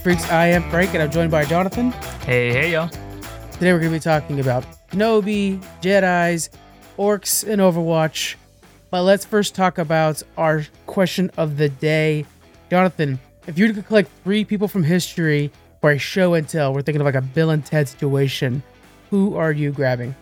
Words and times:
Freaks. 0.00 0.30
I 0.30 0.46
am 0.46 0.68
Frank, 0.70 0.94
and 0.94 1.02
I'm 1.02 1.10
joined 1.10 1.30
by 1.30 1.44
Jonathan. 1.44 1.90
Hey, 2.24 2.52
hey, 2.52 2.72
y'all. 2.72 2.88
Today 3.52 3.72
we're 3.74 3.80
going 3.80 3.92
to 3.92 3.96
be 3.96 4.00
talking 4.00 4.40
about 4.40 4.64
Kenobi, 4.90 5.62
Jedi's, 5.82 6.48
orcs, 6.98 7.46
and 7.46 7.60
Overwatch. 7.60 8.36
But 8.90 9.02
let's 9.02 9.26
first 9.26 9.54
talk 9.54 9.76
about 9.76 10.22
our 10.38 10.64
question 10.86 11.30
of 11.36 11.58
the 11.58 11.68
day. 11.68 12.24
Jonathan, 12.70 13.20
if 13.46 13.58
you 13.58 13.74
could 13.74 13.86
collect 13.86 14.10
three 14.24 14.42
people 14.42 14.68
from 14.68 14.84
history 14.84 15.52
for 15.82 15.90
a 15.90 15.98
show 15.98 16.32
and 16.32 16.48
tell, 16.48 16.72
we're 16.72 16.80
thinking 16.80 17.02
of 17.02 17.04
like 17.04 17.14
a 17.14 17.20
Bill 17.20 17.50
and 17.50 17.64
Ted 17.64 17.86
situation. 17.86 18.62
Who 19.10 19.36
are 19.36 19.52
you 19.52 19.70
grabbing? 19.70 20.14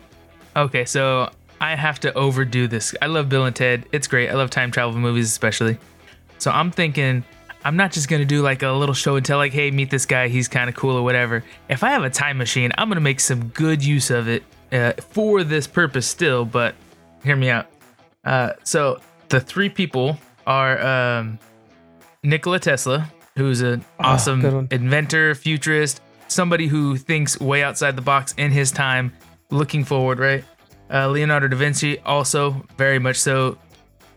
Okay, 0.57 0.85
so 0.87 1.31
I 1.61 1.77
have 1.77 2.01
to 2.01 2.13
overdo 2.15 2.67
this. 2.67 2.97
I 3.01 3.07
love 3.07 3.29
Bill 3.29 3.45
and 3.45 3.55
Ted. 3.55 3.87
It's 3.93 4.09
great. 4.09 4.29
I 4.29 4.35
love 4.35 4.51
time 4.51 4.73
travel 4.73 4.99
movies, 4.99 5.27
especially. 5.27 5.79
So 6.39 6.51
I'm 6.51 6.73
thinking 6.73 7.23
I'm 7.69 7.77
not 7.77 7.93
just 7.93 8.09
gonna 8.09 8.25
do 8.25 8.41
like 8.41 8.63
a 8.63 8.71
little 8.71 8.95
show 8.95 9.17
and 9.17 9.27
tell, 9.27 9.37
like, 9.37 9.53
hey, 9.53 9.71
meet 9.71 9.91
this 9.91 10.07
guy. 10.07 10.29
He's 10.29 10.49
kind 10.49 10.71
of 10.71 10.75
cool 10.75 10.97
or 10.97 11.03
whatever. 11.03 11.45
If 11.69 11.85
I 11.85 11.91
have 11.91 12.03
a 12.03 12.09
time 12.09 12.39
machine, 12.39 12.73
I'm 12.79 12.89
gonna 12.89 13.03
make 13.03 13.21
some 13.21 13.49
good 13.49 13.85
use 13.85 14.11
of 14.11 14.27
it 14.27 14.43
uh, 14.73 14.95
for 15.11 15.45
this 15.45 15.67
purpose 15.67 16.07
still. 16.07 16.47
But 16.47 16.75
hear 17.23 17.37
me 17.37 17.51
out. 17.51 17.67
Uh, 18.25 18.55
so 18.65 19.01
the 19.29 19.39
three 19.39 19.69
people 19.69 20.17
are 20.47 20.81
um, 20.81 21.39
Nikola 22.23 22.59
Tesla, 22.59 23.13
who's 23.37 23.61
an 23.61 23.85
Ah, 24.01 24.15
awesome 24.15 24.43
one. 24.43 24.69
inventor, 24.71 25.35
futurist, 25.35 26.01
somebody 26.29 26.69
who 26.69 26.97
thinks 26.97 27.39
way 27.39 27.63
outside 27.63 27.97
the 27.97 28.03
box 28.03 28.33
in 28.39 28.51
his 28.51 28.71
time, 28.73 29.13
looking 29.51 29.85
forward, 29.85 30.19
right? 30.19 30.43
Uh, 30.91 31.07
Leonardo 31.09 31.49
da 31.49 31.57
Vinci, 31.59 31.99
also 32.01 32.65
very 32.79 32.99
much 32.99 33.17
so, 33.17 33.59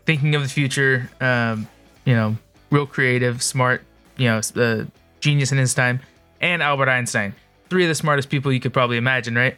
thinking 0.06 0.34
of 0.34 0.42
the 0.42 0.48
future, 0.48 1.10
um, 1.20 1.68
you 2.06 2.14
know, 2.14 2.34
real 2.72 2.86
creative, 2.86 3.42
smart, 3.42 3.84
you 4.16 4.28
know, 4.28 4.40
uh, 4.56 4.84
genius 5.20 5.52
in 5.52 5.58
his 5.58 5.74
time, 5.74 6.00
and 6.40 6.62
Albert 6.62 6.88
Einstein. 6.88 7.34
Three 7.70 7.84
of 7.84 7.88
the 7.88 7.94
smartest 7.94 8.28
people 8.28 8.52
you 8.52 8.60
could 8.60 8.72
probably 8.72 8.96
imagine, 8.96 9.36
right? 9.36 9.56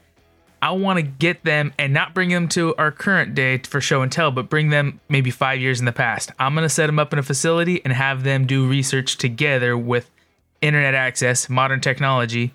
I 0.61 0.71
want 0.73 0.99
to 0.99 1.03
get 1.03 1.45
them 1.45 1.73
and 1.79 1.93
not 1.93 2.15
bring 2.15 2.31
them 2.31 2.49
to 2.51 2.75
our 2.77 2.91
current 2.91 3.35
day 3.35 3.59
for 3.59 3.81
show 3.81 4.03
and 4.03 4.11
tell, 4.11 4.31
but 4.31 4.49
bring 4.49 4.71
them 4.71 5.01
maybe 5.09 5.31
five 5.31 5.61
years 5.61 5.79
in 5.79 5.85
the 5.85 5.93
past. 5.93 6.33
I'm 6.39 6.55
going 6.55 6.65
to 6.65 6.71
set 6.71 6.87
them 6.87 6.99
up 6.99 7.13
in 7.13 7.19
a 7.19 7.23
facility 7.23 7.83
and 7.85 7.93
have 7.93 8.25
them 8.25 8.47
do 8.47 8.67
research 8.67 9.17
together 9.17 9.77
with 9.77 10.11
internet 10.63 10.95
access, 10.95 11.51
modern 11.51 11.81
technology. 11.81 12.55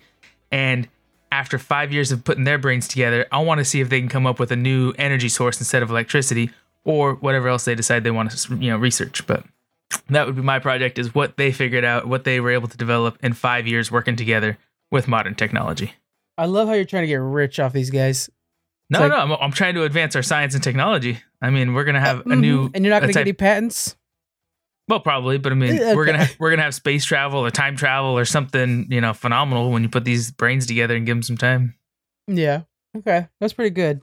And 0.50 0.88
after 1.30 1.56
five 1.56 1.92
years 1.92 2.10
of 2.10 2.24
putting 2.24 2.42
their 2.44 2.58
brains 2.58 2.88
together, 2.88 3.26
I 3.30 3.38
want 3.40 3.58
to 3.58 3.64
see 3.64 3.80
if 3.80 3.88
they 3.88 4.00
can 4.00 4.08
come 4.08 4.26
up 4.26 4.40
with 4.40 4.50
a 4.50 4.56
new 4.56 4.92
energy 4.98 5.28
source 5.28 5.60
instead 5.60 5.82
of 5.82 5.90
electricity 5.90 6.50
or 6.82 7.14
whatever 7.14 7.48
else 7.48 7.64
they 7.64 7.76
decide 7.76 8.02
they 8.02 8.10
want 8.10 8.32
to, 8.32 8.56
you 8.56 8.70
know, 8.70 8.76
research. 8.76 9.24
But 9.26 9.44
that 10.08 10.26
would 10.26 10.36
be 10.36 10.42
my 10.42 10.58
project 10.58 10.98
is 10.98 11.14
what 11.14 11.36
they 11.36 11.52
figured 11.52 11.84
out, 11.84 12.06
what 12.06 12.24
they 12.24 12.40
were 12.40 12.50
able 12.50 12.68
to 12.68 12.76
develop 12.76 13.18
in 13.22 13.32
five 13.32 13.66
years 13.66 13.90
working 13.90 14.16
together 14.16 14.58
with 14.90 15.08
modern 15.08 15.34
technology. 15.34 15.92
I 16.38 16.46
love 16.46 16.68
how 16.68 16.74
you're 16.74 16.84
trying 16.84 17.02
to 17.04 17.08
get 17.08 17.16
rich 17.20 17.60
off 17.60 17.72
these 17.72 17.90
guys. 17.90 18.30
No, 18.88 19.00
like- 19.00 19.10
no, 19.10 19.16
I'm, 19.16 19.32
I'm 19.32 19.52
trying 19.52 19.74
to 19.74 19.84
advance 19.84 20.16
our 20.16 20.22
science 20.22 20.54
and 20.54 20.62
technology. 20.62 21.18
I 21.42 21.50
mean, 21.50 21.74
we're 21.74 21.84
gonna 21.84 22.00
have 22.00 22.20
a 22.20 22.22
Mhm. 22.24 22.40
new, 22.40 22.70
and 22.74 22.84
you're 22.84 22.92
not 22.94 23.00
going 23.02 23.12
to 23.12 23.18
get 23.18 23.22
any 23.22 23.32
patents. 23.32 23.96
well, 24.88 25.00
probably, 25.00 25.38
but 25.38 25.52
I 25.52 25.54
mean, 25.54 25.76
Yeah, 25.76 25.94
we're 25.96 26.04
gonna 26.06 26.24
okay. 26.24 26.34
we're 26.40 26.50
gonna 26.50 26.62
have 26.62 26.74
space 26.74 27.04
travel 27.04 27.40
or 27.40 27.50
time 27.50 27.76
travel 27.76 28.10
or 28.18 28.24
something, 28.24 28.86
you 28.90 29.00
know, 29.00 29.12
phenomenal 29.12 29.70
when 29.70 29.82
you 29.84 29.88
put 29.88 30.04
these 30.04 30.30
brains 30.32 30.66
together 30.66 30.96
and 30.96 31.06
give 31.06 31.16
them 31.16 31.22
some 31.22 31.36
time. 31.36 31.74
Yeah. 32.26 32.62
Okay. 32.96 33.28
That's 33.40 33.52
pretty 33.52 33.70
good. 33.70 34.00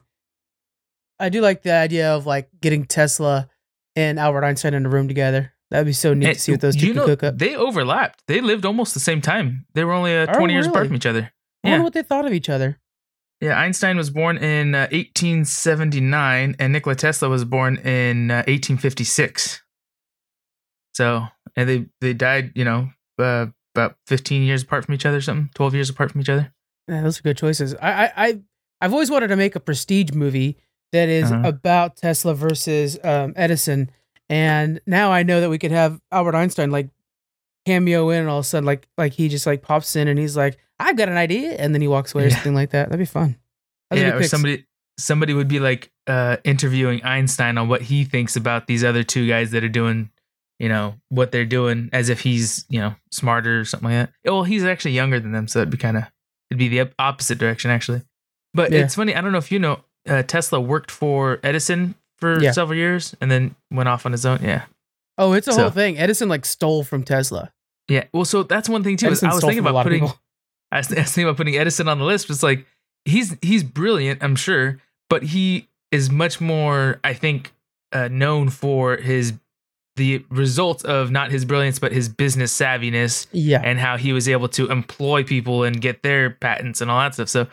I 1.20 1.28
do 1.28 1.40
like 1.42 1.62
the 1.62 1.72
idea 1.72 2.14
of 2.14 2.24
like 2.26 2.48
getting 2.60 2.84
Tesla 2.86 3.48
and 3.96 4.18
Albert 4.18 4.44
Einstein 4.44 4.72
in 4.74 4.86
a 4.86 4.88
room 4.88 5.08
together. 5.08 5.52
That'd 5.70 5.86
be 5.86 5.92
so 5.92 6.14
neat 6.14 6.26
And 6.26 6.34
to 6.34 6.40
see 6.40 6.52
what 6.52 6.60
those 6.62 6.76
two 6.76 6.86
you 6.86 6.94
know, 6.94 7.04
cook 7.04 7.22
up. 7.22 7.38
they 7.38 7.54
overlapped. 7.54 8.22
They 8.26 8.40
lived 8.40 8.64
almost 8.64 8.94
the 8.94 9.00
same 9.00 9.20
time. 9.20 9.66
They 9.74 9.84
were 9.84 9.92
only 9.92 10.16
uh, 10.16 10.26
Oh, 10.30 10.38
20 10.38 10.52
years 10.54 10.66
apart 10.66 10.86
from 10.86 10.96
each 10.96 11.04
other. 11.06 11.30
I 11.64 11.70
wonder 11.70 11.84
what 11.84 11.92
they 11.92 12.02
thought 12.02 12.24
of 12.24 12.32
each 12.32 12.48
other. 12.48 12.78
yeah. 13.42 13.58
Einstein 13.58 13.96
was 13.98 14.08
born 14.10 14.38
in 14.38 14.74
uh, 14.74 14.88
1879, 14.92 16.56
and 16.58 16.72
Nikola 16.72 16.96
Tesla 16.96 17.28
was 17.28 17.44
born 17.44 17.76
in 17.76 18.30
uh, 18.30 18.36
1856. 18.48 19.62
So, 20.94 21.26
and 21.56 21.68
they 21.68 21.86
they 22.00 22.14
died, 22.14 22.52
you 22.54 22.64
know, 22.64 22.90
uh, 23.18 23.46
about 23.74 23.96
15 24.06 24.42
years 24.42 24.62
apart 24.62 24.84
from 24.84 24.94
each 24.94 25.06
other, 25.06 25.20
something, 25.20 25.50
12 25.54 25.74
years 25.74 25.90
apart 25.90 26.12
from 26.12 26.20
each 26.20 26.28
other. 26.28 26.52
Yeah, 26.88 27.02
those 27.02 27.18
are 27.18 27.22
good 27.22 27.36
choices. 27.36 27.74
I, 27.74 28.06
I, 28.06 28.12
I 28.16 28.40
I've 28.80 28.92
always 28.92 29.10
wanted 29.10 29.28
to 29.28 29.36
make 29.36 29.54
a 29.54 29.60
prestige 29.60 30.12
movie 30.12 30.56
that 30.92 31.08
is 31.08 31.30
Uh-huh. 31.30 31.46
about 31.48 31.96
Tesla 31.96 32.34
versus 32.34 32.98
um, 33.04 33.32
Edison, 33.36 33.90
and 34.28 34.80
now 34.86 35.10
I 35.12 35.22
know 35.22 35.40
that 35.40 35.50
we 35.50 35.58
could 35.58 35.70
have 35.72 36.00
Albert 36.12 36.34
Einstein 36.34 36.70
like 36.70 36.88
cameo 37.66 38.10
in, 38.10 38.20
and 38.20 38.28
all 38.28 38.38
of 38.38 38.44
a 38.44 38.48
sudden, 38.48 38.66
like 38.66 38.86
like 38.96 39.12
he 39.12 39.28
just 39.28 39.46
like 39.46 39.62
pops 39.62 39.96
in 39.96 40.08
and 40.08 40.18
he's 40.18 40.36
like, 40.36 40.58
"I've 40.78 40.96
got 40.96 41.08
an 41.08 41.16
idea," 41.16 41.52
and 41.52 41.74
then 41.74 41.80
he 41.82 41.88
walks 41.88 42.14
away 42.14 42.24
or 42.26 42.30
something 42.30 42.54
like 42.54 42.70
that. 42.70 42.88
That'd 42.88 42.98
be 42.98 43.04
fun. 43.04 43.36
Are 43.90 43.96
yeah, 43.96 44.04
good 44.04 44.14
or 44.14 44.18
picks. 44.20 44.30
somebody 44.30 44.64
somebody 44.98 45.32
would 45.34 45.48
be 45.48 45.60
like 45.60 45.90
uh, 46.06 46.36
interviewing 46.44 47.02
Einstein 47.04 47.56
on 47.58 47.68
what 47.68 47.82
he 47.82 48.04
thinks 48.04 48.36
about 48.36 48.66
these 48.66 48.82
other 48.84 49.02
two 49.04 49.28
guys 49.28 49.52
that 49.52 49.62
are 49.62 49.68
doing, 49.68 50.10
you 50.58 50.68
know, 50.68 50.94
what 51.08 51.30
they're 51.32 51.44
doing, 51.46 51.88
as 51.92 52.08
if 52.08 52.20
he's 52.20 52.64
you 52.68 52.80
know 52.80 52.94
smarter 53.10 53.60
or 53.60 53.64
something 53.64 53.88
like 53.90 54.08
that. 54.08 54.30
Well, 54.30 54.44
he's 54.44 54.64
actually 54.64 54.92
younger 54.92 55.20
than 55.20 55.32
them, 55.32 55.48
so 55.48 55.60
it'd 55.60 55.70
be 55.70 55.76
kind 55.78 55.96
of 55.96 56.04
it'd 56.50 56.58
be 56.58 56.68
the 56.68 56.90
opposite 56.98 57.38
direction 57.38 57.70
actually. 57.70 58.02
But 58.54 58.72
Yeah. 58.72 58.80
it's 58.80 58.94
funny. 58.94 59.14
I 59.14 59.20
don't 59.20 59.32
know 59.32 59.38
if 59.38 59.52
you 59.52 59.58
know, 59.58 59.80
uh, 60.08 60.22
Tesla 60.22 60.60
worked 60.60 60.90
for 60.90 61.38
Edison 61.42 61.94
for 62.18 62.40
Yeah. 62.42 62.52
several 62.52 62.76
years 62.78 63.14
and 63.20 63.30
then 63.30 63.54
went 63.70 63.88
off 63.88 64.04
on 64.06 64.12
his 64.12 64.26
own. 64.26 64.40
Yeah. 64.42 64.64
Oh, 65.16 65.32
it's 65.32 65.48
a 65.48 65.52
So- 65.52 65.62
whole 65.62 65.70
thing. 65.70 65.98
Edison 65.98 66.28
like 66.28 66.44
stole 66.44 66.84
from 66.84 67.02
Tesla. 67.04 67.52
Yeah. 67.88 68.04
Well, 68.12 68.24
so 68.24 68.42
that's 68.42 68.68
one 68.68 68.84
thing 68.84 68.96
too. 68.96 69.06
is 69.06 69.22
Edison 69.22 69.30
I 69.30 69.34
was 69.34 69.44
thinking 69.44 69.66
about 69.66 69.82
putting. 69.84 70.04
I 70.72 70.78
was, 70.78 70.92
I 70.92 71.00
was 71.00 71.12
thinking 71.12 71.24
about 71.24 71.36
putting 71.38 71.56
Edison 71.56 71.88
on 71.88 71.98
the 71.98 72.04
list. 72.04 72.28
But 72.28 72.34
it's 72.34 72.42
like 72.42 72.66
he's 73.04 73.36
he's 73.42 73.62
brilliant, 73.64 74.22
I'm 74.22 74.36
sure, 74.36 74.78
but 75.08 75.22
he 75.22 75.68
is 75.90 76.10
much 76.10 76.40
more, 76.40 77.00
I 77.02 77.14
think, 77.14 77.52
uh, 77.92 78.08
known 78.08 78.50
for 78.50 78.96
his 78.98 79.32
the 79.96 80.24
results 80.28 80.84
of 80.84 81.10
not 81.10 81.32
his 81.32 81.44
brilliance, 81.44 81.78
but 81.80 81.90
his 81.90 82.08
business 82.08 82.56
savviness 82.56 83.26
Yeah. 83.32 83.60
and 83.64 83.80
how 83.80 83.96
he 83.96 84.12
was 84.12 84.28
able 84.28 84.48
to 84.50 84.70
employ 84.70 85.24
people 85.24 85.64
and 85.64 85.80
get 85.80 86.02
their 86.04 86.30
patents 86.30 86.80
and 86.80 86.88
all 86.90 87.00
that 87.00 87.14
stuff. 87.14 87.28
So, 87.28 87.46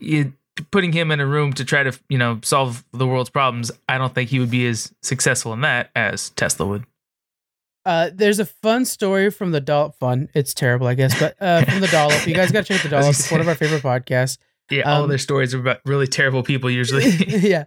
you, 0.00 0.32
putting 0.70 0.92
him 0.92 1.10
in 1.10 1.20
a 1.20 1.26
room 1.26 1.52
to 1.54 1.64
try 1.64 1.82
to 1.82 1.98
you 2.08 2.18
know 2.18 2.38
solve 2.42 2.84
the 2.92 3.06
world's 3.06 3.30
problems, 3.30 3.70
I 3.88 3.98
don't 3.98 4.14
think 4.14 4.30
he 4.30 4.38
would 4.38 4.50
be 4.50 4.66
as 4.66 4.92
successful 5.02 5.52
in 5.52 5.60
that 5.62 5.90
as 5.96 6.30
Tesla 6.30 6.66
would. 6.66 6.84
Uh, 7.86 8.10
there's 8.12 8.38
a 8.38 8.44
fun 8.44 8.84
story 8.84 9.30
from 9.30 9.52
the 9.52 9.60
Dollop 9.60 9.96
Fun. 9.98 10.28
It's 10.34 10.52
terrible, 10.52 10.86
I 10.86 10.94
guess, 10.94 11.18
but 11.18 11.34
uh, 11.40 11.64
from 11.64 11.80
the 11.80 11.86
Dollop. 11.88 12.26
You 12.26 12.34
guys 12.34 12.52
got 12.52 12.66
to 12.66 12.74
check 12.74 12.76
out 12.78 12.82
the 12.82 12.88
Dollop. 12.96 13.10
It's 13.10 13.30
one 13.30 13.40
of 13.40 13.48
our 13.48 13.54
favorite 13.54 13.82
podcasts. 13.82 14.36
Yeah, 14.70 14.82
all 14.82 14.98
Um, 14.98 15.02
of 15.04 15.08
their 15.08 15.18
stories 15.18 15.54
are 15.54 15.58
about 15.60 15.80
really 15.86 16.06
terrible 16.06 16.42
people 16.42 16.70
usually. 16.70 17.08
yeah. 17.26 17.64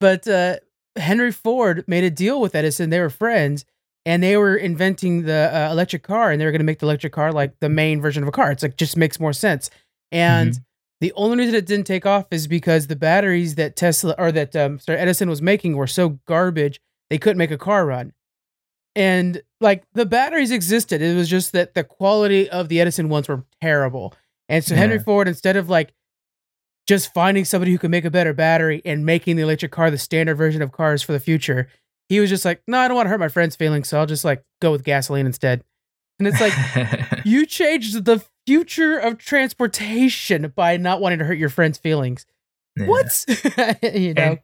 But 0.00 0.28
uh, 0.28 0.56
Henry 0.96 1.32
Ford 1.32 1.82
made 1.88 2.04
a 2.04 2.10
deal 2.10 2.40
with 2.40 2.54
Edison. 2.54 2.90
They 2.90 3.00
were 3.00 3.10
friends 3.10 3.64
and 4.04 4.22
they 4.22 4.36
were 4.36 4.54
inventing 4.54 5.22
the 5.22 5.50
uh, 5.52 5.72
electric 5.72 6.02
car 6.02 6.30
and 6.30 6.38
they 6.40 6.44
were 6.44 6.52
going 6.52 6.60
to 6.60 6.64
make 6.64 6.78
the 6.80 6.86
electric 6.86 7.14
car 7.14 7.32
like 7.32 7.58
the 7.60 7.70
main 7.70 8.00
version 8.02 8.22
of 8.22 8.28
a 8.28 8.32
car. 8.32 8.52
It's 8.52 8.62
like 8.62 8.76
just 8.76 8.96
makes 8.98 9.18
more 9.18 9.32
sense. 9.32 9.70
And 10.12 10.60
the 11.00 11.12
only 11.16 11.38
reason 11.38 11.54
it 11.54 11.66
didn't 11.66 11.86
take 11.86 12.06
off 12.06 12.26
is 12.30 12.46
because 12.46 12.86
the 12.86 12.96
batteries 12.96 13.56
that 13.56 13.76
Tesla 13.76 14.14
or 14.18 14.32
that 14.32 14.54
um, 14.56 14.78
sorry, 14.78 14.98
Edison 14.98 15.28
was 15.28 15.42
making 15.42 15.76
were 15.76 15.86
so 15.86 16.20
garbage 16.26 16.80
they 17.10 17.18
couldn't 17.18 17.38
make 17.38 17.50
a 17.50 17.58
car 17.58 17.86
run. 17.86 18.12
And 18.96 19.42
like 19.60 19.84
the 19.92 20.06
batteries 20.06 20.50
existed, 20.50 21.02
it 21.02 21.16
was 21.16 21.28
just 21.28 21.52
that 21.52 21.74
the 21.74 21.84
quality 21.84 22.48
of 22.48 22.68
the 22.68 22.80
Edison 22.80 23.08
ones 23.08 23.28
were 23.28 23.44
terrible. 23.60 24.14
And 24.48 24.64
so 24.64 24.74
Henry 24.74 24.98
Ford, 24.98 25.26
instead 25.26 25.56
of 25.56 25.68
like 25.68 25.92
just 26.86 27.12
finding 27.12 27.44
somebody 27.44 27.72
who 27.72 27.78
could 27.78 27.90
make 27.90 28.04
a 28.04 28.10
better 28.10 28.32
battery 28.32 28.82
and 28.84 29.04
making 29.04 29.36
the 29.36 29.42
electric 29.42 29.72
car 29.72 29.90
the 29.90 29.98
standard 29.98 30.36
version 30.36 30.62
of 30.62 30.70
cars 30.72 31.02
for 31.02 31.12
the 31.12 31.20
future, 31.20 31.68
he 32.08 32.20
was 32.20 32.30
just 32.30 32.44
like, 32.44 32.62
no, 32.68 32.78
I 32.78 32.88
don't 32.88 32.96
want 32.96 33.06
to 33.06 33.10
hurt 33.10 33.20
my 33.20 33.28
friend's 33.28 33.56
feelings, 33.56 33.88
so 33.88 33.98
I'll 33.98 34.06
just 34.06 34.24
like 34.24 34.44
go 34.60 34.70
with 34.70 34.84
gasoline 34.84 35.26
instead. 35.26 35.64
And 36.18 36.28
it's 36.28 36.40
like 36.40 36.52
you 37.24 37.46
changed 37.46 38.04
the 38.04 38.24
future 38.46 38.98
of 38.98 39.18
transportation 39.18 40.52
by 40.54 40.76
not 40.76 41.00
wanting 41.00 41.18
to 41.20 41.24
hurt 41.24 41.38
your 41.38 41.48
friend's 41.48 41.78
feelings. 41.78 42.26
Yeah. 42.76 42.86
What? 42.86 43.24
you 43.82 44.14
know? 44.14 44.22
and, 44.22 44.38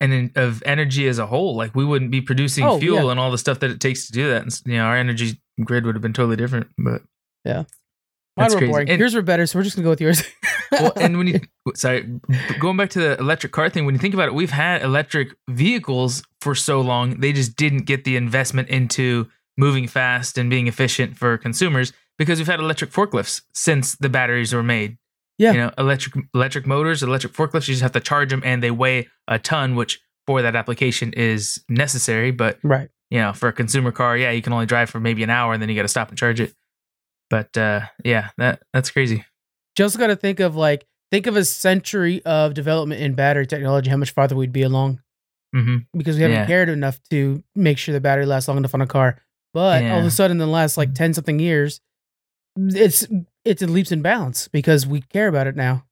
and 0.00 0.12
in, 0.12 0.32
of 0.34 0.62
energy 0.66 1.06
as 1.08 1.18
a 1.18 1.26
whole. 1.26 1.54
Like 1.56 1.74
we 1.74 1.84
wouldn't 1.84 2.10
be 2.10 2.20
producing 2.20 2.64
Oh, 2.64 2.78
fuel 2.78 3.04
yeah. 3.04 3.10
and 3.10 3.20
all 3.20 3.30
the 3.30 3.38
stuff 3.38 3.60
that 3.60 3.70
it 3.70 3.80
takes 3.80 4.06
to 4.06 4.12
do 4.12 4.28
that. 4.30 4.42
And, 4.42 4.60
you 4.66 4.78
know, 4.78 4.84
our 4.84 4.96
energy 4.96 5.40
grid 5.64 5.84
would 5.86 5.94
have 5.94 6.02
been 6.02 6.12
totally 6.12 6.36
different. 6.36 6.68
But 6.78 7.02
yeah, 7.44 7.64
Mine 8.36 8.50
were 8.50 8.56
crazy. 8.58 8.70
boring. 8.72 8.90
And- 8.90 8.98
Yours 8.98 9.14
were 9.14 9.22
better, 9.22 9.46
so 9.46 9.58
we're 9.58 9.62
just 9.64 9.76
gonna 9.76 9.84
go 9.84 9.90
with 9.90 10.00
yours. 10.00 10.22
well, 10.72 10.92
and 10.96 11.16
when 11.18 11.26
you 11.28 11.40
sorry, 11.74 12.20
going 12.58 12.76
back 12.76 12.90
to 12.90 12.98
the 12.98 13.18
electric 13.18 13.52
car 13.52 13.68
thing, 13.70 13.84
when 13.86 13.94
you 13.94 14.00
think 14.00 14.14
about 14.14 14.28
it, 14.28 14.34
we've 14.34 14.50
had 14.50 14.82
electric 14.82 15.28
vehicles 15.48 16.22
for 16.40 16.54
so 16.54 16.80
long, 16.80 17.20
they 17.20 17.32
just 17.32 17.56
didn't 17.56 17.84
get 17.84 18.04
the 18.04 18.16
investment 18.16 18.68
into 18.68 19.28
moving 19.58 19.86
fast 19.86 20.36
and 20.36 20.50
being 20.50 20.66
efficient 20.66 21.16
for 21.16 21.38
consumers 21.38 21.92
because 22.18 22.38
we've 22.38 22.46
had 22.46 22.60
electric 22.60 22.90
forklifts 22.90 23.42
since 23.54 23.94
the 23.96 24.08
batteries 24.08 24.52
were 24.52 24.62
made. 24.62 24.98
Yeah. 25.38 25.52
You 25.52 25.58
know, 25.58 25.70
electric 25.76 26.24
electric 26.34 26.66
motors, 26.66 27.02
electric 27.02 27.32
forklifts, 27.34 27.68
you 27.68 27.74
just 27.74 27.82
have 27.82 27.92
to 27.92 28.00
charge 28.00 28.30
them 28.30 28.42
and 28.44 28.62
they 28.62 28.70
weigh 28.70 29.08
a 29.28 29.38
ton, 29.38 29.74
which 29.74 30.00
for 30.26 30.40
that 30.42 30.56
application 30.56 31.12
is 31.12 31.62
necessary. 31.68 32.30
But 32.30 32.58
right. 32.62 32.88
you 33.10 33.18
know, 33.18 33.32
for 33.34 33.48
a 33.48 33.52
consumer 33.52 33.92
car, 33.92 34.16
yeah, 34.16 34.30
you 34.30 34.40
can 34.40 34.52
only 34.54 34.66
drive 34.66 34.88
for 34.88 34.98
maybe 34.98 35.22
an 35.22 35.30
hour 35.30 35.52
and 35.52 35.60
then 35.60 35.68
you 35.68 35.74
got 35.76 35.82
to 35.82 35.88
stop 35.88 36.08
and 36.08 36.16
charge 36.16 36.40
it. 36.40 36.54
But 37.28 37.56
uh, 37.56 37.80
yeah, 38.04 38.30
that 38.38 38.62
that's 38.72 38.90
crazy. 38.90 39.24
You 39.78 39.84
also 39.84 39.98
got 39.98 40.06
to 40.06 40.16
think 40.16 40.40
of 40.40 40.56
like 40.56 40.86
think 41.10 41.26
of 41.26 41.36
a 41.36 41.44
century 41.44 42.24
of 42.24 42.54
development 42.54 43.02
in 43.02 43.14
battery 43.14 43.46
technology. 43.46 43.90
How 43.90 43.96
much 43.98 44.12
farther 44.12 44.36
we'd 44.36 44.52
be 44.52 44.62
along 44.62 45.00
hmm 45.54 45.78
because 45.96 46.16
we 46.16 46.22
haven't 46.22 46.38
Yeah. 46.38 46.46
cared 46.46 46.68
enough 46.68 46.98
to 47.10 47.42
make 47.54 47.78
sure 47.78 47.92
the 47.92 48.00
battery 48.00 48.26
lasts 48.26 48.48
long 48.48 48.56
enough 48.56 48.74
on 48.74 48.80
a 48.80 48.86
car. 48.86 49.20
But 49.54 49.84
all 49.84 50.00
of 50.00 50.04
a 50.04 50.10
sudden, 50.10 50.32
in 50.36 50.38
the 50.38 50.46
last 50.46 50.76
like 50.76 50.94
ten 50.94 51.14
something 51.14 51.38
years, 51.38 51.80
it's 52.56 53.06
it's 53.44 53.62
in 53.62 53.72
leaps 53.72 53.92
and 53.92 54.02
bounds 54.02 54.48
because 54.48 54.86
we 54.86 55.00
care 55.00 55.28
about 55.28 55.46
it 55.46 55.56
now. 55.56 55.84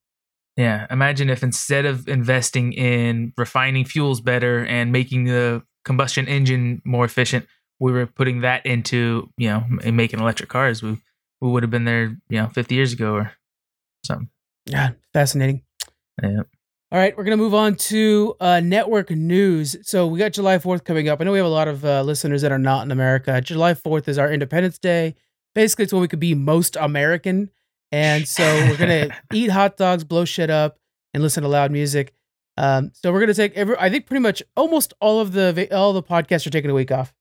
Yeah, 0.56 0.86
imagine 0.90 1.30
if 1.30 1.42
instead 1.42 1.84
of 1.84 2.08
investing 2.08 2.72
in 2.72 3.32
refining 3.36 3.84
fuels 3.84 4.20
better 4.20 4.64
and 4.64 4.92
making 4.92 5.24
the 5.24 5.62
combustion 5.84 6.28
engine 6.28 6.80
more 6.84 7.04
efficient, 7.04 7.46
we 7.80 7.92
were 7.92 8.06
putting 8.06 8.42
that 8.42 8.64
into 8.64 9.30
you 9.36 9.48
know 9.48 9.64
making 9.92 10.20
electric 10.20 10.48
cars. 10.48 10.82
We 10.82 10.98
we 11.40 11.50
would 11.50 11.62
have 11.62 11.70
been 11.70 11.84
there 11.84 12.16
you 12.28 12.40
know 12.40 12.48
50 12.48 12.74
years 12.74 12.92
ago 12.92 13.14
or 13.14 13.32
something. 14.04 14.28
Yeah, 14.66 14.90
fascinating. 15.12 15.62
Yeah. 16.22 16.42
All 16.92 17.00
right, 17.00 17.16
we're 17.16 17.24
gonna 17.24 17.36
move 17.36 17.54
on 17.54 17.74
to 17.74 18.36
uh, 18.38 18.60
network 18.60 19.10
news. 19.10 19.76
So 19.82 20.06
we 20.06 20.20
got 20.20 20.32
July 20.32 20.60
Fourth 20.60 20.84
coming 20.84 21.08
up. 21.08 21.20
I 21.20 21.24
know 21.24 21.32
we 21.32 21.38
have 21.38 21.46
a 21.46 21.50
lot 21.50 21.66
of 21.66 21.84
uh, 21.84 22.02
listeners 22.02 22.42
that 22.42 22.52
are 22.52 22.58
not 22.58 22.84
in 22.84 22.92
America. 22.92 23.40
July 23.40 23.74
Fourth 23.74 24.08
is 24.08 24.18
our 24.18 24.32
Independence 24.32 24.78
Day. 24.78 25.16
Basically, 25.54 25.84
it's 25.84 25.92
when 25.92 26.02
we 26.02 26.08
could 26.08 26.20
be 26.20 26.34
most 26.34 26.76
American, 26.76 27.50
and 27.92 28.26
so 28.26 28.42
we're 28.68 28.76
gonna 28.76 29.08
eat 29.32 29.50
hot 29.50 29.76
dogs, 29.76 30.04
blow 30.04 30.24
shit 30.24 30.50
up, 30.50 30.78
and 31.12 31.22
listen 31.22 31.42
to 31.42 31.48
loud 31.48 31.70
music. 31.70 32.12
Um, 32.56 32.90
so 32.94 33.12
we're 33.12 33.20
gonna 33.20 33.34
take 33.34 33.54
every. 33.56 33.76
I 33.78 33.90
think 33.90 34.06
pretty 34.06 34.20
much 34.22 34.42
almost 34.56 34.94
all 35.00 35.20
of 35.20 35.32
the 35.32 35.68
all 35.74 35.92
the 35.92 36.02
podcasts 36.02 36.46
are 36.46 36.50
taking 36.50 36.70
a 36.70 36.74
week 36.74 36.90
off 36.92 37.12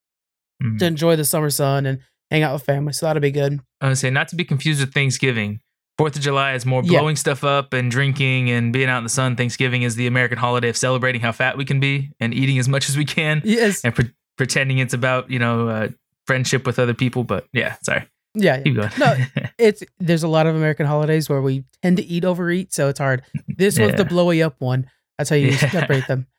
Mhm. 0.61 0.79
to 0.79 0.85
enjoy 0.85 1.15
the 1.15 1.25
summer 1.25 1.49
sun 1.49 1.85
and 1.85 1.99
hang 2.31 2.43
out 2.43 2.53
with 2.53 2.63
family. 2.63 2.93
So 2.93 3.05
that'll 3.05 3.21
be 3.21 3.31
good. 3.31 3.59
I 3.81 3.87
would 3.89 3.97
say 3.97 4.09
not 4.09 4.27
to 4.29 4.35
be 4.35 4.43
confused 4.45 4.79
with 4.81 4.93
Thanksgiving. 4.93 5.59
Fourth 5.97 6.15
of 6.15 6.21
July 6.23 6.53
is 6.53 6.65
more 6.65 6.81
Yeah. 6.83 6.99
blowing 6.99 7.15
stuff 7.15 7.43
up 7.43 7.73
and 7.73 7.91
drinking 7.91 8.49
and 8.49 8.73
being 8.73 8.89
out 8.89 8.97
in 8.99 9.03
the 9.03 9.09
sun. 9.11 9.35
Thanksgiving 9.35 9.83
is 9.83 9.95
the 9.95 10.07
American 10.07 10.39
holiday 10.39 10.69
of 10.69 10.77
celebrating 10.77 11.21
how 11.21 11.31
fat 11.31 11.55
we 11.57 11.65
can 11.65 11.79
be 11.79 12.09
and 12.19 12.33
eating 12.33 12.57
as 12.57 12.67
much 12.67 12.89
as 12.89 12.97
we 12.97 13.05
can 13.05 13.41
Yes. 13.45 13.81
and 13.83 13.93
pre- 13.93 14.11
pretending 14.37 14.79
it's 14.79 14.93
about 14.95 15.29
you 15.29 15.37
know 15.39 15.67
uh, 15.67 15.87
friendship 16.25 16.65
with 16.65 16.79
other 16.79 16.93
people. 16.95 17.23
But 17.23 17.45
yeah, 17.53 17.75
sorry, 17.83 18.05
Yeah. 18.35 18.57
yeah. 18.57 18.63
keep 18.63 18.75
going. 18.75 18.89
No, 18.99 19.15
it's 19.57 19.83
there's 19.99 20.23
a 20.23 20.27
lot 20.27 20.47
of 20.47 20.55
American 20.55 20.85
holidays 20.85 21.29
where 21.29 21.41
we 21.41 21.63
tend 21.81 21.97
to 21.97 22.03
eat 22.03 22.25
overeat, 22.25 22.73
so 22.73 22.89
it's 22.89 22.99
hard. 22.99 23.23
This 23.47 23.77
was 23.79 23.91
the 23.91 23.97
Yeah. 24.03 24.03
blowy 24.09 24.41
up 24.43 24.55
one. 24.59 24.89
That's 25.17 25.29
how 25.29 25.35
you 25.35 25.49
Yeah. 25.49 25.69
separate 25.69 26.07
them. 26.07 26.27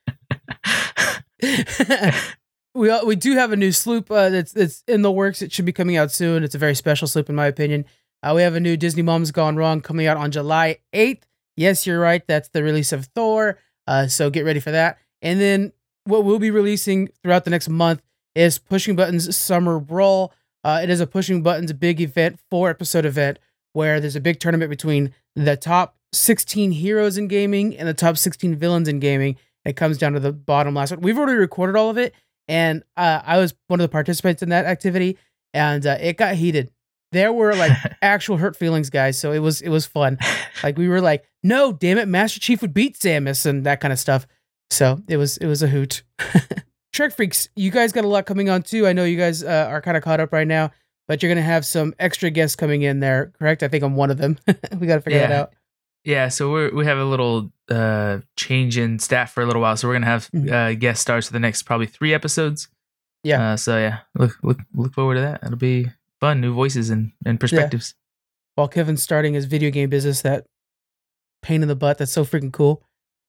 we 2.75 2.91
we 3.05 3.17
do 3.17 3.35
have 3.35 3.53
a 3.53 3.57
new 3.57 3.73
sloop 3.73 4.11
uh, 4.11 4.31
that's 4.31 4.53
that's 4.53 4.83
in 4.89 5.03
the 5.03 5.13
works. 5.13 5.43
It 5.43 5.53
should 5.53 5.65
be 5.65 5.73
coming 5.73 5.97
out 5.97 6.11
soon. 6.11 6.43
It's 6.45 6.55
a 6.55 6.59
very 6.59 6.75
special 6.75 7.07
sloop 7.07 7.29
in 7.29 7.35
my 7.35 7.47
opinion. 7.47 7.85
Uh, 8.23 8.33
we 8.35 8.43
have 8.43 8.55
a 8.55 8.61
new 8.61 8.77
Disney 8.77 9.03
Mom's 9.03 9.31
Gone 9.31 9.57
Wrong 9.57 9.81
coming 9.83 10.07
out 10.07 10.17
on 10.17 10.31
July 10.31 10.79
8th. 10.95 11.23
Yes, 11.57 11.87
you're 11.87 12.01
right. 12.01 12.27
That's 12.27 12.49
the 12.49 12.63
release 12.63 12.91
of 12.93 13.05
Thor. 13.15 13.59
Uh, 13.87 14.07
so 14.07 14.31
get 14.31 14.47
ready 14.47 14.61
for 14.61 14.71
that. 14.71 14.97
And 15.21 15.39
then 15.39 15.73
what 16.05 16.25
we'll 16.25 16.39
be 16.39 16.51
releasing 16.51 17.09
throughout 17.23 17.45
the 17.45 17.51
next 17.51 17.69
month 17.69 18.01
is 18.35 18.59
Pushing 18.59 18.97
Buttons 18.97 19.37
Summer 19.37 19.79
Brawl. 19.79 20.33
Uh, 20.65 20.81
it 20.83 20.89
is 20.89 21.01
a 21.01 21.07
Pushing 21.07 21.43
Buttons 21.43 21.73
big 21.75 22.01
event, 22.01 22.41
four 22.51 22.71
episode 22.71 23.05
event, 23.05 23.39
where 23.75 24.01
there's 24.01 24.17
a 24.17 24.21
big 24.21 24.41
tournament 24.41 24.71
between 24.71 25.15
the 25.37 25.57
top 25.57 25.97
16 26.13 26.73
heroes 26.73 27.19
in 27.19 27.29
gaming 27.29 27.77
and 27.77 27.87
the 27.87 27.95
top 27.95 28.17
16 28.17 28.57
villains 28.57 28.89
in 28.89 28.99
gaming. 28.99 29.37
It 29.65 29.77
comes 29.77 29.99
down 29.99 30.15
to 30.15 30.21
the 30.21 30.33
bottom 30.33 30.75
last 30.75 30.91
one. 30.91 31.01
We've 31.01 31.19
already 31.19 31.39
recorded 31.39 31.77
all 31.77 31.91
of 31.91 31.99
it, 31.99 32.15
and 32.49 32.83
uh, 32.97 33.21
I 33.25 33.39
was 33.39 33.55
one 33.67 33.81
of 33.81 33.85
the 33.85 33.93
participants 33.93 34.43
in 34.43 34.49
that 34.51 34.65
activity, 34.65 35.19
and 35.53 35.87
uh, 35.87 35.99
it 36.01 36.17
got 36.17 36.35
heated. 36.37 36.71
There 37.13 37.33
were 37.33 37.55
like 37.55 37.73
actual 38.03 38.39
hurt 38.39 38.57
feelings, 38.57 38.91
guys. 38.91 39.19
So 39.19 39.33
it 39.33 39.39
was 39.41 39.61
it 39.61 39.69
was 39.69 39.87
fun. 39.87 40.19
Like 40.63 40.79
we 40.79 40.89
were 40.89 41.01
like, 41.01 41.25
no, 41.43 41.73
damn 41.73 41.99
it, 41.99 42.09
Master 42.09 42.41
Chief 42.41 42.61
would 42.63 42.75
beat 42.75 42.99
Samus 42.99 43.47
and 43.47 43.65
that 43.65 43.81
kind 43.81 43.93
of 43.93 43.99
stuff. 43.99 44.27
So 44.71 45.01
it 45.09 45.17
was 45.17 45.37
it 45.39 45.47
was 45.47 45.63
a 45.63 45.69
hoot. 45.69 46.03
Trek 46.95 47.13
freaks, 47.13 47.49
you 47.57 47.71
guys 47.73 47.93
got 47.93 48.05
a 48.05 48.09
lot 48.09 48.25
coming 48.25 48.49
on 48.49 48.63
too. 48.63 48.87
I 48.87 48.93
know 48.93 49.05
you 49.05 49.19
guys 49.19 49.43
uh, 49.43 49.67
are 49.69 49.83
kind 49.83 49.97
of 49.97 50.03
caught 50.05 50.21
up 50.21 50.33
right 50.33 50.47
now, 50.47 50.71
but 51.09 51.23
you're 51.23 51.31
gonna 51.31 51.43
have 51.43 51.67
some 51.67 51.93
extra 51.99 52.31
guests 52.31 52.55
coming 52.55 52.83
in 52.83 53.01
there, 53.01 53.33
correct? 53.39 53.65
I 53.65 53.69
think 53.69 53.83
I'm 53.83 53.97
one 53.97 54.13
of 54.13 54.17
them. 54.19 54.39
we 54.79 54.87
got 54.87 54.95
to 54.97 55.01
figure 55.01 55.19
that 55.19 55.33
out. 55.33 55.53
Yeah, 56.05 56.29
so 56.29 56.53
we 56.53 56.69
we 56.71 56.85
have 56.87 56.99
a 56.99 57.05
little 57.05 57.51
uh, 57.69 58.19
change 58.37 58.79
in 58.79 58.99
staff 59.01 59.33
for 59.33 59.43
a 59.43 59.47
little 59.47 59.61
while, 59.61 59.77
so 59.77 59.89
we're 59.89 59.95
gonna 59.95 60.07
have 60.07 60.31
Mhm. 60.31 60.53
uh, 60.53 60.75
guest 60.75 61.03
stars 61.03 61.27
for 61.27 61.33
the 61.33 61.41
next 61.41 61.65
probably 61.65 61.87
three 61.87 62.15
episodes. 62.15 62.69
Yeah. 63.25 63.53
Uh, 63.53 63.57
so 63.57 63.77
yeah, 63.77 64.01
look 64.15 64.37
look 64.45 64.59
look 64.75 64.95
forward 64.95 65.17
to 65.17 65.21
that. 65.23 65.43
It'll 65.43 65.57
be 65.57 65.91
fun, 66.21 66.41
new 66.41 66.55
voices 66.55 66.91
and 66.91 67.11
and 67.27 67.41
perspectives. 67.41 67.95
While 68.55 68.69
Kevin's 68.69 69.03
starting 69.03 69.35
his 69.35 69.47
video 69.47 69.71
game 69.71 69.91
business, 69.91 70.23
that 70.23 70.47
pain 71.43 71.61
in 71.63 71.69
the 71.69 71.75
butt. 71.75 71.99
That's 71.99 72.13
so 72.13 72.25
freaking 72.25 72.53
cool. 72.53 72.85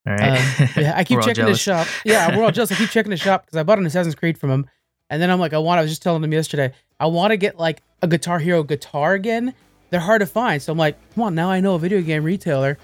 All 0.07 0.13
right. 0.15 0.31
Um, 0.61 0.69
yeah, 0.77 0.93
I 0.95 1.03
keep 1.05 1.21
checking 1.21 1.47
his 1.47 1.59
shop. 1.59 1.87
Yeah, 2.03 2.35
we're 2.35 2.43
all 2.43 2.51
jealous. 2.51 2.71
I 2.71 2.75
keep 2.75 2.89
checking 2.89 3.11
his 3.11 3.21
shop 3.21 3.45
because 3.45 3.57
I 3.57 3.63
bought 3.63 3.79
an 3.79 3.85
Assassin's 3.85 4.15
Creed 4.15 4.37
from 4.37 4.51
him, 4.51 4.69
and 5.09 5.21
then 5.21 5.31
I'm 5.31 5.39
like, 5.39 5.53
I 5.53 5.57
want. 5.57 5.79
I 5.79 5.81
was 5.81 5.91
just 5.91 6.01
telling 6.03 6.23
him 6.23 6.31
yesterday, 6.31 6.73
I 6.99 7.07
want 7.07 7.31
to 7.31 7.37
get 7.37 7.57
like 7.59 7.81
a 8.01 8.07
Guitar 8.07 8.39
Hero 8.39 8.63
guitar 8.63 9.13
again. 9.13 9.53
They're 9.89 9.99
hard 9.99 10.21
to 10.21 10.25
find, 10.27 10.61
so 10.61 10.71
I'm 10.71 10.77
like, 10.77 10.97
come 11.13 11.23
on, 11.23 11.35
now 11.35 11.49
I 11.49 11.59
know 11.59 11.75
a 11.75 11.79
video 11.79 12.01
game 12.01 12.23
retailer. 12.23 12.77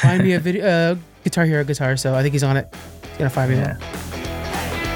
Find 0.00 0.22
me 0.22 0.32
a 0.32 0.40
video 0.40 0.66
uh, 0.66 0.96
Guitar 1.24 1.44
Hero 1.44 1.62
guitar. 1.64 1.96
So 1.96 2.14
I 2.14 2.22
think 2.22 2.32
he's 2.32 2.42
on 2.44 2.56
it. 2.56 2.72
He's 3.02 3.18
gonna 3.18 3.30
find 3.30 3.50
me 3.50 3.56
Yeah. 3.56 3.76
one. 3.78 4.88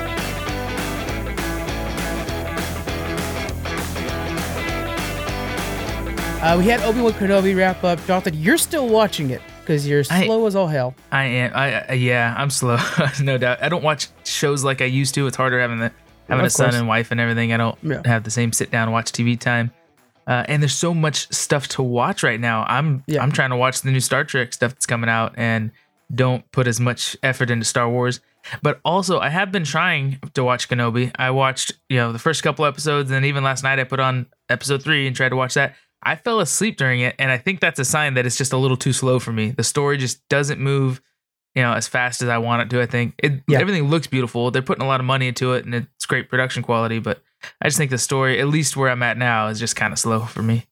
Uh, 6.42 6.56
we 6.58 6.64
had 6.64 6.80
Obi 6.80 7.00
Wan 7.00 7.12
Kenobi 7.12 7.56
wrap 7.56 7.84
up. 7.84 8.04
Jonathan, 8.04 8.34
you're 8.34 8.58
still 8.58 8.88
watching 8.88 9.30
it 9.30 9.40
because 9.62 9.86
you're 9.88 10.02
I- 10.10 10.26
slow 10.26 10.46
as 10.46 10.54
all 10.56 10.66
hell. 10.68 10.94
I 11.10 11.24
am. 11.24 11.52
I, 11.54 11.84
I 11.88 11.92
yeah, 11.94 12.34
I'm 12.36 12.50
slow, 12.50 12.76
no 13.22 13.38
doubt. 13.38 13.62
I 13.62 13.68
don't 13.68 13.82
watch 13.82 14.08
shows 14.24 14.62
like 14.64 14.80
I 14.82 14.86
used 14.86 15.14
to. 15.14 15.26
It's 15.26 15.36
harder 15.36 15.60
having 15.60 15.78
the 15.78 15.90
having 16.28 16.40
Of 16.44 16.46
a 16.46 16.50
son 16.50 16.66
course. 16.66 16.76
and 16.76 16.88
wife 16.88 17.10
and 17.10 17.20
everything. 17.20 17.52
I 17.52 17.56
don't 17.56 17.78
Yeah. 17.82 18.02
have 18.04 18.24
the 18.24 18.30
same 18.30 18.52
sit 18.52 18.70
down 18.70 18.90
watch 18.92 19.12
TV 19.12 19.38
time. 19.38 19.70
Uh, 20.26 20.44
and 20.46 20.62
there's 20.62 20.74
so 20.74 20.94
much 20.94 21.26
stuff 21.32 21.66
to 21.68 21.82
watch 21.82 22.22
right 22.22 22.38
now. 22.38 22.64
I'm 22.68 23.02
Yeah. 23.08 23.22
I'm 23.22 23.32
trying 23.32 23.50
to 23.50 23.56
watch 23.56 23.80
the 23.82 23.90
new 23.90 23.98
Star 24.00 24.22
Trek 24.24 24.52
stuff 24.52 24.72
that's 24.72 24.86
coming 24.86 25.10
out 25.10 25.34
and 25.36 25.72
don't 26.14 26.48
put 26.52 26.66
as 26.68 26.78
much 26.78 27.16
effort 27.24 27.50
into 27.50 27.64
Star 27.64 27.88
Wars. 27.88 28.20
But 28.62 28.80
also, 28.84 29.18
I 29.18 29.30
have 29.30 29.50
been 29.52 29.64
trying 29.64 30.18
to 30.34 30.44
watch 30.44 30.68
Kenobi. 30.68 31.10
I 31.16 31.30
watched 31.30 31.72
you 31.88 31.96
know 31.96 32.12
the 32.12 32.18
first 32.20 32.42
couple 32.42 32.64
episodes, 32.64 33.10
and 33.10 33.24
even 33.26 33.42
last 33.44 33.62
night 33.64 33.78
I 33.80 33.84
put 33.84 33.98
on 34.00 34.26
episode 34.48 34.82
three 34.82 35.06
and 35.06 35.14
tried 35.16 35.30
to 35.30 35.36
watch 35.36 35.54
that. 35.54 35.74
I 36.02 36.16
fell 36.16 36.40
asleep 36.40 36.76
during 36.76 37.00
it, 37.00 37.14
and 37.18 37.30
I 37.30 37.38
think 37.38 37.60
that's 37.60 37.78
a 37.78 37.84
sign 37.84 38.14
that 38.14 38.26
it's 38.26 38.36
just 38.36 38.52
a 38.52 38.56
little 38.56 38.76
too 38.76 38.92
slow 38.92 39.18
for 39.18 39.32
me. 39.32 39.50
The 39.50 39.62
story 39.64 39.96
just 39.98 40.26
doesn't 40.28 40.58
move, 40.60 41.00
you 41.54 41.62
know, 41.62 41.72
as 41.72 41.86
fast 41.86 42.22
as 42.22 42.28
I 42.28 42.38
want 42.38 42.62
it 42.62 42.70
to. 42.70 42.82
I 42.82 42.86
think 42.86 43.14
it 43.18 43.42
Yeah. 43.48 43.60
everything 43.60 43.84
looks 43.88 44.06
beautiful. 44.08 44.50
They're 44.50 44.62
putting 44.62 44.82
a 44.82 44.88
lot 44.88 45.00
of 45.00 45.06
money 45.06 45.28
into 45.28 45.52
it, 45.52 45.64
and 45.64 45.74
it's 45.74 46.06
great 46.06 46.28
production 46.28 46.62
quality. 46.62 46.98
But 46.98 47.22
I 47.60 47.66
just 47.66 47.78
think 47.78 47.90
the 47.90 47.98
story, 47.98 48.40
at 48.40 48.48
least 48.48 48.76
where 48.76 48.90
I'm 48.90 49.02
at 49.02 49.16
now, 49.16 49.48
is 49.48 49.58
just 49.60 49.76
kind 49.76 49.92
of 49.92 49.98
slow 49.98 50.20
for 50.20 50.42
me. 50.42 50.66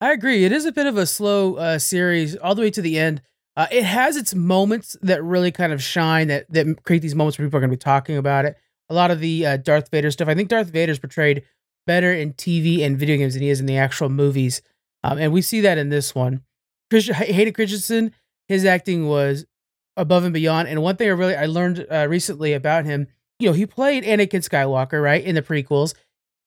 I 0.00 0.12
agree. 0.12 0.44
It 0.44 0.52
is 0.52 0.64
a 0.64 0.72
bit 0.72 0.86
of 0.86 0.96
a 0.96 1.04
slow 1.06 1.56
uh, 1.56 1.78
series 1.78 2.34
all 2.36 2.54
the 2.54 2.62
way 2.62 2.70
to 2.70 2.80
the 2.82 2.98
end. 2.98 3.20
Uh, 3.56 3.66
it 3.70 3.84
has 3.84 4.16
its 4.16 4.34
moments 4.34 4.96
that 5.02 5.22
really 5.22 5.50
kind 5.50 5.72
of 5.72 5.82
shine 5.82 6.28
that 6.28 6.50
that 6.52 6.82
create 6.84 7.02
these 7.02 7.14
moments 7.14 7.38
where 7.38 7.46
people 7.46 7.58
are 7.58 7.60
going 7.60 7.70
to 7.70 7.76
be 7.76 7.80
talking 7.80 8.16
about 8.16 8.44
it. 8.44 8.56
A 8.88 8.94
lot 8.94 9.10
of 9.10 9.20
the 9.20 9.44
uh, 9.46 9.56
Darth 9.58 9.90
Vader 9.90 10.10
stuff. 10.10 10.28
I 10.28 10.34
think 10.34 10.48
Darth 10.48 10.70
Vader's 10.70 10.98
portrayed 10.98 11.42
better 11.86 12.12
in 12.12 12.34
TV 12.34 12.80
and 12.80 12.98
video 12.98 13.16
games 13.16 13.34
than 13.34 13.42
he 13.42 13.48
is 13.48 13.60
in 13.60 13.66
the 13.66 13.76
actual 13.76 14.08
movies, 14.08 14.62
um, 15.02 15.18
and 15.18 15.32
we 15.32 15.42
see 15.42 15.60
that 15.60 15.78
in 15.78 15.88
this 15.88 16.14
one. 16.14 16.42
Chris, 16.90 17.06
Hayden 17.06 17.54
Christensen, 17.54 18.12
his 18.48 18.64
acting 18.64 19.08
was 19.08 19.46
above 19.96 20.24
and 20.24 20.34
beyond. 20.34 20.68
And 20.68 20.82
one 20.82 20.96
thing 20.96 21.08
I 21.08 21.12
really 21.12 21.36
I 21.36 21.46
learned 21.46 21.86
uh, 21.90 22.06
recently 22.08 22.52
about 22.52 22.84
him, 22.84 23.06
you 23.38 23.48
know, 23.48 23.52
he 23.52 23.64
played 23.64 24.04
Anakin 24.04 24.46
Skywalker 24.46 25.02
right 25.02 25.22
in 25.22 25.36
the 25.36 25.42
prequels 25.42 25.94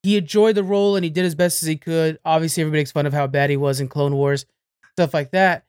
he 0.03 0.17
enjoyed 0.17 0.55
the 0.55 0.63
role 0.63 0.95
and 0.95 1.03
he 1.03 1.09
did 1.09 1.25
as 1.25 1.33
best 1.33 1.63
as 1.63 1.67
he 1.67 1.77
could. 1.77 2.19
Obviously, 2.25 2.61
everybody 2.61 2.81
makes 2.81 2.91
fun 2.91 3.05
of 3.05 3.13
how 3.13 3.25
bad 3.25 3.49
he 3.49 3.57
was 3.57 3.79
in 3.79 3.87
Clone 3.87 4.15
Wars, 4.15 4.45
stuff 4.91 5.13
like 5.13 5.31
that. 5.31 5.65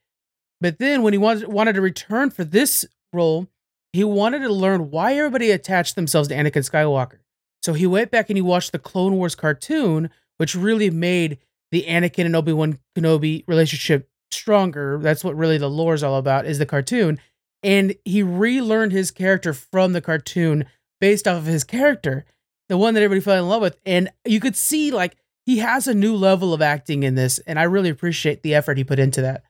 But 0.61 0.79
then 0.79 1.03
when 1.03 1.13
he 1.15 1.19
wanted 1.19 1.49
wanted 1.49 1.75
to 1.75 1.81
return 1.81 2.31
for 2.31 2.45
this 2.45 2.85
role, 3.13 3.47
he 3.93 4.03
wanted 4.03 4.41
to 4.41 4.53
learn 4.53 4.91
why 4.91 5.15
everybody 5.15 5.53
attached 5.53 5.95
themselves 5.95 6.29
to 6.29 6.35
Anakin 6.35 6.69
Skywalker. 6.69 7.19
So 7.65 7.73
he 7.73 7.87
went 7.87 8.11
back 8.11 8.29
and 8.29 8.37
he 8.37 8.43
watched 8.43 8.73
the 8.73 8.79
Clone 8.79 9.17
Wars 9.17 9.35
cartoon, 9.35 10.11
which 10.37 10.55
really 10.55 10.91
made 10.91 11.39
the 11.71 11.85
Anakin 11.89 12.27
and 12.27 12.37
Obi 12.37 12.53
Wan 12.53 12.79
Kenobi 12.95 13.43
relationship 13.47 14.11
stronger. 14.31 14.99
That's 14.99 15.25
what 15.25 15.35
really 15.35 15.57
the 15.57 15.71
lore 15.71 15.95
is 15.95 16.03
all 16.03 16.17
about, 16.17 16.45
is 16.45 16.59
the 16.59 16.67
cartoon. 16.67 17.19
And 17.63 17.95
he 18.05 18.23
relearned 18.23 18.93
his 18.93 19.11
character 19.11 19.55
from 19.55 19.95
the 19.95 20.03
cartoon 20.03 20.67
based 21.01 21.27
off 21.27 21.39
of 21.39 21.47
his 21.47 21.65
character 21.65 22.27
the 22.69 22.77
one 22.77 22.93
that 22.93 23.03
everybody 23.03 23.25
fell 23.25 23.43
in 23.43 23.49
love 23.49 23.63
with. 23.63 23.79
And 23.87 24.11
you 24.27 24.41
could 24.41 24.57
see 24.57 24.91
like 24.91 25.17
he 25.47 25.61
has 25.61 25.89
a 25.89 25.95
new 25.95 26.15
level 26.15 26.53
of 26.53 26.61
acting 26.61 27.03
in 27.03 27.15
this, 27.15 27.39
and 27.47 27.59
I 27.59 27.63
really 27.63 27.89
appreciate 27.89 28.43
the 28.43 28.55
effort 28.55 28.77
he 28.77 28.85
put 28.85 28.99
into 28.99 29.23
that. 29.23 29.43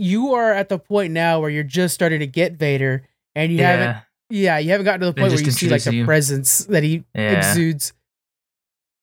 You 0.00 0.34
are 0.34 0.52
at 0.52 0.68
the 0.68 0.78
point 0.80 1.12
now 1.12 1.38
where 1.38 1.50
you're 1.50 1.62
just 1.62 1.94
starting 1.94 2.18
to 2.18 2.26
get 2.26 2.54
Vader, 2.54 3.06
and 3.36 3.52
you 3.52 3.58
haven't, 3.62 4.02
yeah, 4.30 4.58
you 4.58 4.70
haven't 4.70 4.84
gotten 4.84 5.00
to 5.00 5.06
the 5.06 5.12
point 5.14 5.32
where 5.32 5.40
you 5.40 5.50
see 5.50 5.68
like 5.68 5.82
the 5.84 5.94
you. 5.94 6.04
presence 6.04 6.58
that 6.66 6.82
he 6.82 7.04
Yeah. 7.14 7.38
exudes. 7.38 7.92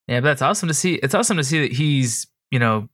yeah. 0.08 0.20
But 0.20 0.25
that's 0.27 0.41
awesome 0.41 0.67
to 0.67 0.74
see. 0.74 0.96
It's 0.96 1.13
awesome 1.15 1.38
to 1.38 1.44
see 1.44 1.62
that 1.62 1.72
he's 1.74 2.27
you 2.51 2.60
know, 2.60 2.88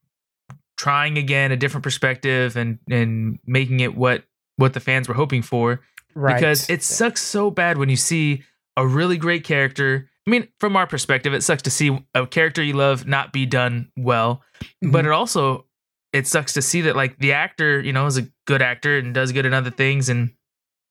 trying 0.78 1.18
again 1.18 1.52
a 1.52 1.58
different 1.58 1.84
perspective 1.84 2.56
and 2.56 2.80
and 2.90 3.38
making 3.46 3.80
it 3.82 3.96
what 3.96 4.24
what 4.58 4.74
the 4.74 4.80
fans 4.80 5.08
were 5.08 5.14
hoping 5.14 5.42
for. 5.42 5.82
Right. 6.16 6.36
Because 6.36 6.70
it 6.70 6.84
sucks 6.84 7.22
so 7.22 7.52
bad 7.52 7.78
when 7.78 7.90
you 7.90 7.96
see 7.96 8.44
a 8.78 8.86
really 8.88 9.18
great 9.18 9.44
character. 9.44 10.10
I 10.28 10.30
mean, 10.30 10.48
from 10.60 10.76
our 10.76 10.86
perspective, 10.88 11.34
it 11.34 11.42
sucks 11.44 11.64
to 11.64 11.72
see 11.72 11.98
a 12.14 12.26
character 12.28 12.62
you 12.64 12.74
love 12.74 13.06
not 13.08 13.34
be 13.34 13.46
done 13.46 13.92
well. 13.98 14.44
But 14.82 15.04
Mhm. 15.04 15.08
it 15.08 15.12
also 15.12 15.66
it 16.14 16.28
sucks 16.28 16.54
to 16.54 16.62
see 16.62 16.82
that 16.82 16.96
like 16.96 17.18
the 17.20 17.34
actor, 17.34 17.80
you 17.80 17.94
know, 17.94 18.06
is 18.06 18.18
a 18.18 18.28
good 18.46 18.62
actor 18.62 18.98
and 18.98 19.14
does 19.14 19.32
good 19.32 19.46
in 19.46 19.54
other 19.54 19.72
things 19.72 20.10
and 20.10 20.32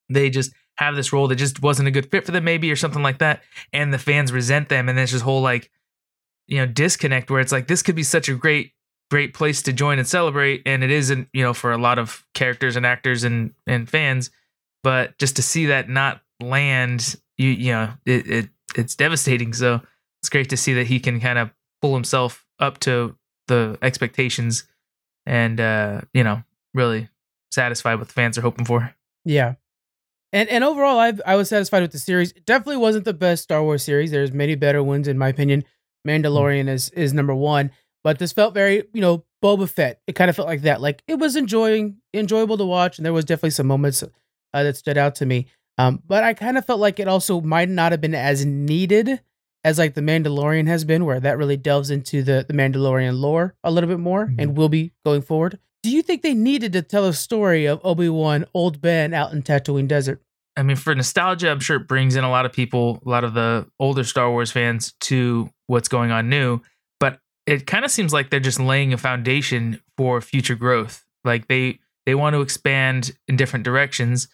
they 0.09 0.31
just 0.31 0.53
have 0.81 0.97
this 0.97 1.13
role 1.13 1.29
that 1.29 1.37
just 1.37 1.61
wasn't 1.61 1.87
a 1.87 1.91
good 1.91 2.11
fit 2.11 2.25
for 2.25 2.33
them 2.33 2.43
maybe 2.43 2.73
or 2.73 2.77
something 2.77 3.03
like 3.03 3.19
that 3.19 3.43
and 3.71 3.93
the 3.93 3.99
fans 3.99 4.33
resent 4.33 4.71
them 4.71 4.89
and 4.89 4.97
there's 4.97 5.13
this 5.13 5.21
whole 5.21 5.43
like 5.43 5.71
you 6.47 6.57
know 6.57 6.65
disconnect 6.65 7.31
where 7.31 7.41
it's 7.41 7.53
like 7.53 7.67
this 7.69 7.83
could 7.83 7.95
be 7.95 8.03
such 8.03 8.31
a 8.31 8.35
great 8.35 8.73
great 9.11 9.35
place 9.35 9.61
to 9.61 9.75
join 9.75 9.99
and 9.99 10.09
celebrate 10.09 10.63
and 10.65 10.83
it 10.83 10.91
isn't 10.91 11.29
you 11.35 11.43
know 11.43 11.53
for 11.53 11.71
a 11.71 11.77
lot 11.77 11.99
of 11.99 12.25
characters 12.33 12.77
and 12.77 12.87
actors 12.87 13.25
and 13.25 13.53
and 13.67 13.91
fans 13.91 14.31
but 14.83 15.19
just 15.19 15.37
to 15.37 15.43
see 15.43 15.67
that 15.67 15.91
not 15.91 16.23
land 16.41 17.17
you 17.37 17.49
you 17.49 17.73
know 17.73 17.93
it, 18.07 18.27
it 18.27 18.49
it's 18.75 18.95
devastating 18.95 19.53
so 19.53 19.83
it's 20.23 20.31
great 20.31 20.49
to 20.49 20.57
see 20.57 20.73
that 20.73 20.87
he 20.87 20.99
can 20.99 21.21
kind 21.21 21.39
of 21.39 21.51
pull 21.83 21.93
himself 21.93 22.47
up 22.59 22.79
to 22.79 23.15
the 23.49 23.77
expectations 23.83 24.65
and 25.27 25.61
uh 25.61 26.01
you 26.15 26.25
know 26.25 26.43
really 26.73 27.09
satisfied 27.51 27.97
what 27.97 28.09
the 28.09 28.15
fans 28.15 28.39
are 28.39 28.43
hoping 28.43 28.65
for 28.65 28.95
Yeah. 29.27 29.55
And 30.33 30.49
and 30.49 30.63
overall 30.63 30.99
I 30.99 31.13
I 31.27 31.37
was 31.37 31.49
satisfied 31.49 31.83
with 31.83 31.93
the 31.93 31.99
series. 31.99 32.33
It 32.33 32.47
definitely 32.47 32.77
wasn't 32.77 33.05
the 33.05 33.15
best 33.15 33.43
Star 33.43 33.63
Wars 33.63 33.83
series. 33.83 34.11
There's 34.11 34.33
many 34.33 34.55
better 34.55 34.83
ones 34.83 35.09
in 35.09 35.19
my 35.19 35.29
opinion. 35.29 35.65
Mandalorian 36.07 36.69
is 36.69 36.91
is 36.91 37.13
number 37.13 37.35
1, 37.35 37.71
but 38.03 38.19
this 38.19 38.33
felt 38.33 38.55
very, 38.55 38.85
you 38.93 39.01
know, 39.01 39.25
Boba 39.43 39.69
Fett. 39.69 40.01
It 40.07 40.15
kind 40.15 40.31
of 40.31 40.37
felt 40.37 40.49
like 40.49 40.63
that. 40.63 40.81
Like 40.81 41.03
it 41.07 41.19
was 41.19 41.37
enjoying 41.37 41.97
enjoyable 42.15 42.57
to 42.59 42.65
watch 42.65 42.99
and 42.99 43.05
there 43.05 43.13
was 43.13 43.25
definitely 43.25 43.51
some 43.51 43.67
moments 43.67 44.03
uh, 44.03 44.63
that 44.63 44.77
stood 44.77 44.97
out 44.99 45.15
to 45.17 45.27
me. 45.27 45.47
Um 45.79 46.03
but 46.07 46.23
I 46.23 46.35
kind 46.35 46.57
of 46.57 46.65
felt 46.65 46.81
like 46.81 47.01
it 47.01 47.09
also 47.09 47.41
might 47.41 47.69
not 47.69 47.93
have 47.93 48.01
been 48.01 48.15
as 48.15 48.45
needed 48.45 49.21
as 49.65 49.79
like 49.79 49.95
the 49.95 50.01
Mandalorian 50.01 50.67
has 50.69 50.85
been 50.85 51.05
where 51.05 51.21
that 51.21 51.39
really 51.39 51.57
delves 51.57 51.91
into 51.91 52.23
the 52.23 52.45
the 52.47 52.55
Mandalorian 52.55 53.21
lore 53.21 53.55
a 53.65 53.71
little 53.71 53.89
bit 53.89 54.01
more 54.01 54.33
and 54.39 54.57
will 54.57 54.69
be 54.69 54.93
going 55.05 55.23
forward. 55.23 55.59
Do 55.83 55.91
you 55.91 56.03
think 56.03 56.23
they 56.23 56.35
needed 56.35 56.73
to 56.75 56.83
tell 56.83 57.07
a 57.07 57.13
story 57.15 57.67
of 57.67 57.81
Obi 57.85 58.09
Wan, 58.09 58.45
Old 58.53 58.81
Ben 58.81 59.15
out 59.15 59.33
in 59.33 59.43
Tatooine 59.43 59.89
Desert? 59.89 60.21
I 60.57 60.63
mean, 60.63 60.77
for 60.77 60.95
nostalgia, 60.95 61.51
I'm 61.51 61.61
sure 61.61 61.77
it 61.77 61.89
brings 61.89 62.17
in 62.17 62.25
a 62.25 62.31
lot 62.31 62.45
of 62.45 62.53
people, 62.53 63.01
a 63.07 63.09
lot 63.09 63.25
of 63.25 63.35
the 63.35 63.67
older 63.79 64.05
Star 64.05 64.31
Wars 64.31 64.51
fans 64.51 64.93
to 65.01 65.49
what's 65.69 65.89
going 65.89 66.11
on 66.11 66.29
new. 66.29 66.61
But 66.99 67.21
it 67.47 67.67
kind 67.67 67.85
of 67.85 67.91
seems 67.91 68.13
like 68.13 68.29
they're 68.31 68.41
just 68.41 68.61
laying 68.61 68.93
a 68.93 68.99
foundation 68.99 69.81
for 69.97 70.21
future 70.21 70.57
growth. 70.57 71.05
Like 71.25 71.49
they 71.49 71.79
they 72.05 72.15
want 72.15 72.35
to 72.35 72.41
expand 72.43 73.13
in 73.29 73.37
different 73.37 73.65
directions. 73.65 74.29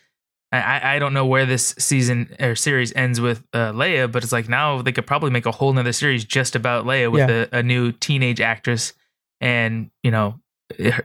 I- 0.53 0.95
I, 0.95 0.99
don't 1.01 1.13
know 1.13 1.27
where 1.27 1.45
this 1.45 1.75
season 1.79 2.35
or 2.41 2.55
series 2.55 2.95
ends 2.95 3.21
with 3.21 3.43
uh, 3.53 3.73
Leia, 3.73 4.11
but 4.11 4.23
it's 4.23 4.33
like 4.33 4.49
now 4.49 4.81
they 4.81 4.93
could 4.93 5.07
probably 5.07 5.31
make 5.31 5.45
a 5.45 5.51
whole 5.51 5.73
nother 5.73 5.93
series 5.93 6.25
just 6.25 6.55
about 6.55 6.87
Leia 6.87 7.11
with 7.11 7.29
Yeah. 7.29 7.47
a, 7.53 7.59
a 7.59 7.63
new 7.65 7.91
teenage 7.91 8.41
actress 8.41 8.93
and, 9.41 9.91
you 10.05 10.13
know, 10.13 10.41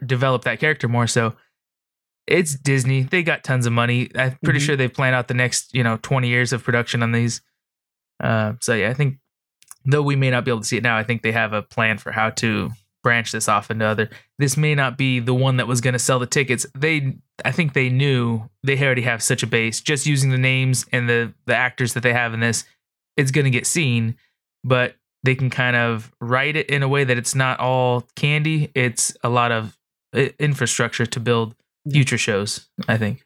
develop 0.05 0.43
that 0.43 0.59
character 0.59 0.87
more. 0.87 1.07
So 1.07 1.33
it's 2.27 2.55
Disney. 2.55 3.03
They 3.03 3.23
got 3.23 3.43
tons 3.43 3.65
of 3.65 3.73
money. 3.73 4.09
I'm 4.15 4.37
pretty 4.43 4.59
Mhm. 4.59 4.65
sure 4.65 4.75
they 4.75 4.87
plan 4.87 5.13
out 5.13 5.27
the 5.27 5.33
next, 5.33 5.73
you 5.73 5.83
know, 5.83 5.97
20 6.01 6.29
years 6.29 6.53
of 6.53 6.63
production 6.63 7.01
on 7.03 7.11
these. 7.11 7.41
Uh, 8.23 8.53
so 8.61 8.73
yeah, 8.73 8.89
I 8.89 8.93
think 8.93 9.17
though 9.85 10.01
we 10.03 10.15
may 10.15 10.29
not 10.29 10.45
be 10.45 10.51
able 10.51 10.61
to 10.61 10.67
see 10.67 10.77
it 10.77 10.83
now, 10.83 10.97
I 10.97 11.03
think 11.03 11.21
they 11.23 11.31
have 11.31 11.53
a 11.53 11.61
plan 11.63 11.97
for 11.97 12.11
how 12.11 12.29
to 12.31 12.69
branch 13.03 13.31
this 13.31 13.49
off 13.49 13.71
into 13.71 13.83
other. 13.85 14.09
This 14.37 14.55
may 14.55 14.75
not 14.75 14.95
be 14.97 15.19
the 15.19 15.33
one 15.33 15.57
that 15.57 15.67
was 15.67 15.81
going 15.81 15.93
to 15.93 15.99
sell 15.99 16.19
the 16.19 16.27
tickets. 16.27 16.67
They, 16.77 17.17
I 17.43 17.51
think 17.51 17.73
they 17.73 17.89
knew 17.89 18.47
they 18.63 18.79
already 18.79 19.01
have 19.01 19.23
such 19.23 19.41
a 19.41 19.47
base. 19.47 19.81
Just 19.81 20.05
using 20.05 20.29
the 20.29 20.37
names 20.37 20.85
and 20.91 21.09
the 21.09 21.33
the 21.47 21.55
actors 21.55 21.93
that 21.95 22.01
they 22.03 22.13
have 22.13 22.35
in 22.35 22.39
this, 22.41 22.63
it's 23.17 23.31
going 23.31 23.45
to 23.45 23.49
get 23.51 23.65
seen. 23.65 24.15
But 24.63 24.95
they 25.23 25.35
can 25.35 25.49
kind 25.49 25.75
of 25.75 26.11
write 26.19 26.55
it 26.55 26.69
in 26.69 26.83
a 26.83 26.87
way 26.87 27.03
that 27.03 27.17
it's 27.17 27.35
not 27.35 27.59
all 27.59 28.07
candy. 28.15 28.71
It's 28.75 29.15
a 29.23 29.29
lot 29.29 29.51
of 29.51 29.77
infrastructure 30.39 31.05
to 31.05 31.19
build 31.19 31.55
future 31.89 32.17
shows. 32.17 32.67
I 32.87 32.97
think. 32.97 33.23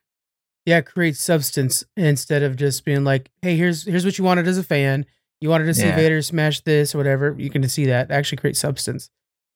Yeah, 0.65 0.81
create 0.81 1.15
substance 1.15 1.83
instead 1.95 2.41
of 2.43 2.55
just 2.55 2.85
being 2.85 3.03
like, 3.03 3.29
"Hey, 3.41 3.55
here's 3.55 3.83
here's 3.85 4.03
what 4.05 4.17
you 4.17 4.23
wanted 4.23 4.47
as 4.47 4.57
a 4.57 4.63
fan. 4.63 5.05
You 5.41 5.49
wanted 5.49 5.65
to 5.65 5.73
see 5.73 5.85
Yeah. 5.85 5.95
Vader 5.95 6.21
smash 6.21 6.61
this 6.61 6.95
or 6.95 6.97
whatever. 6.97 7.35
You 7.37 7.49
can 7.49 7.67
see 7.69 7.85
that 7.85 8.09
actually 8.11 8.37
create 8.37 8.57
substance." 8.57 9.09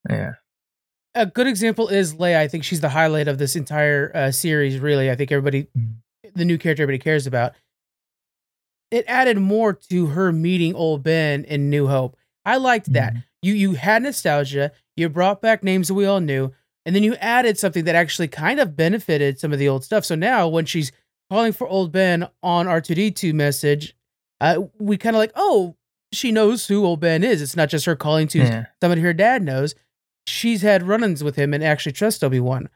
Yeah. 0.08 0.34
A 1.16 1.26
good 1.26 1.48
example 1.48 1.88
is 1.88 2.14
Leia. 2.14 2.36
I 2.36 2.46
think 2.46 2.62
she's 2.62 2.80
the 2.80 2.90
highlight 2.90 3.26
of 3.26 3.38
this 3.38 3.56
entire 3.56 4.12
uh, 4.14 4.30
series. 4.30 4.78
Really, 4.78 5.10
I 5.10 5.16
think 5.16 5.32
everybody, 5.32 5.66
Mhm. 5.76 5.96
the 6.36 6.44
new 6.44 6.56
character 6.58 6.84
everybody 6.84 7.02
cares 7.02 7.26
about. 7.26 7.54
It 8.92 9.04
added 9.08 9.38
more 9.38 9.72
to 9.90 10.06
her 10.06 10.32
meeting 10.32 10.74
old 10.74 11.02
Ben 11.02 11.44
in 11.44 11.70
New 11.70 11.88
Hope. 11.88 12.16
I 12.44 12.56
liked 12.56 12.92
that. 12.92 13.14
Mhm. 13.14 13.24
You 13.42 13.54
you 13.54 13.72
had 13.74 14.02
nostalgia. 14.02 14.72
You 14.96 15.08
brought 15.08 15.40
back 15.42 15.62
names 15.62 15.88
that 15.88 15.94
we 15.94 16.04
all 16.06 16.20
knew, 16.20 16.52
and 16.84 16.94
then 16.94 17.02
you 17.02 17.14
added 17.16 17.58
something 17.58 17.84
that 17.84 17.94
actually 17.94 18.28
kind 18.28 18.60
of 18.60 18.76
benefited 18.76 19.38
some 19.38 19.52
of 19.52 19.58
the 19.58 19.68
old 19.68 19.84
stuff. 19.84 20.04
So 20.04 20.14
now 20.14 20.46
when 20.48 20.64
she's 20.66 20.92
calling 21.30 21.52
for 21.52 21.66
old 21.68 21.92
Ben 21.92 22.28
on 22.42 22.66
R 22.68 22.80
two 22.80 22.94
D 22.94 23.10
two 23.10 23.32
message, 23.34 23.94
uh, 24.40 24.62
we 24.78 24.96
kind 24.96 25.16
of 25.16 25.20
like, 25.20 25.32
oh, 25.36 25.76
she 26.12 26.32
knows 26.32 26.66
who 26.66 26.84
old 26.84 27.00
Ben 27.00 27.22
is. 27.24 27.40
It's 27.40 27.56
not 27.56 27.68
just 27.68 27.86
her 27.86 27.96
calling 27.96 28.26
to 28.28 28.38
Yeah. 28.38 28.66
somebody 28.82 29.00
her 29.02 29.12
dad 29.14 29.42
knows. 29.42 29.74
She's 30.26 30.62
had 30.62 30.82
run-ins 30.82 31.24
with 31.24 31.36
him 31.36 31.54
and 31.54 31.62
actually 31.64 31.92
trusts 31.92 32.22
Obi 32.22 32.40
Wan. 32.40 32.68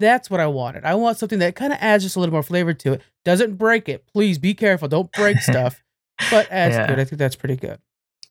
That's 0.00 0.30
what 0.30 0.40
I 0.40 0.46
wanted. 0.46 0.84
I 0.84 0.94
want 0.94 1.18
something 1.18 1.40
that 1.40 1.56
kind 1.56 1.72
of 1.72 1.78
adds 1.80 2.04
just 2.04 2.16
a 2.16 2.20
little 2.20 2.32
more 2.32 2.42
flavor 2.42 2.72
to 2.72 2.92
it. 2.94 3.02
Doesn't 3.24 3.56
break 3.56 3.88
it. 3.88 4.06
Please 4.12 4.38
be 4.38 4.54
careful. 4.54 4.88
Don't 4.88 5.10
break 5.12 5.38
stuff. 5.40 5.82
but 6.30 6.50
adds 6.50 6.74
Yeah. 6.76 6.92
it. 6.92 6.98
I 6.98 7.04
think 7.04 7.18
that's 7.18 7.36
pretty 7.36 7.56
good. 7.56 7.78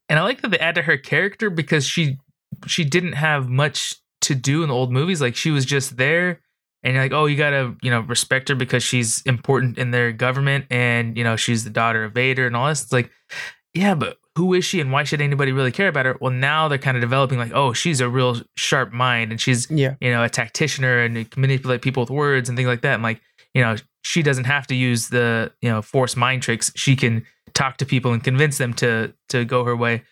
And 0.10 0.20
I 0.20 0.24
like 0.24 0.42
that 0.42 0.52
they 0.52 0.60
add 0.60 0.76
to 0.76 0.82
her 0.84 0.98
character 0.98 1.50
because 1.50 1.86
she 1.86 2.18
she 2.66 2.84
didn't 2.84 3.14
have 3.14 3.50
much 3.50 3.96
to 4.22 4.36
do 4.36 4.64
in 4.64 4.70
the 4.70 4.76
old 4.76 4.92
movies. 4.92 5.22
Like 5.22 5.36
she 5.36 5.52
was 5.52 5.66
just 5.66 5.98
there, 5.98 6.42
and 6.84 6.94
you're 6.94 7.04
like, 7.04 7.14
oh, 7.14 7.26
you 7.26 7.38
gotta 7.38 7.76
you 7.82 7.92
know 7.92 8.02
respect 8.02 8.50
her 8.50 8.56
because 8.56 8.84
she's 8.84 9.22
important 9.24 9.78
in 9.78 9.92
their 9.92 10.12
government, 10.12 10.66
and 10.70 11.18
you 11.18 11.24
know 11.24 11.36
she's 11.36 11.64
the 11.64 11.70
daughter 11.70 12.04
of 12.04 12.14
Vader 12.14 12.48
and 12.48 12.56
all 12.56 12.68
this. 12.68 12.84
It's 12.84 12.94
like, 12.94 13.12
yeah, 13.74 13.96
but 13.96 14.18
who 14.38 14.54
is 14.54 14.64
she, 14.66 14.80
and 14.80 14.92
why 14.92 15.04
should 15.04 15.20
anybody 15.22 15.52
really 15.52 15.72
care 15.72 15.88
about 15.88 16.06
her? 16.06 16.16
Well, 16.22 16.32
now 16.32 16.68
they're 16.68 16.78
kind 16.78 16.96
of 16.96 17.02
developing 17.02 17.40
like, 17.40 17.52
oh, 17.54 17.74
she's 17.74 18.00
a 18.02 18.08
real 18.10 18.42
sharp 18.56 18.92
mind, 18.94 19.32
and 19.32 19.42
she's 19.42 19.70
Yeah. 19.70 19.96
you 20.00 20.12
know 20.12 20.24
a 20.24 20.30
tacticianer 20.30 21.06
and 21.06 21.30
can 21.30 21.42
manipulate 21.42 21.82
people 21.82 22.02
with 22.04 22.10
words 22.12 22.48
and 22.50 22.58
things 22.58 22.68
like 22.68 22.82
that. 22.82 22.96
And 22.96 23.04
like 23.04 23.22
you 23.54 23.62
know 23.62 23.76
she 24.04 24.24
doesn't 24.24 24.46
have 24.46 24.68
to 24.68 24.76
use 24.76 25.10
the 25.10 25.52
you 25.62 25.70
know 25.70 25.82
force 25.82 26.16
mind 26.16 26.44
tricks. 26.44 26.72
She 26.76 26.96
can 26.96 27.26
talk 27.58 27.78
to 27.78 27.86
people 27.86 28.14
and 28.14 28.24
convince 28.24 28.60
them 28.60 28.74
to 28.76 29.14
to 29.30 29.44
go 29.44 29.64
her 29.64 29.76
way. 29.76 30.04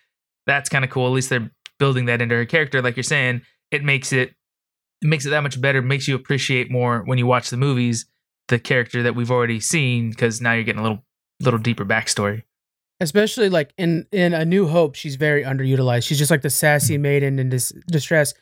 That's 0.48 0.68
kind 0.68 0.84
of 0.84 0.90
cool. 0.90 1.06
At 1.08 1.14
least 1.14 1.30
they're 1.30 1.52
building 1.78 2.06
that 2.06 2.22
into 2.22 2.36
her 2.36 2.46
character. 2.46 2.82
Like 2.82 2.96
you're 2.96 3.04
saying, 3.04 3.42
it 3.72 3.84
makes 3.84 4.12
it 4.12 4.34
it 5.02 5.08
makes 5.08 5.26
it 5.26 5.30
that 5.30 5.44
much 5.44 5.62
better. 5.62 5.82
Makes 5.82 6.08
you 6.08 6.16
appreciate 6.16 6.72
more 6.72 7.04
when 7.06 7.18
you 7.18 7.28
watch 7.28 7.50
the 7.50 7.58
movies 7.58 8.06
the 8.48 8.60
character 8.60 9.02
that 9.04 9.16
we've 9.16 9.32
already 9.32 9.60
seen 9.60 10.10
because 10.10 10.40
now 10.42 10.54
you're 10.54 10.64
getting 10.64 10.80
a 10.80 10.84
little 10.84 11.04
little 11.40 11.60
deeper 11.60 11.86
backstory. 11.86 12.44
Especially 13.00 13.50
like 13.50 13.74
in 13.78 14.08
in 14.12 14.34
A 14.34 14.44
New 14.44 14.68
Hope, 14.68 14.96
she's 14.96 15.16
very 15.16 15.44
underutilized. 15.44 16.08
She's 16.08 16.18
just 16.18 16.32
like 16.32 16.42
the 16.42 16.50
sassy 16.50 16.98
mm. 16.98 17.02
maiden 17.02 17.40
in 17.40 17.50
dis- 17.50 17.74
distress. 17.88 18.34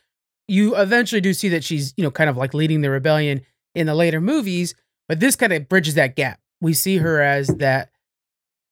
You 0.48 0.76
eventually 0.76 1.22
do 1.22 1.34
see 1.34 1.50
that 1.50 1.64
she's 1.64 1.94
you 1.98 2.04
know 2.04 2.12
kind 2.12 2.30
of 2.30 2.38
like 2.38 2.54
leading 2.54 2.82
the 2.82 2.90
rebellion 2.90 3.42
in 3.76 3.88
the 3.88 3.96
later 3.96 4.22
movies, 4.22 4.76
but 5.10 5.20
this 5.20 5.36
kind 5.36 5.52
of 5.52 5.68
bridges 5.68 5.96
that 5.96 6.16
gap. 6.16 6.40
We 6.62 6.74
see 6.74 6.98
her 6.98 7.22
as 7.22 7.48
that 7.48 7.90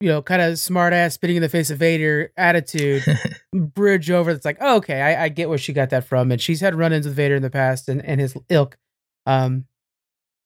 you 0.02 0.10
know 0.10 0.22
kind 0.22 0.42
of 0.42 0.60
smart 0.60 0.94
ass 0.94 1.14
spitting 1.14 1.36
in 1.38 1.42
the 1.42 1.50
face 1.50 1.70
of 1.70 1.78
Vader 1.78 2.32
attitude 2.38 3.04
bridge 3.54 4.10
over. 4.10 4.34
That's 4.34 4.46
like 4.46 4.58
oh, 4.62 4.78
okay, 4.78 5.02
I, 5.02 5.26
I 5.26 5.30
get 5.30 5.50
where 5.50 5.58
she 5.58 5.74
got 5.74 5.90
that 5.92 6.06
from, 6.06 6.32
and 6.32 6.42
she's 6.42 6.62
had 6.62 6.76
run-ins 6.76 7.06
with 7.06 7.16
Vader 7.16 7.36
in 7.36 7.42
the 7.42 7.50
past 7.50 7.88
and 7.90 8.04
and 8.06 8.20
his 8.20 8.36
ilk. 8.50 8.78
Um, 9.26 9.66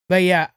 but 0.10 0.24
yeah, 0.24 0.50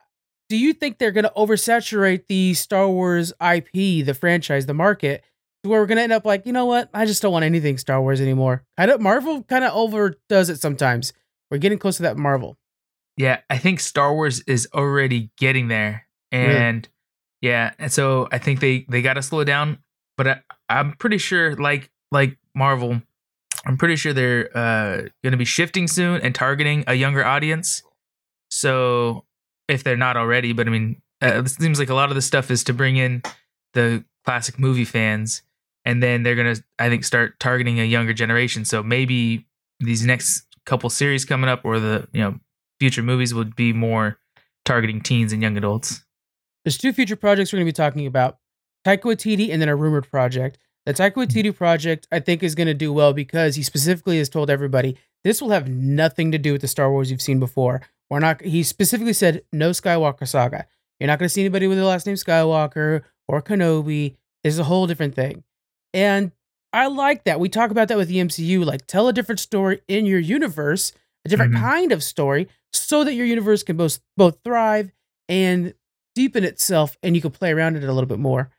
do 0.49 0.57
you 0.57 0.73
think 0.73 0.99
they're 0.99 1.13
going 1.13 1.25
to 1.25 1.33
oversaturate 1.37 2.27
the 2.29 2.55
Star 2.55 2.89
Wars 2.89 3.33
IP, 3.41 4.05
the 4.05 4.17
franchise, 4.19 4.67
the 4.67 4.75
market, 4.75 5.23
to 5.63 5.71
where 5.71 5.81
we're 5.81 5.87
going 5.87 5.97
to 5.97 6.03
end 6.03 6.13
up 6.13 6.25
like, 6.25 6.47
you 6.47 6.53
know 6.53 6.67
what? 6.67 6.89
I 6.95 7.05
just 7.07 7.23
don't 7.23 7.33
want 7.33 7.45
anything 7.45 7.79
Star 7.79 8.01
Wars 8.01 8.21
anymore. 8.21 8.65
I 8.77 8.87
don't. 8.87 9.01
Marvel 9.01 9.43
kind 9.45 9.65
of 9.65 9.75
overdoes 9.75 10.49
it 10.51 10.61
sometimes. 10.61 11.13
We're 11.51 11.59
getting 11.59 11.79
close 11.79 11.97
to 11.99 12.03
that 12.05 12.17
Marvel. 12.17 12.59
Yeah, 13.17 13.41
I 13.51 13.59
think 13.59 13.81
Star 13.81 14.15
Wars 14.15 14.41
is 14.47 14.69
already 14.73 15.31
getting 15.37 15.69
there, 15.69 16.07
Really? 16.33 16.55
Yeah, 17.41 17.73
and 17.79 17.93
so 17.93 18.29
I 18.33 18.39
think 18.39 18.61
they 18.61 18.85
they 18.89 19.03
got 19.03 19.15
to 19.15 19.23
slow 19.23 19.45
down. 19.45 19.79
But 20.17 20.29
I, 20.29 20.41
I'm 20.69 20.93
pretty 20.95 21.19
sure, 21.19 21.55
like 21.57 21.91
like 22.11 22.39
Marvel, 22.55 23.01
I'm 23.65 23.77
pretty 23.77 23.97
sure 23.97 24.13
they're 24.13 24.57
uh, 24.57 24.97
going 25.23 25.33
to 25.33 25.37
be 25.37 25.45
shifting 25.45 25.87
soon 25.87 26.21
and 26.21 26.35
targeting 26.35 26.85
a 26.87 26.95
younger 26.95 27.25
audience. 27.25 27.83
So 28.51 29.25
if 29.69 29.85
they're 29.85 29.97
not 29.97 30.17
already, 30.17 30.53
but 30.53 30.67
I 30.67 30.71
mean, 30.71 31.01
uh, 31.23 31.43
it 31.45 31.49
seems 31.51 31.79
like 31.79 31.91
a 31.91 31.95
lot 31.95 32.09
of 32.09 32.15
the 32.15 32.23
stuff 32.23 32.51
is 32.51 32.65
to 32.65 32.73
bring 32.73 32.97
in 32.97 33.23
the 33.75 34.05
classic 34.25 34.59
movie 34.59 34.85
fans, 34.85 35.43
and 35.85 36.03
then 36.03 36.23
they're 36.23 36.35
gonna, 36.35 36.57
I 36.79 36.89
think, 36.89 37.05
start 37.05 37.39
targeting 37.39 37.79
a 37.79 37.85
younger 37.85 38.13
generation. 38.13 38.65
So 38.65 38.83
maybe 38.83 39.47
these 39.81 40.05
next 40.05 40.45
couple 40.67 40.91
series 40.91 41.25
coming 41.25 41.49
up 41.49 41.65
or 41.65 41.79
the 41.79 42.09
you 42.13 42.21
know 42.21 42.39
future 42.81 43.03
movies 43.03 43.33
would 43.33 43.57
be 43.57 43.73
more 43.73 44.19
targeting 44.65 45.01
teens 45.01 45.33
and 45.33 45.43
young 45.43 45.57
adults. 45.57 46.03
There's 46.65 46.79
two 46.79 46.93
future 46.93 47.17
projects 47.17 47.53
we're 47.53 47.59
going 47.59 47.67
to 47.67 47.73
be 47.73 47.77
talking 47.77 48.07
about 48.07 48.39
Taika 48.87 49.03
Waititi 49.03 49.51
and 49.53 49.61
then 49.61 49.69
a 49.69 49.77
rumored 49.77 50.11
project. 50.11 50.59
The 50.87 50.95
Taika 50.95 51.15
Waititi 51.15 51.55
project, 51.55 52.07
I 52.11 52.21
think, 52.21 52.43
is 52.43 52.55
going 52.55 52.67
to 52.67 52.75
do 52.75 52.93
well 52.93 53.13
because 53.13 53.57
he 53.57 53.63
specifically 53.63 54.19
has 54.19 54.29
told 54.29 54.51
everybody 54.51 54.97
this 55.25 55.43
will 55.43 55.51
have 55.51 55.69
nothing 55.69 56.33
to 56.33 56.39
do 56.39 56.53
with 56.53 56.61
the 56.63 56.69
Star 56.69 56.91
Wars 56.91 57.11
you've 57.11 57.23
seen 57.23 57.39
before. 57.41 57.83
We're 58.11 58.21
not. 58.21 58.41
He 58.43 58.63
specifically 58.63 59.13
said 59.13 59.43
no 59.53 59.71
Skywalker 59.71 60.27
saga. 60.27 60.67
You're 60.99 61.09
not 61.09 61.19
going 61.19 61.27
to 61.29 61.33
see 61.33 61.43
anybody 61.43 61.67
with 61.67 61.77
the 61.79 61.85
last 61.85 62.07
name 62.07 62.17
Skywalker 62.17 63.03
or 63.29 63.43
Kenobi. 63.43 64.17
Is 64.45 64.59
a 64.59 64.65
whole 64.65 64.87
different 64.87 65.15
thing, 65.17 65.43
and 65.93 66.31
I 66.73 66.87
like 66.87 67.25
that. 67.25 67.41
We 67.41 67.49
talk 67.49 67.73
about 67.73 67.89
that 67.89 67.99
with 67.99 68.09
the 68.09 68.19
MCU. 68.19 68.65
Like, 68.65 68.87
tell 68.87 69.09
a 69.09 69.13
different 69.13 69.41
story 69.41 69.81
in 69.89 70.07
your 70.07 70.21
universe, 70.21 70.93
a 71.25 71.29
different 71.29 71.55
Mhm. 71.55 71.61
kind 71.61 71.93
of 71.93 72.05
story, 72.05 72.49
so 72.73 73.03
that 73.03 73.15
your 73.15 73.27
universe 73.27 73.65
can 73.65 73.77
both 73.77 73.99
both 74.17 74.39
thrive 74.45 74.93
and 75.29 75.75
deepen 76.19 76.43
itself, 76.43 76.97
and 77.03 77.15
you 77.15 77.23
can 77.23 77.31
play 77.31 77.53
around 77.53 77.77
in 77.77 77.83
it 77.85 77.89
a 77.89 77.93
little 77.93 78.09
bit 78.09 78.19
more. 78.19 78.51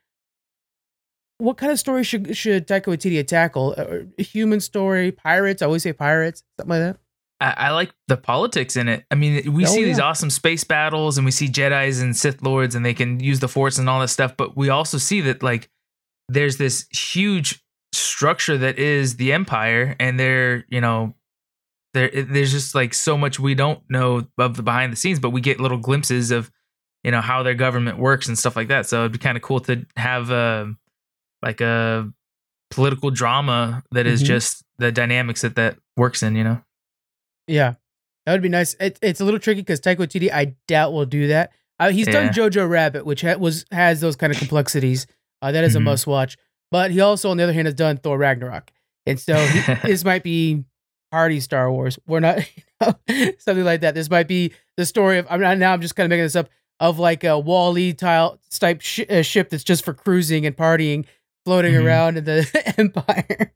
What 1.40 1.58
kind 1.58 1.72
of 1.72 1.80
story 1.80 2.04
should 2.04 2.36
should 2.36 2.68
Taika 2.68 2.86
Waititi 2.86 3.26
tackle? 3.28 3.74
A 3.78 4.06
a 4.18 4.24
human 4.24 4.60
story, 4.62 5.12
pirates. 5.12 5.62
I 5.62 5.66
always 5.66 5.84
say 5.84 5.94
pirates, 5.94 6.44
something 6.58 6.70
like 6.80 6.94
that. 6.94 6.98
I, 7.42 7.68
I 7.68 7.72
like 7.72 7.92
the 8.10 8.18
politics 8.18 8.76
in 8.76 8.88
it. 8.90 9.06
I 9.12 9.16
mean, 9.16 9.54
we 9.54 9.66
Oh, 9.66 9.68
see 9.68 9.84
these 9.84 10.00
awesome 10.00 10.30
space 10.30 10.64
battles 10.66 11.18
and 11.18 11.24
we 11.26 11.32
see 11.32 11.48
Jedi's 11.48 12.02
and 12.02 12.16
Sith 12.16 12.42
Lords 12.42 12.76
and 12.76 12.86
they 12.86 12.94
can 12.94 13.20
use 13.22 13.40
the 13.40 13.48
Force 13.48 13.78
and 13.78 13.90
all 13.90 14.02
that 14.02 14.10
stuff, 14.10 14.36
but 14.38 14.58
we 14.58 14.70
also 14.70 14.98
see 14.98 15.22
that 15.22 15.42
like 15.42 15.70
there's 16.28 16.58
this 16.58 16.86
huge 16.92 17.64
structure 17.94 18.58
that 18.58 18.78
is 18.78 19.16
the 19.16 19.32
Empire, 19.34 19.96
and 20.00 20.20
there, 20.20 20.66
you 20.70 20.82
know, 20.82 21.16
there 21.94 22.10
there's 22.14 22.52
just 22.52 22.76
like 22.76 22.94
so 22.94 23.18
much 23.18 23.40
we 23.40 23.56
don't 23.56 23.82
know 23.90 24.28
of 24.38 24.58
the 24.58 24.64
behind 24.64 24.92
the 24.92 24.98
scenes, 24.98 25.20
but 25.20 25.32
we 25.32 25.42
get 25.42 25.60
little 25.60 25.78
glimpses 25.78 26.32
of 26.32 26.52
you 27.04 27.12
know 27.12 27.22
how 27.22 27.44
their 27.44 27.56
government 27.56 27.98
works 27.98 28.28
and 28.28 28.38
stuff 28.38 28.56
like 28.56 28.68
that. 28.70 28.86
So 28.86 29.00
it'd 29.02 29.12
be 29.14 29.18
kind 29.18 29.38
of 29.38 29.42
cool 29.44 29.60
to 29.62 29.86
have 29.96 30.30
a 30.32 30.74
like 31.42 31.62
a 31.62 32.10
political 32.72 33.10
drama 33.12 33.84
that 33.92 34.06
is 34.06 34.22
Mhm. 34.22 34.26
just 34.28 34.64
the 34.78 34.92
dynamics 34.92 35.42
that 35.42 35.56
that 35.56 35.78
works 35.98 36.22
in. 36.24 36.36
You 36.36 36.44
know. 36.44 36.62
Yeah, 37.48 37.76
that 38.26 38.34
would 38.34 38.42
be 38.42 38.50
nice. 38.50 38.76
It, 38.80 39.00
it's 39.02 39.20
a 39.22 39.26
little 39.26 39.40
tricky 39.40 39.62
because 39.62 39.80
Taika 39.82 39.98
Waititi, 39.98 40.32
I 40.32 40.56
doubt 40.68 40.94
will 40.94 41.06
do 41.06 41.28
that. 41.28 41.52
Uh, 41.80 41.90
he's 41.92 42.08
done 42.08 42.30
Jojo 42.30 42.70
Rabbit, 42.70 43.06
which 43.06 43.22
ha- 43.22 43.38
was 43.38 43.66
has 43.72 44.02
those 44.02 44.16
kind 44.16 44.32
of 44.34 44.38
complexities. 44.40 45.08
Uh, 45.42 45.52
that 45.54 45.64
is 45.64 45.76
a 45.76 45.80
Mhm. 45.80 45.84
must 45.84 46.06
watch. 46.06 46.38
But 46.72 46.92
he 46.92 47.00
also, 47.00 47.32
on 47.32 47.38
the 47.38 47.44
other 47.44 47.54
hand, 47.54 47.66
has 47.66 47.74
done 47.74 47.98
Thor 47.98 48.18
Ragnarok, 48.18 48.72
and 49.06 49.20
so 49.20 49.36
he, 49.36 49.74
this 49.88 50.04
might 50.04 50.22
be 50.22 50.66
party 51.12 51.40
Star 51.40 51.72
Wars. 51.72 51.98
We're 52.06 52.20
not 52.20 52.40
you 52.58 52.64
know, 52.82 53.32
something 53.40 53.64
like 53.66 53.82
that. 53.82 53.96
This 53.96 54.10
might 54.10 54.28
be 54.28 54.54
the 54.78 54.86
story 54.86 55.18
of. 55.18 55.26
I'm 55.30 55.40
not 55.42 55.58
now. 55.58 55.74
I'm 55.74 55.82
just 55.82 55.96
kind 55.96 56.06
of 56.06 56.10
making 56.10 56.26
this 56.26 56.36
up 56.36 56.50
of 56.80 57.00
like 57.00 57.24
a 57.24 57.38
Wall-E 57.38 57.94
tile 57.94 58.40
type 58.52 58.82
sh- 58.82 59.02
uh, 59.10 59.22
ship 59.22 59.50
that's 59.50 59.64
just 59.64 59.84
for 59.84 59.94
cruising 59.94 60.46
and 60.46 60.56
partying, 60.56 61.06
floating 61.46 61.74
Mhm. 61.74 61.86
around 61.86 62.18
in 62.18 62.24
the 62.26 62.74
Empire. 62.78 63.54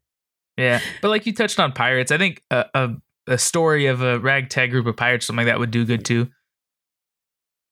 Yeah, 0.57 0.79
but 1.01 1.09
like 1.09 1.25
you 1.25 1.33
touched 1.33 1.59
on 1.59 1.71
pirates, 1.71 2.11
I 2.11 2.17
think 2.17 2.43
a, 2.51 2.65
a 2.73 2.89
a 3.25 3.37
story 3.37 3.85
of 3.85 4.01
a 4.01 4.19
ragtag 4.19 4.71
group 4.71 4.85
of 4.85 4.97
pirates, 4.97 5.25
something 5.25 5.45
like 5.45 5.51
that, 5.53 5.57
would 5.59 5.71
do 5.71 5.85
good 5.85 6.03
too. 6.03 6.29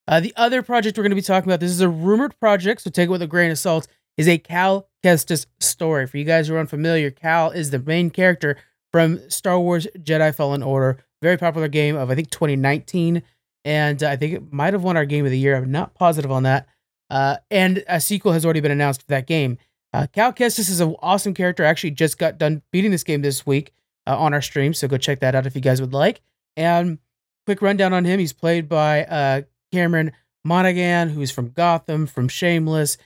Uh, 0.08 0.20
the 0.20 0.34
other 0.36 0.62
project 0.64 0.98
we're 0.98 1.04
going 1.04 1.12
to 1.12 1.16
be 1.16 1.22
talking 1.22 1.50
about, 1.50 1.60
this 1.60 1.72
is 1.72 1.82
a 1.82 1.90
rumored 1.90 2.38
project, 2.40 2.82
so 2.82 2.90
take 2.90 3.08
it 3.08 3.12
with 3.12 3.22
a 3.22 3.28
grain 3.28 3.52
of 3.52 3.60
salt, 3.60 3.88
is 4.18 4.28
a 4.28 4.38
Cal 4.38 4.88
Kestis 5.04 5.46
story. 5.60 6.08
For 6.08 6.18
you 6.18 6.24
guys 6.24 6.48
who 6.48 6.56
are 6.56 6.60
unfamiliar, 6.60 7.12
Cal 7.12 7.52
is 7.52 7.70
the 7.70 7.80
main 7.80 8.10
character 8.10 8.58
from 8.92 9.20
Star 9.30 9.60
Wars 9.60 9.88
Jedi 9.98 10.34
Fallen 10.34 10.64
Order, 10.64 11.04
very 11.22 11.38
popular 11.38 11.68
game 11.68 11.96
of, 11.96 12.10
I 12.10 12.16
think, 12.16 12.30
2019. 12.32 13.22
And 13.64 14.02
I 14.02 14.16
think 14.16 14.34
it 14.34 14.52
might 14.54 14.74
have 14.74 14.84
won 14.84 14.98
our 14.98 15.06
game 15.06 15.26
of 15.26 15.32
the 15.32 15.38
year. 15.38 15.56
I'm 15.56 15.72
not 15.72 15.94
positive 15.94 16.32
on 16.32 16.44
that. 16.44 16.68
Uh, 17.10 17.38
and 17.50 17.84
a 17.88 18.00
sequel 18.00 18.32
has 18.32 18.46
already 18.46 18.62
been 18.62 18.72
announced 18.72 19.02
for 19.02 19.08
that 19.10 19.28
game. 19.28 19.58
Uh, 19.94 20.08
Cal 20.12 20.32
Kestis 20.32 20.70
is 20.70 20.80
an 20.80 20.96
awesome 21.02 21.34
character. 21.34 21.66
I 21.66 21.68
actually 21.68 21.92
just 21.92 22.18
got 22.18 22.38
done 22.38 22.62
beating 22.72 22.92
this 22.92 23.04
game 23.04 23.22
this 23.22 23.46
week 23.46 23.74
uh, 24.08 24.18
on 24.18 24.34
our 24.34 24.42
stream, 24.42 24.74
so 24.74 24.88
go 24.88 24.98
check 24.98 25.20
that 25.20 25.36
out 25.36 25.46
if 25.46 25.56
you 25.56 25.62
guys 25.62 25.82
would 25.82 25.94
like. 25.94 26.22
And 26.56 27.00
quick 27.46 27.62
rundown 27.62 27.92
on 27.94 28.06
him: 28.06 28.20
he's 28.20 28.34
played 28.34 28.70
by 28.70 29.04
uh, 29.04 29.42
Cameron 29.72 30.14
Monaghan, 30.46 31.10
who's 31.10 31.32
from 31.32 31.50
Gotham, 31.50 32.08
from 32.08 32.30
Shameless. 32.30 32.98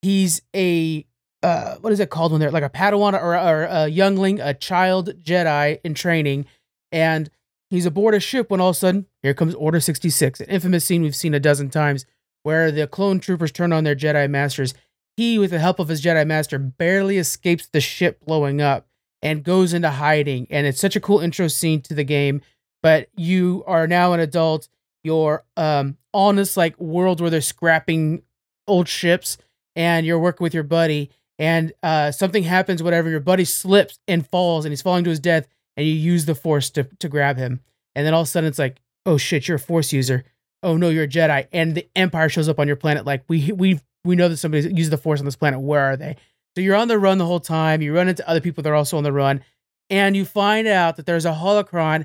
He's 0.00 0.40
a 0.56 1.06
uh, 1.42 1.76
what 1.76 1.92
is 1.92 2.00
it 2.00 2.10
called 2.10 2.32
when 2.32 2.40
they're 2.40 2.50
like 2.50 2.62
a 2.62 2.70
Padawan 2.70 3.14
or, 3.14 3.36
or 3.36 3.64
a 3.64 3.88
youngling, 3.88 4.40
a 4.40 4.54
child 4.54 5.10
Jedi 5.22 5.80
in 5.84 5.94
training, 5.94 6.46
and 6.92 7.30
he's 7.70 7.86
aboard 7.86 8.14
a 8.14 8.20
ship 8.20 8.50
when 8.50 8.60
all 8.60 8.70
of 8.70 8.76
a 8.76 8.78
sudden 8.78 9.06
here 9.22 9.34
comes 9.34 9.54
Order 9.54 9.80
sixty 9.80 10.10
six, 10.10 10.40
an 10.40 10.48
infamous 10.48 10.84
scene 10.84 11.02
we've 11.02 11.16
seen 11.16 11.34
a 11.34 11.40
dozen 11.40 11.70
times, 11.70 12.04
where 12.42 12.70
the 12.70 12.86
clone 12.86 13.20
troopers 13.20 13.52
turn 13.52 13.72
on 13.72 13.84
their 13.84 13.96
Jedi 13.96 14.28
masters. 14.28 14.74
He, 15.16 15.38
with 15.38 15.50
the 15.50 15.58
help 15.58 15.78
of 15.78 15.88
his 15.88 16.02
Jedi 16.02 16.26
master, 16.26 16.58
barely 16.58 17.18
escapes 17.18 17.66
the 17.66 17.80
ship 17.80 18.20
blowing 18.24 18.62
up 18.62 18.86
and 19.20 19.44
goes 19.44 19.74
into 19.74 19.90
hiding. 19.90 20.46
And 20.48 20.66
it's 20.66 20.80
such 20.80 20.96
a 20.96 21.00
cool 21.00 21.20
intro 21.20 21.48
scene 21.48 21.82
to 21.82 21.94
the 21.94 22.04
game. 22.04 22.40
But 22.82 23.08
you 23.16 23.62
are 23.66 23.86
now 23.86 24.14
an 24.14 24.20
adult. 24.20 24.68
You're 25.04 25.44
um, 25.58 25.98
on 26.14 26.36
this 26.36 26.56
like 26.56 26.80
world 26.80 27.20
where 27.20 27.28
they're 27.28 27.42
scrapping 27.42 28.22
old 28.66 28.88
ships, 28.88 29.36
and 29.76 30.06
you're 30.06 30.18
working 30.18 30.44
with 30.44 30.54
your 30.54 30.62
buddy. 30.62 31.10
And 31.38 31.72
uh, 31.82 32.12
something 32.12 32.44
happens, 32.44 32.82
whatever. 32.82 33.10
Your 33.10 33.20
buddy 33.20 33.44
slips 33.44 33.98
and 34.08 34.26
falls, 34.26 34.64
and 34.64 34.72
he's 34.72 34.80
falling 34.80 35.04
to 35.04 35.10
his 35.10 35.20
death. 35.20 35.46
And 35.80 35.88
you 35.88 35.94
use 35.94 36.26
the 36.26 36.34
force 36.34 36.68
to 36.70 36.84
to 36.84 37.08
grab 37.08 37.38
him. 37.38 37.60
And 37.94 38.06
then 38.06 38.12
all 38.12 38.20
of 38.20 38.26
a 38.26 38.30
sudden, 38.30 38.48
it's 38.48 38.58
like, 38.58 38.82
oh 39.06 39.16
shit, 39.16 39.48
you're 39.48 39.56
a 39.56 39.58
force 39.58 39.94
user. 39.94 40.24
Oh 40.62 40.76
no, 40.76 40.90
you're 40.90 41.04
a 41.04 41.08
Jedi. 41.08 41.46
And 41.54 41.74
the 41.74 41.88
Empire 41.96 42.28
shows 42.28 42.50
up 42.50 42.58
on 42.58 42.66
your 42.66 42.76
planet. 42.76 43.06
Like 43.06 43.24
we 43.28 43.50
we 43.52 43.80
we 44.04 44.14
know 44.14 44.28
that 44.28 44.36
somebody's 44.36 44.70
used 44.70 44.92
the 44.92 44.98
force 44.98 45.20
on 45.20 45.24
this 45.24 45.36
planet. 45.36 45.58
Where 45.58 45.80
are 45.80 45.96
they? 45.96 46.16
So 46.54 46.60
you're 46.60 46.76
on 46.76 46.88
the 46.88 46.98
run 46.98 47.16
the 47.16 47.24
whole 47.24 47.40
time. 47.40 47.80
You 47.80 47.94
run 47.94 48.08
into 48.08 48.28
other 48.28 48.42
people 48.42 48.62
that 48.62 48.68
are 48.68 48.74
also 48.74 48.98
on 48.98 49.04
the 49.04 49.12
run, 49.12 49.42
and 49.88 50.14
you 50.14 50.26
find 50.26 50.68
out 50.68 50.96
that 50.96 51.06
there's 51.06 51.24
a 51.24 51.32
holocron 51.32 52.04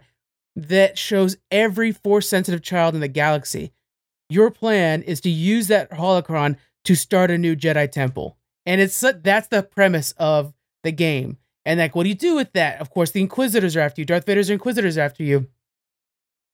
that 0.56 0.98
shows 0.98 1.36
every 1.52 1.92
force 1.92 2.30
sensitive 2.30 2.62
child 2.62 2.96
in 2.96 3.02
the 3.02 3.10
galaxy. 3.10 3.74
Your 4.30 4.52
plan 4.52 5.02
is 5.02 5.20
to 5.22 5.30
use 5.30 5.68
that 5.68 5.92
holocron 5.92 6.56
to 6.86 6.96
start 6.96 7.30
a 7.30 7.38
new 7.38 7.58
Jedi 7.58 7.92
temple, 7.92 8.38
and 8.66 8.80
it's 8.80 9.04
that's 9.22 9.50
the 9.50 9.64
premise 9.64 10.14
of 10.14 10.54
the 10.84 10.94
game. 10.94 11.40
And 11.66 11.80
like, 11.80 11.96
what 11.96 12.04
do 12.04 12.10
you 12.10 12.16
do 12.16 12.36
with 12.36 12.54
that? 12.54 12.80
Of 12.80 12.90
course, 12.92 13.12
the 13.12 13.22
Inquisitors 13.22 13.76
are 13.76 13.80
after 13.82 14.02
you. 14.02 14.06
Darth 14.06 14.26
Vader's 14.26 14.50
Inquisitors 14.50 14.98
are 14.98 15.02
after 15.02 15.24
you. 15.24 15.48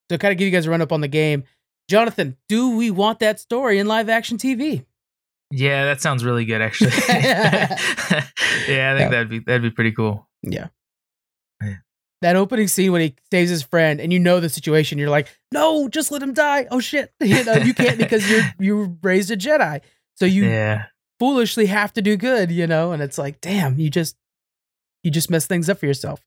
So, 0.09 0.17
kind 0.17 0.31
of 0.31 0.37
give 0.37 0.45
you 0.45 0.51
guys 0.51 0.65
a 0.65 0.69
run 0.69 0.81
up 0.81 0.91
on 0.91 1.01
the 1.01 1.07
game. 1.07 1.43
Jonathan, 1.89 2.37
do 2.47 2.75
we 2.77 2.91
want 2.91 3.19
that 3.19 3.39
story 3.39 3.79
in 3.79 3.87
live 3.87 4.07
action 4.09 4.37
TV? 4.37 4.85
Yeah, 5.51 5.83
that 5.85 5.99
sounds 6.01 6.23
really 6.23 6.45
good, 6.45 6.61
actually. 6.61 6.91
yeah, 7.09 7.77
I 8.19 8.25
think 8.67 8.69
Yeah. 8.69 9.09
that'd 9.09 9.29
be 9.29 9.39
that'd 9.39 9.61
be 9.61 9.69
pretty 9.71 9.91
cool. 9.91 10.27
Yeah. 10.43 10.67
Yeah. 11.61 11.75
That 12.21 12.35
opening 12.35 12.67
scene 12.67 12.91
when 12.91 13.01
he 13.01 13.15
saves 13.31 13.49
his 13.49 13.63
friend 13.63 13.99
and 13.99 14.13
you 14.13 14.19
know 14.19 14.39
the 14.39 14.47
situation, 14.49 14.97
you're 14.97 15.09
like, 15.09 15.27
no, 15.51 15.89
just 15.89 16.11
let 16.11 16.21
him 16.23 16.33
die. 16.33 16.67
Oh 16.71 16.79
shit. 16.79 17.13
You 17.21 17.43
know, 17.43 17.53
you 17.55 17.73
can't 17.73 17.97
because 17.97 18.29
you're 18.29 18.43
you 18.59 18.97
raised 19.01 19.31
a 19.31 19.35
Jedi. 19.37 19.81
So 20.15 20.25
you 20.25 20.45
yeah, 20.45 20.85
foolishly 21.19 21.65
have 21.65 21.91
to 21.93 22.01
do 22.01 22.15
good, 22.15 22.51
you 22.51 22.67
know? 22.67 22.91
And 22.91 23.01
it's 23.01 23.17
like, 23.17 23.41
damn, 23.41 23.77
you 23.79 23.89
just 23.89 24.15
you 25.03 25.11
just 25.11 25.29
mess 25.29 25.47
things 25.47 25.69
up 25.69 25.79
for 25.79 25.85
yourself. 25.85 26.21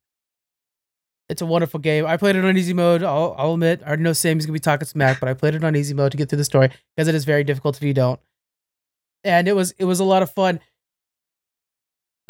It's 1.29 1.41
a 1.41 1.47
wonderful 1.47 1.81
game. 1.81 2.07
I 2.07 2.17
played 2.17 2.37
it 2.37 2.45
on 2.45 2.57
easy 2.57 2.75
mode. 2.75 3.03
I'll, 3.03 3.35
I'll 3.39 3.55
admit, 3.55 3.83
I 3.87 3.97
know 3.97 4.13
Sammy's 4.13 4.45
gonna 4.45 4.53
be 4.55 4.61
talking 4.61 4.87
smack, 4.87 5.21
but 5.21 5.29
I 5.29 5.35
played 5.35 5.55
it 5.55 5.65
on 5.65 5.75
easy 5.75 5.95
mode 5.95 6.13
to 6.13 6.19
get 6.19 6.29
through 6.29 6.39
the 6.39 6.45
story 6.45 6.71
because 6.95 7.09
it 7.09 7.15
is 7.15 7.25
very 7.25 7.45
difficult 7.45 7.77
if 7.77 7.83
you 7.83 7.95
don't. 7.95 8.21
And 9.23 9.49
it 9.49 9.55
was 9.55 9.73
it 9.79 9.85
was 9.85 10.01
a 10.01 10.05
lot 10.05 10.23
of 10.23 10.31
fun. 10.31 10.61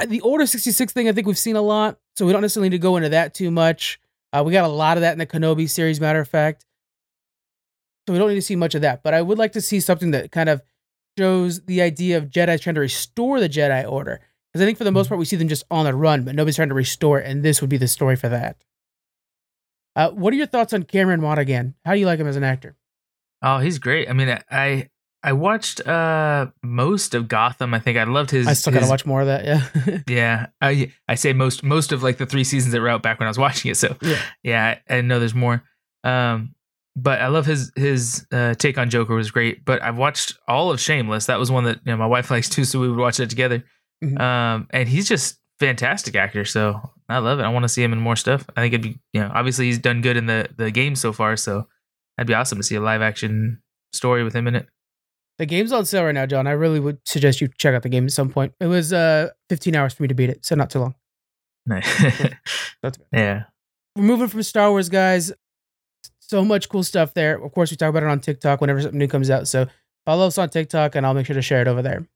The 0.07 0.21
Order 0.21 0.47
66 0.47 0.93
thing, 0.93 1.09
I 1.09 1.13
think 1.13 1.27
we've 1.27 1.39
seen 1.39 1.57
a 1.57 1.63
lot, 1.63 1.99
so 2.17 2.27
we 2.27 2.33
don't 2.33 2.43
necessarily 2.43 2.69
need 2.69 2.77
to 2.77 2.83
go 2.83 2.97
into 2.97 3.11
that 3.11 3.33
too 3.35 3.51
much. 3.51 4.01
Uh, 4.33 4.43
we 4.45 4.53
got 4.53 4.65
a 4.65 4.69
lot 4.69 4.97
of 4.97 5.03
that 5.03 5.13
in 5.13 5.19
the 5.19 5.27
Kenobi 5.27 5.71
series, 5.71 6.01
matter 6.01 6.19
of 6.19 6.29
fact. 6.29 6.65
So 8.07 8.13
we 8.13 8.19
don't 8.19 8.29
need 8.29 8.35
to 8.35 8.43
see 8.43 8.57
much 8.57 8.75
of 8.75 8.83
that. 8.83 9.03
But 9.03 9.15
I 9.15 9.23
would 9.23 9.39
like 9.39 9.53
to 9.53 9.61
see 9.61 9.81
something 9.81 10.11
that 10.11 10.33
kind 10.33 10.49
of 10.49 10.63
shows 11.17 11.63
the 11.63 11.81
idea 11.81 12.19
of 12.19 12.31
Jedi 12.31 12.61
trying 12.61 12.75
to 12.75 12.81
restore 12.81 13.39
the 13.41 13.49
Jedi 13.49 13.89
Order. 13.91 14.21
Because 14.55 14.62
I 14.62 14.67
think 14.67 14.79
for 14.79 14.85
the 14.85 14.93
most 14.93 15.09
part, 15.09 15.19
we 15.19 15.25
see 15.25 15.35
them 15.35 15.49
just 15.49 15.64
on 15.69 15.85
the 15.85 15.93
run, 15.95 16.23
but 16.23 16.37
nobody's 16.37 16.55
trying 16.55 16.69
to 16.69 16.77
restore 16.77 17.19
it, 17.19 17.27
and 17.29 17.43
this 17.43 17.61
would 17.61 17.69
be 17.69 17.77
the 17.77 17.88
story 17.88 18.14
for 18.14 18.29
that. 18.29 18.57
Uh, 19.97 20.11
what 20.11 20.33
are 20.33 20.37
your 20.37 20.47
thoughts 20.47 20.73
on 20.73 20.85
Cameron 20.85 21.21
Monaghan? 21.21 21.75
How 21.85 21.93
do 21.95 21.99
you 21.99 22.07
like 22.07 22.21
him 22.21 22.29
as 22.29 22.37
an 22.37 22.45
actor? 22.45 22.77
Oh, 23.43 23.59
he's 23.59 23.79
great. 23.81 24.09
I 24.09 24.12
mean, 24.12 24.38
I 24.51 24.90
I 25.25 25.33
watched 25.33 25.85
uh 25.87 26.47
most 26.62 27.14
of 27.14 27.27
Gotham. 27.27 27.75
I 27.75 27.81
think 27.81 27.99
I 27.99 28.05
loved 28.05 28.31
his. 28.31 28.47
I 28.47 28.53
still 28.53 28.73
gotta 28.73 28.88
watch 28.88 29.05
more 29.07 29.23
of 29.23 29.27
that. 29.27 29.45
Yeah. 29.45 29.99
Yeah, 30.09 30.47
I 30.61 30.93
I 31.09 31.17
say 31.17 31.33
most 31.33 31.64
most 31.64 31.90
of 31.90 32.03
like 32.05 32.19
the 32.19 32.27
three 32.27 32.45
seasons 32.45 32.73
that 32.73 32.81
were 32.81 32.88
out 32.88 33.03
back 33.03 33.19
when 33.19 33.27
I 33.27 33.31
was 33.31 33.38
watching 33.47 33.71
it. 33.73 33.77
So 33.77 33.97
Yeah. 34.03 34.21
yeah, 34.45 34.77
I, 34.88 34.99
I 34.99 35.01
know 35.01 35.19
there's 35.19 35.35
more. 35.35 35.64
Um, 36.05 36.55
but 36.97 37.21
I 37.21 37.27
love 37.27 37.45
his 37.47 37.73
his 37.77 38.25
uh, 38.33 38.55
take 38.55 38.79
on 38.79 38.88
Joker 38.88 39.14
was 39.17 39.31
great. 39.33 39.64
But 39.64 39.83
I've 39.83 39.97
watched 39.97 40.38
all 40.47 40.71
of 40.71 40.81
Shameless. 40.81 41.27
That 41.27 41.38
was 41.40 41.51
one 41.51 41.64
that 41.64 41.81
you 41.85 41.93
know 41.93 41.97
my 41.97 42.07
wife 42.07 42.31
likes 42.31 42.49
too, 42.49 42.64
so 42.64 42.79
we 42.81 42.88
would 42.88 42.99
watch 42.99 43.17
that 43.17 43.31
together. 43.31 43.64
Mhm. 44.05 44.21
Um, 44.21 44.67
and 44.71 44.88
he's 44.88 45.09
just 45.09 45.38
fantastic 45.61 46.14
actor. 46.17 46.45
So 46.45 46.81
I 47.09 47.19
love 47.19 47.38
it. 47.40 47.43
I 47.45 47.49
want 47.49 47.64
to 47.64 47.69
see 47.69 47.83
him 47.83 47.93
in 47.93 48.01
more 48.01 48.17
stuff. 48.17 48.45
I 48.57 48.61
think 48.62 48.75
it'd 48.75 48.83
be, 48.83 48.99
you 49.12 49.21
know, 49.21 49.31
obviously 49.35 49.67
he's 49.67 49.79
done 49.79 50.01
good 50.01 50.17
in 50.17 50.27
the 50.27 50.49
the 50.57 50.71
game 50.71 50.97
so 50.97 51.12
far. 51.12 51.37
So 51.37 51.67
that'd 52.17 52.27
be 52.29 52.35
awesome 52.35 52.59
to 52.59 52.64
see 52.64 52.75
a 52.75 52.81
live 52.81 53.03
action 53.03 53.62
story 53.93 54.25
with 54.25 54.35
him 54.35 54.47
in 54.47 54.55
it. 54.57 54.69
The 55.38 55.47
game's 55.47 55.73
on 55.73 55.85
sale 55.85 56.05
right 56.05 56.14
now, 56.14 56.27
John. 56.27 56.47
I 56.47 56.53
really 56.53 56.79
would 56.79 56.99
suggest 57.07 57.40
you 57.40 57.49
check 57.59 57.75
out 57.75 57.83
the 57.83 57.88
game 57.88 58.05
at 58.05 58.12
some 58.12 58.31
point. 58.31 58.53
It 58.61 58.67
was 58.67 58.93
uh 58.93 59.31
15 59.49 59.75
hours 59.75 59.95
for 59.95 60.03
me 60.03 60.09
to 60.09 60.14
beat 60.14 60.31
it, 60.31 60.45
so 60.47 60.55
not 60.55 60.71
too 60.71 60.79
long. 60.81 60.95
Nice. 61.67 61.87
That's 62.83 62.99
yeah. 63.12 63.45
We're 63.97 64.05
moving 64.05 64.29
from 64.29 64.43
Star 64.43 64.71
Wars, 64.71 64.88
guys. 64.88 65.33
So 66.21 66.45
much 66.45 66.69
cool 66.69 66.83
stuff 66.83 67.14
there. 67.14 67.43
Of 67.43 67.53
course, 67.53 67.71
we 67.71 67.77
talk 67.77 67.90
about 67.90 68.03
it 68.03 68.09
on 68.09 68.21
TikTok 68.21 68.61
whenever 68.61 68.81
something 68.81 68.99
new 68.99 69.09
comes 69.09 69.29
out. 69.31 69.47
So 69.47 69.67
follow 70.07 70.27
us 70.27 70.38
on 70.38 70.49
TikTok, 70.51 70.95
and 70.95 71.05
I'll 71.07 71.14
make 71.14 71.27
sure 71.27 71.35
to 71.35 71.43
share 71.43 71.61
it 71.62 71.69
over 71.69 71.83
there. 71.83 72.07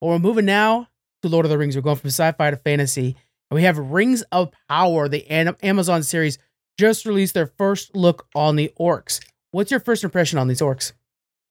But 0.00 0.06
we're 0.08 0.18
moving 0.18 0.44
now 0.46 0.88
to 1.24 1.28
Lord 1.28 1.46
of 1.46 1.50
the 1.50 1.58
Rings. 1.58 1.74
We're 1.74 1.82
going 1.82 1.96
from 1.96 2.08
sci-fi 2.08 2.50
to 2.50 2.56
fantasy, 2.58 3.16
and 3.50 3.56
we 3.56 3.62
have 3.62 3.78
Rings 3.78 4.22
of 4.30 4.52
Power. 4.68 5.08
The 5.08 5.26
Amazon 5.30 6.02
series 6.02 6.38
just 6.78 7.06
released 7.06 7.34
their 7.34 7.46
first 7.46 7.96
look 7.96 8.26
on 8.34 8.56
the 8.56 8.72
orcs. 8.78 9.20
What's 9.52 9.70
your 9.70 9.80
first 9.80 10.04
impression 10.04 10.38
on 10.38 10.48
these 10.48 10.60
orcs? 10.60 10.92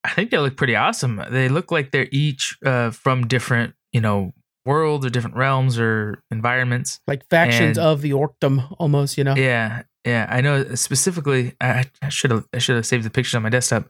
I 0.03 0.09
think 0.09 0.31
they 0.31 0.37
look 0.37 0.57
pretty 0.57 0.75
awesome. 0.75 1.21
They 1.31 1.49
look 1.49 1.71
like 1.71 1.91
they're 1.91 2.09
each 2.11 2.57
uh, 2.65 2.91
from 2.91 3.27
different, 3.27 3.73
you 3.93 4.01
know, 4.01 4.33
worlds 4.65 5.05
or 5.05 5.09
different 5.09 5.35
realms 5.37 5.79
or 5.79 6.21
environments. 6.29 6.99
Like 7.07 7.27
factions 7.29 7.77
And- 7.77 7.87
of 7.87 8.01
the 8.01 8.11
orcdom, 8.13 8.75
almost. 8.77 9.17
You 9.17 9.23
know. 9.23 9.35
Yeah, 9.35 9.83
yeah. 10.05 10.27
I 10.29 10.41
know 10.41 10.75
specifically. 10.75 11.55
I 11.59 11.85
should 12.09 12.31
have 12.31 12.45
I 12.53 12.59
should 12.59 12.75
have 12.75 12.85
saved 12.85 13.05
the 13.05 13.09
pictures 13.09 13.35
on 13.35 13.43
my 13.43 13.49
desktop. 13.49 13.89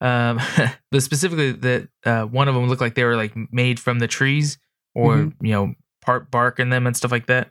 Um, 0.00 0.40
but 0.90 1.02
specifically 1.02 1.52
that 1.52 1.88
uh, 2.04 2.22
one 2.24 2.48
of 2.48 2.54
them 2.54 2.66
looked 2.68 2.80
like 2.80 2.94
they 2.94 3.04
were 3.04 3.16
like 3.16 3.34
made 3.52 3.78
from 3.78 3.98
the 3.98 4.08
trees 4.08 4.58
or 4.94 5.16
Mhm. 5.16 5.32
you 5.40 5.52
know 5.52 5.74
part 6.02 6.30
bark 6.30 6.58
in 6.60 6.70
them 6.70 6.86
and 6.86 6.96
stuff 6.96 7.12
like 7.12 7.26
that. 7.26 7.50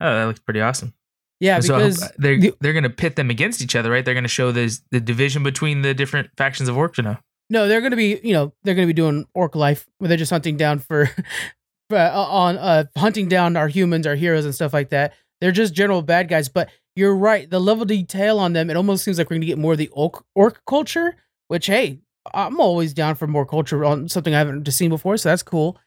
Oh, 0.00 0.14
that 0.14 0.24
looks 0.24 0.40
pretty 0.40 0.60
awesome. 0.60 0.94
Yeah, 1.40 1.56
And 1.56 1.64
so 1.64 1.76
because 1.76 2.12
they're 2.18 2.38
the- 2.40 2.54
they're 2.60 2.72
gonna 2.72 2.90
pit 2.90 3.16
them 3.16 3.30
against 3.30 3.62
each 3.62 3.76
other, 3.76 3.90
right? 3.90 4.04
They're 4.04 4.14
gonna 4.14 4.28
show 4.28 4.50
this 4.52 4.82
the 4.90 5.00
division 5.00 5.42
between 5.42 5.82
the 5.82 5.94
different 5.94 6.30
factions 6.36 6.68
of 6.68 6.76
orcs. 6.76 6.96
You 6.98 7.04
know. 7.04 7.16
No, 7.50 7.66
they're 7.66 7.80
going 7.80 7.92
to 7.92 7.96
be, 7.96 8.20
you 8.22 8.34
know, 8.34 8.52
they're 8.62 8.74
going 8.74 8.86
to 8.86 8.92
be 8.92 8.96
doing 8.96 9.24
orc 9.32 9.56
life 9.56 9.86
where 9.96 10.08
they're 10.08 10.18
just 10.18 10.30
hunting 10.30 10.58
down 10.58 10.80
for, 10.80 11.08
uh, 11.90 11.96
on 11.96 12.58
uh 12.58 12.84
hunting 12.94 13.26
down 13.26 13.56
our 13.56 13.68
humans, 13.68 14.06
our 14.06 14.16
heroes 14.16 14.44
and 14.44 14.54
stuff 14.54 14.74
like 14.74 14.90
that. 14.90 15.14
They're 15.40 15.50
just 15.50 15.72
general 15.72 16.02
bad 16.02 16.28
guys, 16.28 16.50
but 16.50 16.68
you're 16.94 17.16
right. 17.16 17.48
The 17.48 17.58
level 17.58 17.82
of 17.84 17.88
detail 17.88 18.38
on 18.38 18.52
them, 18.52 18.68
it 18.68 18.76
almost 18.76 19.02
seems 19.02 19.16
like 19.16 19.30
we're 19.30 19.36
going 19.36 19.40
to 19.42 19.46
get 19.46 19.56
more 19.56 19.72
of 19.72 19.78
the 19.78 19.88
orc, 19.94 20.22
orc 20.34 20.60
culture, 20.68 21.16
which 21.46 21.64
hey, 21.66 22.00
I'm 22.34 22.60
always 22.60 22.92
down 22.92 23.14
for 23.14 23.26
more 23.26 23.46
culture 23.46 23.82
on 23.82 24.10
something 24.10 24.34
I 24.34 24.38
haven't 24.38 24.70
seen 24.70 24.90
before, 24.90 25.16
so 25.16 25.30
that's 25.30 25.42
cool. 25.42 25.78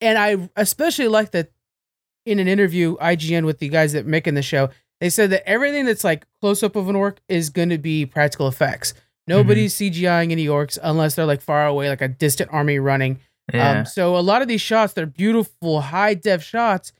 And 0.00 0.18
I 0.18 0.48
especially 0.56 1.08
like 1.08 1.32
that 1.32 1.50
in 2.26 2.38
an 2.38 2.48
interview 2.48 2.96
IGN 2.98 3.44
with 3.44 3.58
the 3.58 3.68
guys 3.68 3.92
that 3.92 4.06
making 4.06 4.34
the 4.34 4.42
show, 4.42 4.70
they 5.00 5.10
said 5.10 5.30
that 5.30 5.48
everything 5.48 5.84
that's 5.86 6.04
like 6.04 6.26
close 6.40 6.62
up 6.62 6.76
of 6.76 6.88
an 6.88 6.96
orc 6.96 7.20
is 7.28 7.50
going 7.50 7.70
to 7.70 7.78
be 7.78 8.06
practical 8.06 8.48
effects. 8.48 8.94
Nobody's 9.26 9.74
CGIing 9.74 10.32
any 10.32 10.46
orcs 10.46 10.78
unless 10.82 11.14
they're 11.14 11.26
like 11.26 11.40
far 11.40 11.66
away, 11.66 11.88
like 11.88 12.00
a 12.00 12.08
distant 12.08 12.50
army 12.52 12.78
running. 12.78 13.20
Yeah. 13.52 13.80
Um, 13.80 13.86
so 13.86 14.16
a 14.16 14.20
lot 14.20 14.42
of 14.42 14.48
these 14.48 14.60
shots, 14.60 14.92
they're 14.92 15.06
beautiful, 15.06 15.80
high 15.80 16.14
def 16.14 16.42
shots, 16.42 16.92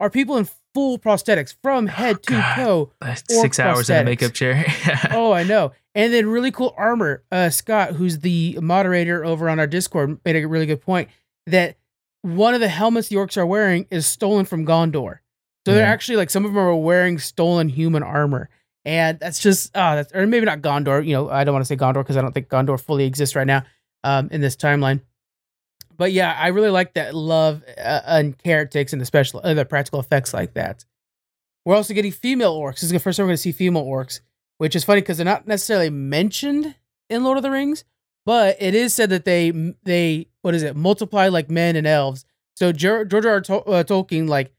are 0.00 0.10
people 0.10 0.36
in 0.36 0.48
full 0.74 0.98
prosthetics 0.98 1.54
from 1.62 1.86
head 1.86 2.22
to 2.24 2.34
Oh, 2.34 2.40
God. 2.40 2.56
toe. 2.56 3.14
Six 3.28 3.60
hours 3.60 3.90
in 3.90 3.98
a 3.98 4.04
makeup 4.04 4.32
chair. 4.32 4.64
Oh, 5.12 5.32
I 5.32 5.44
know. 5.44 5.72
And 5.94 6.12
then 6.12 6.26
really 6.28 6.50
cool 6.50 6.74
armor. 6.76 7.22
Uh, 7.30 7.50
Scott, 7.50 7.92
who's 7.92 8.18
the 8.20 8.58
moderator 8.60 9.24
over 9.24 9.48
on 9.48 9.60
our 9.60 9.66
Discord, 9.66 10.18
made 10.24 10.36
a 10.36 10.46
really 10.46 10.66
good 10.66 10.80
point 10.82 11.08
that 11.46 11.76
one 12.24 12.54
of 12.54 12.60
the 12.60 12.68
helmets 12.68 13.08
the 13.08 13.16
orcs 13.16 13.36
are 13.36 13.44
wearing 13.44 13.86
is 13.90 14.06
stolen 14.06 14.46
from 14.46 14.64
Gondor. 14.64 15.18
So 15.66 15.74
they're 15.74 15.84
actually 15.84 16.16
like 16.16 16.30
some 16.30 16.46
of 16.46 16.52
them 16.52 16.58
are 16.58 16.74
wearing 16.74 17.18
stolen 17.18 17.68
human 17.68 18.02
armor. 18.02 18.48
And 18.86 19.18
that's 19.20 19.40
just 19.40 19.70
ah, 19.74 19.94
that's 19.96 20.10
or 20.14 20.26
maybe 20.26 20.46
not 20.46 20.62
Gondor. 20.62 21.06
You 21.06 21.12
know, 21.12 21.28
I 21.28 21.44
don't 21.44 21.52
want 21.52 21.64
to 21.64 21.66
say 21.66 21.76
Gondor 21.76 22.02
because 22.02 22.16
I 22.16 22.22
don't 22.22 22.32
think 22.32 22.48
Gondor 22.48 22.80
fully 22.80 23.04
exists 23.04 23.36
right 23.36 23.46
now 23.46 23.64
um, 24.04 24.28
in 24.30 24.40
this 24.40 24.56
timeline. 24.56 25.02
But 25.96 26.12
yeah, 26.12 26.34
I 26.38 26.48
really 26.48 26.70
like 26.70 26.94
that 26.94 27.14
love 27.14 27.62
uh, 27.76 28.00
and 28.06 28.38
care 28.38 28.62
it 28.62 28.70
takes 28.70 28.94
in 28.94 28.98
the 28.98 29.04
special, 29.04 29.42
uh, 29.44 29.52
the 29.52 29.66
practical 29.66 30.00
effects 30.00 30.32
like 30.32 30.54
that. 30.54 30.84
We're 31.66 31.76
also 31.76 31.92
getting 31.92 32.12
female 32.12 32.58
orcs. 32.58 32.76
This 32.76 32.84
is 32.84 32.90
the 32.90 32.98
first 32.98 33.18
time 33.18 33.24
we're 33.24 33.30
going 33.30 33.36
to 33.36 33.42
see 33.42 33.52
female 33.52 33.84
orcs, 33.84 34.20
which 34.58 34.74
is 34.74 34.82
funny 34.84 35.02
because 35.02 35.18
they're 35.18 35.24
not 35.26 35.46
necessarily 35.46 35.90
mentioned 35.90 36.74
in 37.10 37.22
Lord 37.22 37.36
of 37.36 37.42
the 37.42 37.50
Rings, 37.50 37.84
but 38.26 38.56
it 38.60 38.74
is 38.74 38.94
said 38.94 39.10
that 39.10 39.24
they 39.24 39.50
they 39.84 40.26
what 40.42 40.54
is 40.54 40.62
it 40.62 40.76
multiply 40.76 41.28
like 41.28 41.50
men 41.50 41.76
and 41.76 41.86
elves. 41.86 42.24
So 42.56 42.72
George 42.72 43.10
George 43.10 43.26
R. 43.26 43.32
R. 43.32 43.40
Tol- 43.40 43.64
uh, 43.66 43.84
Tolkien 43.84 44.28
like 44.28 44.52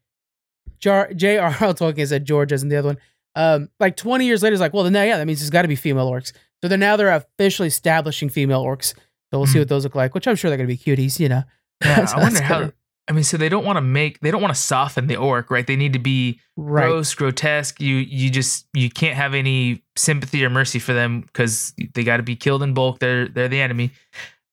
J.R.R. 0.80 1.52
Tolkien 1.74 2.08
said 2.08 2.26
George 2.26 2.52
as 2.52 2.64
in 2.64 2.70
the 2.70 2.76
other 2.78 2.90
one. 2.90 2.98
Um, 3.38 3.70
like 3.80 3.98
20 3.98 4.26
years 4.26 4.44
later, 4.44 4.54
it's 4.54 4.62
like, 4.62 4.74
well, 4.74 4.84
then 4.84 4.94
yeah, 4.94 5.18
that 5.18 5.26
means 5.26 5.40
there's 5.40 5.50
got 5.50 5.64
to 5.64 5.68
be 5.68 5.76
female 5.76 6.10
orcs. 6.10 6.32
So 6.62 6.68
they're 6.70 6.78
now 6.78 6.96
they're 6.96 7.10
officially 7.14 7.68
establishing 7.68 8.30
female 8.30 8.64
orcs. 8.64 8.94
So 9.32 9.40
we'll 9.40 9.46
see 9.46 9.54
Hmm. 9.54 9.60
what 9.60 9.70
those 9.70 9.84
look 9.84 9.96
like, 9.96 10.14
which 10.14 10.28
I'm 10.28 10.36
sure 10.36 10.50
they're 10.50 10.58
gonna 10.58 10.68
be 10.68 10.78
cuties, 10.78 11.20
you 11.20 11.30
know. 11.30 11.44
Yeah, 11.84 12.06
So 12.06 12.18
I 12.18 12.20
wonder 12.22 12.42
how. 12.42 12.72
I 13.08 13.12
mean, 13.14 13.24
so 13.24 13.38
they 13.38 13.50
don't 13.50 13.64
want 13.66 13.78
to 13.78 13.82
make 13.82 14.20
they 14.22 14.32
don't 14.32 14.42
want 14.42 14.54
to 14.56 14.60
soften 14.60 15.08
the 15.08 15.16
orc, 15.16 15.52
right? 15.52 15.66
They 15.68 15.76
need 15.76 15.94
to 15.94 16.00
be 16.00 16.40
Right. 16.58 16.88
gross, 16.88 17.14
grotesque. 17.14 17.80
You 17.80 17.96
you 17.98 18.30
just 18.32 18.68
you 18.74 18.90
can't 18.90 19.16
have 19.16 19.34
any 19.34 19.84
sympathy 19.96 20.44
or 20.44 20.50
mercy 20.50 20.80
for 20.80 20.94
them 20.94 21.22
because 21.22 21.74
they 21.94 22.04
got 22.04 22.18
to 22.18 22.24
be 22.24 22.36
killed 22.36 22.64
in 22.64 22.74
bulk. 22.74 23.00
They're 23.00 23.28
they're 23.28 23.48
the 23.50 23.62
enemy. 23.62 23.92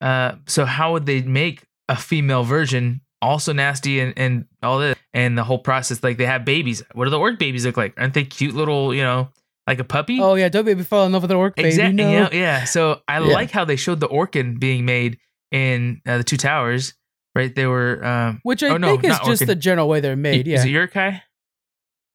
Uh, 0.00 0.32
so 0.46 0.64
how 0.64 0.92
would 0.92 1.06
they 1.06 1.22
make 1.22 1.62
a 1.88 1.96
female 1.96 2.42
version 2.44 3.00
also 3.22 3.52
nasty 3.52 4.00
and 4.00 4.12
and 4.16 4.46
all 4.62 4.78
this 4.80 4.96
and 5.14 5.38
the 5.38 5.44
whole 5.44 5.58
process? 5.60 6.02
Like 6.02 6.18
they 6.18 6.26
have 6.26 6.44
babies. 6.44 6.82
What 6.92 7.04
do 7.04 7.10
the 7.10 7.18
orc 7.18 7.38
babies 7.38 7.64
look 7.64 7.76
like? 7.76 7.94
Aren't 7.98 8.14
they 8.14 8.24
cute 8.24 8.54
little? 8.54 8.92
You 8.92 9.02
know, 9.02 9.28
like 9.66 9.78
a 9.78 9.84
puppy. 9.84 10.18
Oh 10.20 10.34
yeah, 10.34 10.48
don't 10.50 10.64
baby 10.64 10.82
fall 10.82 11.06
in 11.06 11.12
love 11.12 11.22
with 11.22 11.30
an 11.30 11.36
orc 11.38 11.56
baby. 11.56 11.68
Exactly. 11.68 11.94
No. 11.94 12.10
Yeah, 12.12 12.28
yeah. 12.32 12.64
So 12.64 13.00
I 13.08 13.20
Yeah. 13.20 13.32
like 13.32 13.50
how 13.50 13.64
they 13.64 13.76
showed 13.76 14.00
the 14.00 14.08
orkin 14.08 14.58
being 14.60 14.84
made 14.84 15.18
in 15.52 16.02
uh, 16.04 16.18
the 16.18 16.24
Two 16.24 16.36
Towers. 16.36 16.94
Right? 17.34 17.54
They 17.54 17.66
were. 17.66 18.04
Um, 18.04 18.40
Which 18.42 18.62
I 18.62 18.68
Oh, 18.68 18.76
no, 18.76 18.88
think 18.98 19.04
is 19.12 19.18
just 19.24 19.46
the 19.46 19.54
general 19.54 19.88
way 19.88 20.00
they're 20.00 20.16
made. 20.16 20.46
Is 20.46 20.64
Yeah, 20.64 20.68
it 20.70 20.72
Uruk-hai? 20.74 21.22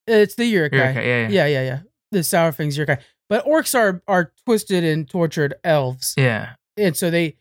it's 0.06 0.36
the 0.36 0.46
Uruk-hai. 0.46 0.78
Uruk-hai. 0.78 1.02
Yeah, 1.02 1.28
yeah. 1.28 1.28
Yeah, 1.30 1.46
yeah, 1.48 1.62
yeah. 1.64 1.80
The 2.12 2.24
sour 2.24 2.52
things 2.52 2.78
Uruk-hai. 2.78 3.00
But 3.30 3.46
orcs 3.46 3.76
are 3.78 4.02
are 4.08 4.32
twisted 4.46 4.84
and 4.84 5.10
tortured 5.10 5.56
elves, 5.64 6.14
Yeah. 6.18 6.52
and 6.78 6.96
so 6.96 7.10
they, 7.12 7.36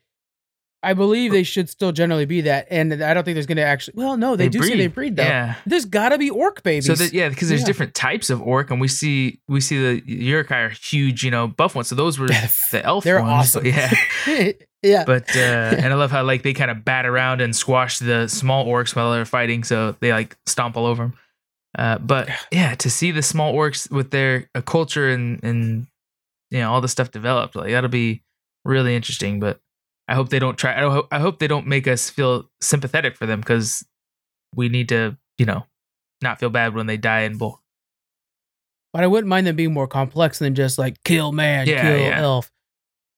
I 0.83 0.95
believe 0.95 1.31
they 1.31 1.45
should 1.45 1.69
still 1.71 1.93
generally 1.93 2.25
be 2.27 2.41
that. 2.41 2.67
And 2.71 2.93
I 3.05 3.15
don't 3.15 3.23
think 3.23 3.37
there's 3.37 3.47
going 3.47 3.57
to 3.59 3.63
actually. 3.65 3.95
Well, 3.97 4.17
no, 4.17 4.35
they, 4.35 4.49
do 4.49 4.63
say 4.65 4.77
they 4.77 4.89
breed 4.89 5.15
though. 5.15 5.23
Yeah. 5.23 5.55
There's 5.65 5.85
got 5.85 6.09
to 6.09 6.19
be 6.19 6.29
orc 6.29 6.65
babies. 6.65 6.87
So 6.87 6.95
that, 6.97 7.13
yeah, 7.13 7.29
because 7.29 7.49
there's 7.49 7.61
Yeah. 7.61 7.67
different 7.67 7.95
types 7.95 8.31
of 8.31 8.43
orc, 8.43 8.71
and 8.73 8.81
we 8.81 8.89
see 8.89 9.41
we 9.47 9.61
see 9.61 9.79
the 10.01 10.03
Uruk-hai 10.13 10.59
are 10.61 10.69
huge, 10.71 11.23
you 11.23 11.31
know, 11.31 11.47
buff 11.47 11.77
ones. 11.77 11.87
So 11.89 11.95
those 11.95 12.19
were 12.19 12.27
the 12.73 12.81
elf 12.83 13.05
They're 13.05 13.23
ones. 13.23 13.55
awesome. 13.57 13.67
Yeah. 13.67 13.93
yeah. 14.87 15.05
But 15.05 15.35
uh, 15.37 15.39
and 15.79 15.93
I 15.93 15.95
love 15.95 16.11
how 16.11 16.23
like 16.25 16.43
they 16.43 16.53
kind 16.53 16.71
of 16.71 16.85
bat 16.85 17.07
around 17.07 17.41
and 17.41 17.55
squash 17.55 17.99
the 17.99 18.29
small 18.29 18.67
orcs 18.67 18.95
while 18.95 19.13
they're 19.13 19.25
fighting, 19.25 19.65
so 19.65 19.97
they 20.01 20.13
like 20.13 20.37
stomp 20.47 20.77
all 20.77 20.87
over 20.87 21.05
them. 21.05 21.15
Uh, 21.79 21.99
but 21.99 22.29
yeah, 22.51 22.75
to 22.77 22.89
see 22.89 23.11
the 23.11 23.23
small 23.23 23.53
orcs 23.55 23.91
with 23.91 24.11
their 24.11 24.49
uh, 24.55 24.63
culture 24.63 25.09
and 25.11 25.43
and 25.45 25.87
you 26.51 26.59
know 26.61 26.73
all 26.73 26.81
the 26.81 26.89
stuff 26.89 27.11
developed, 27.11 27.57
like 27.57 27.71
that'll 27.71 27.91
be 27.91 28.23
really 28.65 28.97
interesting. 28.97 29.41
But 29.41 29.61
I 30.09 30.15
hope 30.15 30.29
they 30.29 30.39
don't 30.39 30.57
try. 30.57 30.77
I, 30.77 30.81
don't, 30.81 31.07
I 31.11 31.19
hope 31.19 31.39
they 31.39 31.49
don't 31.49 31.67
make 31.67 31.89
us 31.89 32.09
feel 32.09 32.49
sympathetic 32.61 33.17
for 33.17 33.27
them 33.27 33.41
because 33.41 33.85
we 34.55 34.69
need 34.69 34.89
to, 34.91 35.17
you 35.37 35.47
know, 35.47 35.67
not 36.23 36.39
feel 36.39 36.51
bad 36.51 36.75
when 36.75 36.87
they 36.87 36.97
die 36.97 37.23
in 37.23 37.39
bulk. 37.39 37.61
But 38.93 39.03
I 39.03 39.09
wouldn't 39.09 39.29
mind 39.29 39.47
them 39.47 39.57
being 39.57 39.75
more 39.75 39.89
complex 39.89 40.39
than 40.39 40.55
just 40.55 40.79
like 40.79 41.03
kill 41.05 41.33
man, 41.33 41.67
Yeah, 41.67 41.83
kill 41.83 41.99
yeah. 42.01 42.21
elf. 42.21 42.51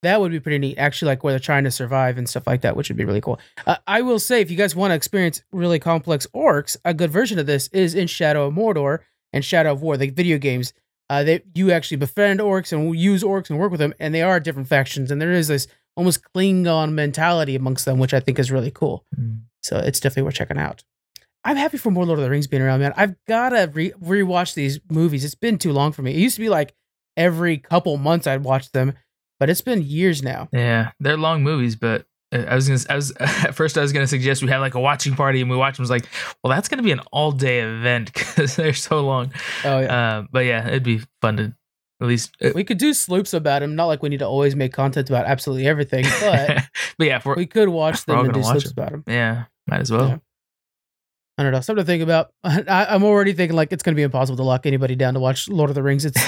That 0.03 0.21
would 0.21 0.31
be 0.31 0.41
pretty 0.41 0.59
neat. 0.59 0.79
Actually, 0.79 1.11
like 1.11 1.25
where 1.25 1.33
they're 1.33 1.41
trying 1.41 1.65
to 1.65 1.71
survive 1.71 2.19
and 2.19 2.29
stuff 2.29 2.47
like 2.47 2.61
that, 2.61 2.77
which 2.77 2.89
would 2.89 2.97
be 2.97 3.05
really 3.05 3.21
cool. 3.21 3.41
Uh, 3.67 3.77
I 3.87 4.03
will 4.03 4.19
say, 4.19 4.41
if 4.41 4.51
you 4.51 4.57
guys 4.57 4.77
want 4.77 4.93
to 4.93 4.95
experience 4.95 5.43
really 5.53 5.79
complex 5.79 6.27
orcs, 6.35 6.77
a 6.85 6.95
good 6.95 7.11
version 7.11 7.39
of 7.39 7.47
this 7.47 7.69
is 7.69 7.95
in 7.95 8.07
Shadow 8.07 8.47
of 8.47 8.55
Mordor 8.55 9.01
and 9.33 9.45
Shadow 9.45 9.73
of 9.73 9.83
War, 9.83 9.97
the 9.97 10.11
video 10.11 10.39
games. 10.39 10.73
Uh, 11.11 11.25
they 11.25 11.43
you 11.55 11.73
actually 11.73 11.97
befriend 11.97 12.39
orcs 12.39 12.71
and 12.73 12.95
use 12.95 13.25
orcs 13.25 13.49
and 13.49 13.59
work 13.59 13.71
with 13.71 13.81
them, 13.81 13.95
and 13.99 14.15
they 14.15 14.23
are 14.23 14.39
different 14.39 14.69
factions, 14.69 15.11
and 15.11 15.21
there 15.21 15.33
is 15.33 15.49
this 15.49 15.67
almost 15.97 16.21
Klingon 16.35 16.93
mentality 16.93 17.57
amongst 17.57 17.85
them, 17.85 17.99
which 17.99 18.15
I 18.15 18.21
think 18.21 18.39
is 18.39 18.53
really 18.53 18.71
cool. 18.71 19.05
So 19.63 19.79
it's 19.79 20.01
definitely 20.01 20.25
worth 20.25 20.35
checking 20.35 20.59
out. 20.59 20.85
I'm 21.45 21.57
happy 21.57 21.79
for 21.79 21.91
more 21.91 22.05
Lord 22.05 22.19
of 22.19 22.25
the 22.25 22.31
Rings 22.31 22.47
being 22.47 22.63
around, 22.63 22.81
man. 22.81 22.93
I've 22.97 23.17
gotta 23.27 23.71
re- 23.73 23.93
rewatch 23.93 24.55
these 24.55 24.81
movies. 24.91 25.25
It's 25.25 25.35
been 25.35 25.59
too 25.59 25.73
long 25.73 25.93
for 25.93 26.03
me. 26.03 26.13
It 26.13 26.19
used 26.19 26.37
to 26.37 26.41
be 26.41 26.51
like 26.51 26.75
every 27.17 27.57
couple 27.57 27.97
months 27.97 28.27
I'd 28.27 28.45
watch 28.45 28.71
them, 28.73 28.93
but 29.39 29.51
it's 29.51 29.61
been 29.61 29.83
years 29.83 30.23
now. 30.23 30.49
Yeah, 30.53 30.93
they're 31.01 31.17
long 31.17 31.43
movies, 31.43 31.77
but 31.77 32.07
uh, 32.33 32.45
I 32.49 32.55
was 32.55 32.69
gonna. 32.69 32.81
I 32.91 32.97
was 32.97 33.11
at 33.21 33.55
first. 33.55 33.79
I 33.79 33.81
was 33.83 33.93
gonna 33.93 34.07
suggest 34.07 34.43
we 34.43 34.49
have 34.49 34.61
like 34.61 34.75
a 34.75 34.81
watching 34.81 35.15
party 35.15 35.41
and 35.41 35.51
we 35.51 35.57
watch 35.57 35.77
them. 35.77 35.83
I 35.83 35.85
was 35.85 35.91
like, 35.91 36.07
well, 36.43 36.51
that's 36.51 36.69
gonna 36.69 36.83
be 36.83 36.93
an 36.93 37.01
all 37.13 37.33
day 37.33 37.61
event 37.61 38.13
because 38.15 38.57
they're 38.57 38.75
so 38.75 39.01
long. 39.01 39.33
Oh 39.65 39.81
yeah, 39.81 40.19
Uh, 40.19 40.25
but 40.31 40.41
yeah, 40.45 40.67
it'd 40.67 40.83
be 40.83 41.01
fun 41.23 41.37
to 41.39 41.55
at 42.01 42.07
least. 42.07 42.37
uh, 42.45 42.51
we 42.55 42.63
could 42.65 42.79
do 42.79 42.93
sloops 42.95 43.35
about 43.35 43.61
them. 43.61 43.75
Not 43.75 43.87
like 43.87 44.03
we 44.03 44.09
need 44.09 44.19
to 44.21 44.27
always 44.27 44.55
make 44.55 44.73
content 44.73 45.09
about 45.11 45.27
absolutely 45.27 45.67
everything, 45.67 46.05
but 46.21 46.65
but 46.99 47.07
yeah, 47.07 47.21
we're, 47.25 47.45
could 47.47 47.69
watch 47.69 48.05
them 48.05 48.19
and 48.27 48.33
do 48.35 48.43
sloops 48.43 48.73
them. 48.73 48.73
about 48.77 48.91
them. 48.93 49.05
yeah, 49.07 49.45
might 49.67 49.81
as 49.81 49.91
well. 49.91 50.09
Yeah. 50.09 50.19
I 51.39 51.45
don't 51.45 51.53
know. 51.53 51.61
Something 51.61 51.85
to 51.85 51.87
think 51.87 52.03
about. 52.03 52.33
I, 52.43 52.87
I'm 52.91 53.05
already 53.05 53.33
thinking 53.33 53.55
like 53.57 53.73
it's 53.73 53.85
going 53.85 53.95
to 53.95 53.97
be 53.97 54.03
impossible 54.03 54.37
to 54.39 54.43
lock 54.43 54.67
anybody 54.67 54.97
down 54.97 55.15
to 55.15 55.21
watch 55.21 55.49
Lord 55.49 55.71
of 55.71 55.77
the 55.77 55.85
Rings. 55.85 56.05
It's 56.05 56.21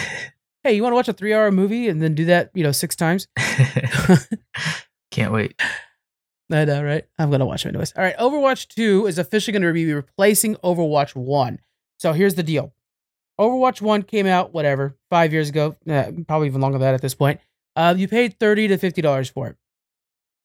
hey, 0.64 0.74
you 0.74 0.82
want 0.82 0.92
to 0.92 0.96
watch 0.96 1.08
a 1.08 1.12
three 1.12 1.32
hour 1.32 1.50
movie 1.50 1.88
and 1.88 2.02
then 2.02 2.14
do 2.14 2.24
that, 2.26 2.50
you 2.54 2.62
know, 2.62 2.72
six 2.72 2.96
times? 2.96 3.28
Can't 5.10 5.32
wait. 5.32 5.60
I 6.52 6.64
know, 6.64 6.82
right? 6.82 7.04
I'm 7.18 7.30
gonna 7.30 7.46
watch 7.46 7.64
it 7.64 7.68
anyways. 7.68 7.92
All 7.96 8.02
right, 8.02 8.16
Overwatch 8.16 8.68
2 8.74 9.06
is 9.06 9.18
officially 9.18 9.52
gonna 9.52 9.72
be 9.72 9.92
replacing 9.92 10.56
Overwatch 10.56 11.14
1. 11.14 11.60
So 11.98 12.12
here's 12.12 12.34
the 12.34 12.42
deal. 12.42 12.72
Overwatch 13.38 13.80
1 13.80 14.02
came 14.02 14.26
out, 14.26 14.52
whatever, 14.52 14.96
five 15.10 15.32
years 15.32 15.48
ago, 15.48 15.76
uh, 15.88 16.10
probably 16.26 16.48
even 16.48 16.60
longer 16.60 16.78
than 16.78 16.88
that 16.88 16.94
at 16.94 17.02
this 17.02 17.14
point. 17.14 17.40
Uh, 17.76 17.94
you 17.96 18.08
paid 18.08 18.38
30 18.38 18.68
to 18.68 18.78
$50 18.78 19.32
for 19.32 19.46
it. 19.46 19.56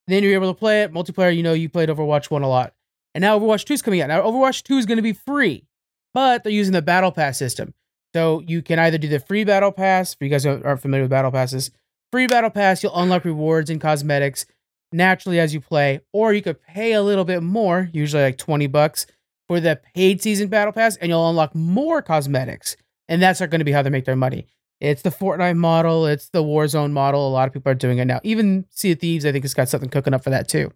Then 0.08 0.24
you're 0.24 0.34
able 0.34 0.54
to 0.54 0.58
play 0.58 0.84
it. 0.84 0.94
Multiplayer, 0.94 1.36
you 1.36 1.44
know, 1.44 1.54
you 1.54 1.70
played 1.70 1.90
Overwatch 1.90 2.30
1 2.30 2.44
a 2.44 2.48
lot. 2.48 2.74
And 3.16 3.22
now 3.22 3.40
Overwatch 3.40 3.66
2 3.66 3.74
is 3.74 3.82
coming 3.82 4.02
out. 4.02 4.08
Now, 4.08 4.22
Overwatch 4.22 4.64
2 4.64 4.78
is 4.78 4.86
going 4.86 4.98
to 4.98 5.02
be 5.02 5.14
free, 5.14 5.66
but 6.14 6.44
they're 6.44 6.54
using 6.54 6.74
the 6.74 6.82
Battle 6.82 7.12
Pass 7.12 7.38
system. 7.38 7.74
So 8.16 8.42
you 8.48 8.62
can 8.62 8.80
either 8.80 8.98
do 8.98 9.10
the 9.10 9.20
free 9.20 9.44
Battle 9.44 9.74
Pass, 9.74 10.14
for 10.14 10.24
you 10.24 10.30
guys 10.30 10.46
aren't 10.46 10.80
familiar 10.80 11.04
with 11.04 11.12
Battle 11.12 11.32
Passes, 11.32 11.70
free 12.14 12.28
Battle 12.28 12.50
Pass, 12.50 12.82
you'll 12.82 12.96
unlock 12.96 13.26
rewards 13.26 13.70
and 13.70 13.82
cosmetics 13.82 14.46
naturally 14.94 15.38
as 15.38 15.54
you 15.54 15.60
play, 15.60 16.00
or 16.14 16.32
you 16.32 16.42
could 16.42 16.62
pay 16.62 16.94
a 16.94 17.02
little 17.02 17.26
bit 17.26 17.44
more, 17.44 17.90
usually 17.92 18.24
like 18.24 18.38
20 18.38 18.68
bucks, 18.68 19.06
for 19.50 19.60
the 19.60 19.82
paid 19.94 20.22
season 20.22 20.48
Battle 20.48 20.72
Pass, 20.72 20.96
and 20.96 21.10
you'll 21.10 21.30
unlock 21.30 21.54
more 21.54 22.02
cosmetics. 22.02 22.78
And 23.10 23.22
that's 23.22 23.42
not 23.42 23.50
going 23.50 23.60
to 23.60 23.66
be 23.66 23.74
how 23.74 23.82
they 23.82 23.90
make 23.90 24.06
their 24.06 24.16
money. 24.16 24.48
It's 24.80 25.02
the 25.02 25.10
Fortnite 25.10 25.58
model, 25.58 26.06
it's 26.06 26.30
the 26.30 26.42
Warzone 26.42 26.94
model. 26.94 27.28
A 27.28 27.32
lot 27.32 27.50
of 27.50 27.54
people 27.54 27.70
are 27.70 27.76
doing 27.76 27.98
it 27.98 28.06
now. 28.06 28.22
Even 28.24 28.64
Sea 28.70 28.94
of 28.94 29.00
Thieves, 29.00 29.26
I 29.26 29.34
think, 29.34 29.44
has 29.44 29.54
got 29.54 29.68
something 29.68 29.90
cooking 29.90 30.14
up 30.14 30.24
for 30.24 30.30
that 30.30 30.48
too. 30.48 30.72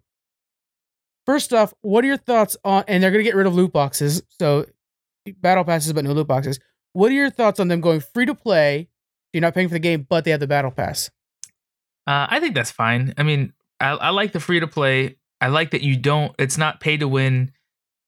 First 1.24 1.54
off, 1.54 1.72
what 1.80 2.04
are 2.04 2.08
your 2.08 2.18
thoughts 2.18 2.58
on? 2.66 2.84
And 2.86 3.02
they're 3.02 3.10
going 3.10 3.24
to 3.24 3.30
get 3.30 3.34
rid 3.34 3.46
of 3.46 3.54
loot 3.54 3.72
boxes, 3.72 4.22
so 4.38 4.66
battle 5.38 5.64
passes, 5.64 5.94
but 5.94 6.04
no 6.04 6.12
loot 6.12 6.26
boxes. 6.26 6.60
What 6.92 7.10
are 7.10 7.14
your 7.14 7.30
thoughts 7.30 7.60
on 7.60 7.68
them 7.68 7.80
going 7.80 8.00
free 8.00 8.26
to 8.26 8.34
play? 8.34 8.88
You're 9.32 9.42
not 9.42 9.54
paying 9.54 9.68
for 9.68 9.74
the 9.74 9.80
game, 9.80 10.06
but 10.08 10.24
they 10.24 10.30
have 10.32 10.40
the 10.40 10.46
battle 10.46 10.70
pass. 10.70 11.10
Uh, 12.06 12.26
I 12.28 12.40
think 12.40 12.54
that's 12.54 12.70
fine. 12.70 13.14
I 13.16 13.22
mean, 13.22 13.52
I, 13.78 13.90
I 13.90 14.10
like 14.10 14.32
the 14.32 14.40
free 14.40 14.60
to 14.60 14.66
play. 14.66 15.16
I 15.40 15.48
like 15.48 15.70
that 15.70 15.82
you 15.82 15.96
don't. 15.96 16.34
It's 16.38 16.58
not 16.58 16.80
pay 16.80 16.96
to 16.96 17.06
win. 17.06 17.52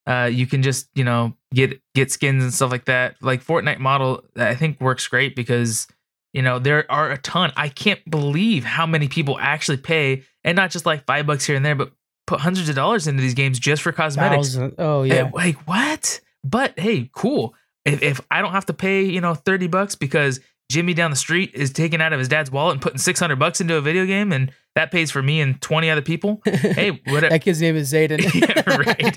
Uh, 0.05 0.29
you 0.33 0.47
can 0.47 0.63
just 0.63 0.89
you 0.95 1.05
know 1.05 1.35
get 1.55 1.81
get 1.95 2.11
skins 2.11 2.43
and 2.43 2.53
stuff 2.53 2.73
like 2.73 2.87
that. 2.87 3.17
Like 3.23 3.45
Fortnite 3.45 3.79
model, 3.79 4.25
I 4.37 4.57
think 4.57 4.81
works 4.81 5.07
great 5.07 5.37
because 5.37 5.87
you 6.33 6.43
know 6.43 6.59
there 6.59 6.91
are 6.91 7.13
a 7.13 7.19
ton. 7.19 7.53
I 7.57 7.69
can't 7.69 8.01
believe 8.11 8.65
how 8.65 8.85
many 8.85 9.07
people 9.07 9.39
actually 9.39 9.77
pay, 9.77 10.25
and 10.43 10.57
not 10.57 10.73
just 10.73 10.85
like 10.85 11.07
five 11.07 11.27
bucks 11.27 11.45
here 11.45 11.55
and 11.55 11.65
there, 11.65 11.77
but 11.77 11.93
put 12.27 12.41
hundreds 12.41 12.69
of 12.69 12.75
dollars 12.75 13.07
into 13.07 13.23
these 13.23 13.35
games 13.35 13.61
just 13.61 13.83
for 13.83 13.93
cosmetics. 13.93 14.49
Thousand. 14.49 14.75
Oh 14.79 15.05
yeah, 15.05 15.27
And, 15.27 15.35
like 15.35 15.57
what? 15.69 16.21
But 16.43 16.79
hey, 16.79 17.09
cool. 17.15 17.55
If, 17.85 18.03
if 18.03 18.21
I 18.31 18.43
don't 18.43 18.53
have 18.53 18.67
to 18.67 18.73
pay, 18.75 19.03
you 19.05 19.21
know, 19.21 19.35
thirty 19.35 19.67
bucks 19.67 19.95
because 19.95 20.41
Jimmy 20.71 20.95
down 20.95 21.11
the 21.11 21.17
street 21.17 21.51
is 21.55 21.71
taking 21.73 22.01
out 22.01 22.13
of 22.13 22.19
his 22.19 22.29
dad's 22.29 22.51
wallet 22.51 22.75
and 22.75 22.83
putting 22.83 22.99
six 22.99 23.21
hundred 23.21 23.39
bucks 23.39 23.61
into 23.61 23.77
a 23.77 23.81
video 23.81 24.07
game, 24.07 24.33
and 24.33 24.53
that 24.75 24.91
pays 24.91 25.11
for 25.11 25.23
me 25.23 25.41
and 25.41 25.61
twenty 25.61 25.91
other 25.91 26.03
people. 26.03 26.41
Hey, 26.47 27.01
whatever. 27.07 27.31
that 27.31 27.43
kid's 27.43 27.61
name 27.61 27.77
is 27.77 27.93
Zayden. 27.93 28.21
yeah, 28.35 28.77
right. 28.77 29.17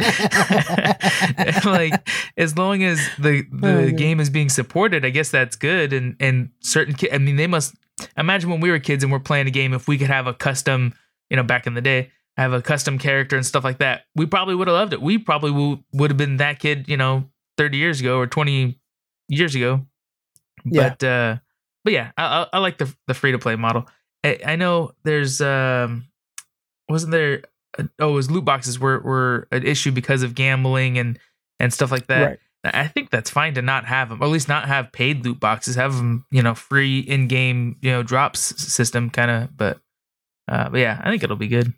like 1.65 2.07
as 2.37 2.57
long 2.57 2.83
as 2.83 2.99
the 3.19 3.43
the 3.51 3.87
Oh, 3.87 3.91
game 3.91 4.19
is 4.19 4.29
being 4.29 4.49
supported, 4.49 5.05
I 5.05 5.09
guess 5.09 5.29
that's 5.29 5.55
good. 5.55 5.93
And 5.93 6.15
and 6.19 6.49
certain 6.61 6.93
kids, 6.95 7.13
I 7.13 7.17
mean, 7.19 7.35
they 7.35 7.47
must 7.47 7.75
imagine 8.17 8.49
when 8.49 8.59
we 8.59 8.71
were 8.71 8.79
kids 8.79 9.03
and 9.03 9.11
we're 9.11 9.19
playing 9.19 9.47
a 9.47 9.51
game. 9.51 9.73
If 9.73 9.87
we 9.87 9.97
could 9.97 10.07
have 10.07 10.27
a 10.27 10.33
custom, 10.33 10.93
you 11.29 11.37
know, 11.37 11.43
back 11.43 11.67
in 11.67 11.73
the 11.75 11.81
day, 11.81 12.11
have 12.37 12.51
a 12.51 12.61
custom 12.61 12.97
character 12.97 13.37
and 13.37 13.45
stuff 13.45 13.63
like 13.63 13.77
that, 13.77 14.03
we 14.15 14.25
probably 14.25 14.55
would 14.55 14.67
have 14.67 14.75
loved 14.75 14.93
it. 14.93 15.01
We 15.01 15.17
probably 15.17 15.51
would 15.51 15.79
would 15.93 16.11
have 16.11 16.17
been 16.17 16.37
that 16.37 16.59
kid, 16.59 16.89
you 16.89 16.97
know, 16.97 17.29
thirty 17.57 17.77
years 17.77 17.99
ago 17.99 18.17
or 18.17 18.27
twenty 18.27 18.79
years 19.27 19.55
ago. 19.55 19.85
Yeah. 20.63 20.89
But 20.89 21.03
uh, 21.03 21.37
but 21.83 21.93
yeah, 21.93 22.11
I, 22.17 22.23
I, 22.23 22.47
I 22.53 22.59
like 22.59 22.77
the 22.77 22.93
the 23.07 23.13
free 23.13 23.31
to 23.31 23.39
play 23.39 23.55
model. 23.55 23.87
I, 24.23 24.39
I 24.45 24.55
know 24.55 24.91
there's 25.03 25.41
um, 25.41 26.05
wasn't 26.89 27.11
there? 27.11 27.43
Oh, 27.99 28.11
it 28.11 28.13
was 28.13 28.31
loot 28.31 28.45
boxes 28.45 28.79
were 28.79 28.99
were 28.99 29.47
an 29.51 29.63
issue 29.65 29.91
because 29.91 30.23
of 30.23 30.35
gambling 30.35 30.97
and 30.97 31.19
and 31.59 31.73
stuff 31.73 31.91
like 31.91 32.07
that. 32.07 32.21
right. 32.21 32.39
I 32.73 32.87
think 32.87 33.11
that's 33.11 33.29
fine 33.29 33.53
to 33.55 33.61
not 33.61 33.85
have 33.85 34.09
them, 34.09 34.21
or 34.21 34.25
at 34.25 34.31
least 34.31 34.47
not 34.47 34.67
have 34.67 34.91
paid 34.91 35.23
loot 35.23 35.39
boxes. 35.39 35.75
Have 35.75 35.95
them, 35.97 36.25
you 36.31 36.41
know, 36.41 36.55
free 36.55 36.99
in 36.99 37.27
game, 37.27 37.77
you 37.81 37.91
know, 37.91 38.01
drops 38.01 38.39
system 38.39 39.11
kind 39.11 39.29
of. 39.29 39.55
But 39.55 39.79
uh, 40.47 40.69
but 40.69 40.79
yeah, 40.79 40.99
I 41.03 41.11
think 41.11 41.23
it'll 41.23 41.35
be 41.35 41.47
good. 41.47 41.73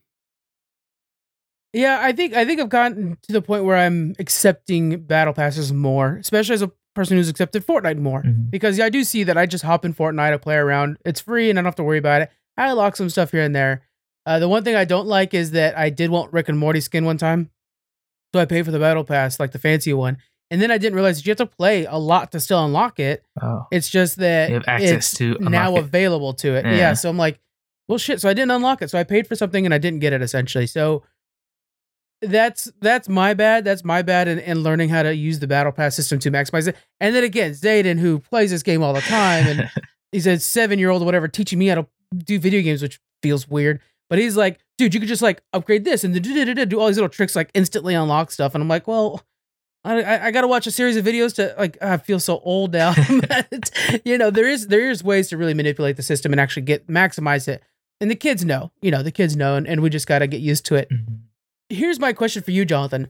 Yeah, 1.78 2.00
I 2.02 2.12
think 2.12 2.34
I 2.34 2.44
think 2.46 2.60
I've 2.60 2.70
gotten 2.70 3.18
to 3.24 3.32
the 3.34 3.42
point 3.42 3.64
where 3.64 3.78
I'm 3.78 4.16
accepting 4.20 5.02
battle 5.04 5.34
passes 5.34 5.72
more, 5.72 6.18
especially 6.18 6.56
as 6.56 6.62
a 6.64 6.72
person 6.96 7.18
who's 7.18 7.30
accepted 7.30 7.66
Fortnite 7.66 8.00
more. 8.00 8.24
Because 8.50 8.78
yeah, 8.78 8.86
I 8.86 8.90
do 8.90 9.04
see 9.04 9.24
that 9.24 9.38
I 9.38 9.46
just 9.46 9.64
hop 9.64 9.86
in 9.86 9.94
Fortnite, 9.94 10.34
I 10.34 10.38
play 10.38 10.56
around. 10.56 10.98
It's 11.06 11.22
free 11.22 11.50
and 11.50 11.58
I 11.58 11.62
don't 11.62 11.66
have 11.68 11.76
to 11.76 11.84
worry 11.84 12.00
about 12.00 12.24
it. 12.24 12.32
I 12.58 12.72
lock 12.72 12.96
some 12.96 13.10
stuff 13.10 13.32
here 13.32 13.44
and 13.44 13.56
there. 13.56 13.84
Uh, 14.26 14.40
the 14.40 14.50
one 14.50 14.64
thing 14.64 14.76
I 14.76 14.86
don't 14.86 15.08
like 15.08 15.34
is 15.36 15.52
that 15.52 15.78
I 15.78 15.90
did 15.92 16.10
want 16.10 16.34
Rick 16.34 16.50
and 16.50 16.58
Morty 16.58 16.82
skin 16.82 17.06
one 17.06 17.18
time. 17.18 17.52
So 18.34 18.42
I 18.42 18.46
paid 18.46 18.66
for 18.66 18.72
the 18.72 18.80
battle 18.80 19.04
pass, 19.04 19.40
like 19.40 19.52
the 19.52 19.60
fancy 19.60 19.94
one. 19.94 20.18
And 20.50 20.62
then 20.62 20.72
I 20.72 20.78
didn't 20.78 20.96
realize 20.96 21.26
you 21.26 21.30
have 21.32 21.38
to 21.38 21.46
play 21.46 21.86
a 21.86 21.98
lot 21.98 22.32
to 22.32 22.40
still 22.40 22.66
unlock 22.66 23.00
it. 23.00 23.24
Oh, 23.42 23.68
It's 23.72 23.90
just 23.90 24.18
that 24.18 24.50
You 24.50 24.56
have 24.56 24.66
access 24.68 24.92
it's 24.92 25.14
to 25.20 25.38
now 25.40 25.76
it. 25.76 25.80
available 25.80 26.34
to 26.36 26.56
it. 26.56 26.66
Yeah. 26.66 26.76
Yeah. 26.76 26.94
So 26.94 27.10
I'm 27.10 27.18
like, 27.18 27.40
well, 27.88 27.98
shit. 27.98 28.20
So 28.22 28.28
I 28.30 28.34
didn't 28.34 28.52
unlock 28.52 28.82
it. 28.82 28.90
So 28.90 28.98
I 28.98 29.04
paid 29.04 29.28
for 29.28 29.36
something 29.36 29.64
and 29.66 29.74
I 29.74 29.78
didn't 29.78 30.00
get 30.00 30.14
it 30.14 30.22
essentially. 30.22 30.66
So 30.68 31.04
that's 32.22 32.72
that's 32.82 33.08
my 33.08 33.34
bad. 33.34 33.64
That's 33.64 33.84
my 33.84 34.02
bad 34.02 34.28
in, 34.28 34.40
in 34.40 34.64
learning 34.64 34.90
how 34.90 35.04
to 35.04 35.16
use 35.16 35.40
the 35.40 35.48
battle 35.48 35.72
pass 35.72 35.96
system 35.96 36.20
to 36.20 36.32
maximize 36.32 36.68
it. 36.68 36.76
And 37.00 37.16
then 37.16 37.24
again, 37.24 37.52
Zayden, 37.52 38.00
who 38.00 38.20
plays 38.20 38.52
this 38.52 38.64
game 38.64 38.82
all 38.82 38.94
the 38.94 39.02
time, 39.02 39.46
and 39.48 39.72
he's 40.12 40.28
a 40.28 40.40
seven 40.40 40.80
year 40.80 40.90
old 40.90 41.02
or 41.02 41.06
whatever, 41.06 41.28
teaching 41.28 41.60
me 41.60 41.68
how 41.68 41.76
to 41.76 41.88
do 42.16 42.40
video 42.40 42.62
games, 42.62 42.82
which 42.82 43.00
feels 43.22 43.48
weird. 43.48 43.82
But 44.10 44.20
he's 44.20 44.38
like, 44.38 44.60
dude, 44.78 44.94
you 44.94 45.00
could 45.00 45.10
just 45.10 45.22
like 45.22 45.42
upgrade 45.54 45.84
this 45.84 46.04
and 46.04 46.20
do 46.22 46.66
do 46.66 46.80
all 46.80 46.88
these 46.88 46.98
little 46.98 47.10
tricks, 47.10 47.36
like 47.36 47.52
instantly 47.54 47.94
unlock 47.94 48.32
stuff. 48.32 48.56
And 48.56 48.62
I'm 48.62 48.68
like, 48.68 48.88
well, 48.88 49.22
I, 49.84 50.28
I, 50.28 50.32
got 50.32 50.42
to 50.42 50.48
watch 50.48 50.68
a 50.68 50.72
series 50.72 50.98
of 50.98 51.06
videos 51.06 51.36
to 51.36 51.56
like. 51.58 51.78
I 51.82 51.98
feel 51.98 52.20
so 52.20 52.40
old 52.40 52.74
now. 52.74 52.94
But, 53.28 53.72
you 54.06 54.18
know, 54.18 54.30
there 54.30 54.48
is 54.48 54.68
there 54.68 54.90
is 54.90 55.04
ways 55.04 55.30
to 55.30 55.38
really 55.38 55.54
manipulate 55.54 55.98
the 55.98 56.04
system 56.04 56.34
and 56.34 56.42
actually 56.42 56.64
get 56.64 56.88
maximize 56.88 57.48
it. 57.48 57.64
And 58.00 58.12
the 58.12 58.16
kids 58.16 58.46
know, 58.46 58.72
you 58.82 58.92
know, 58.92 59.02
the 59.02 59.12
kids 59.12 59.36
know, 59.36 59.56
and, 59.56 59.68
and 59.68 59.82
we 59.82 59.90
just 59.90 60.08
got 60.08 60.20
to 60.20 60.28
get 60.28 60.42
used 60.42 60.66
to 60.68 60.76
it. 60.76 60.90
Mhm. 60.90 61.20
Here's 61.70 62.00
my 62.00 62.14
question 62.14 62.44
for 62.44 62.52
you, 62.52 62.66
Jonathan. 62.66 63.10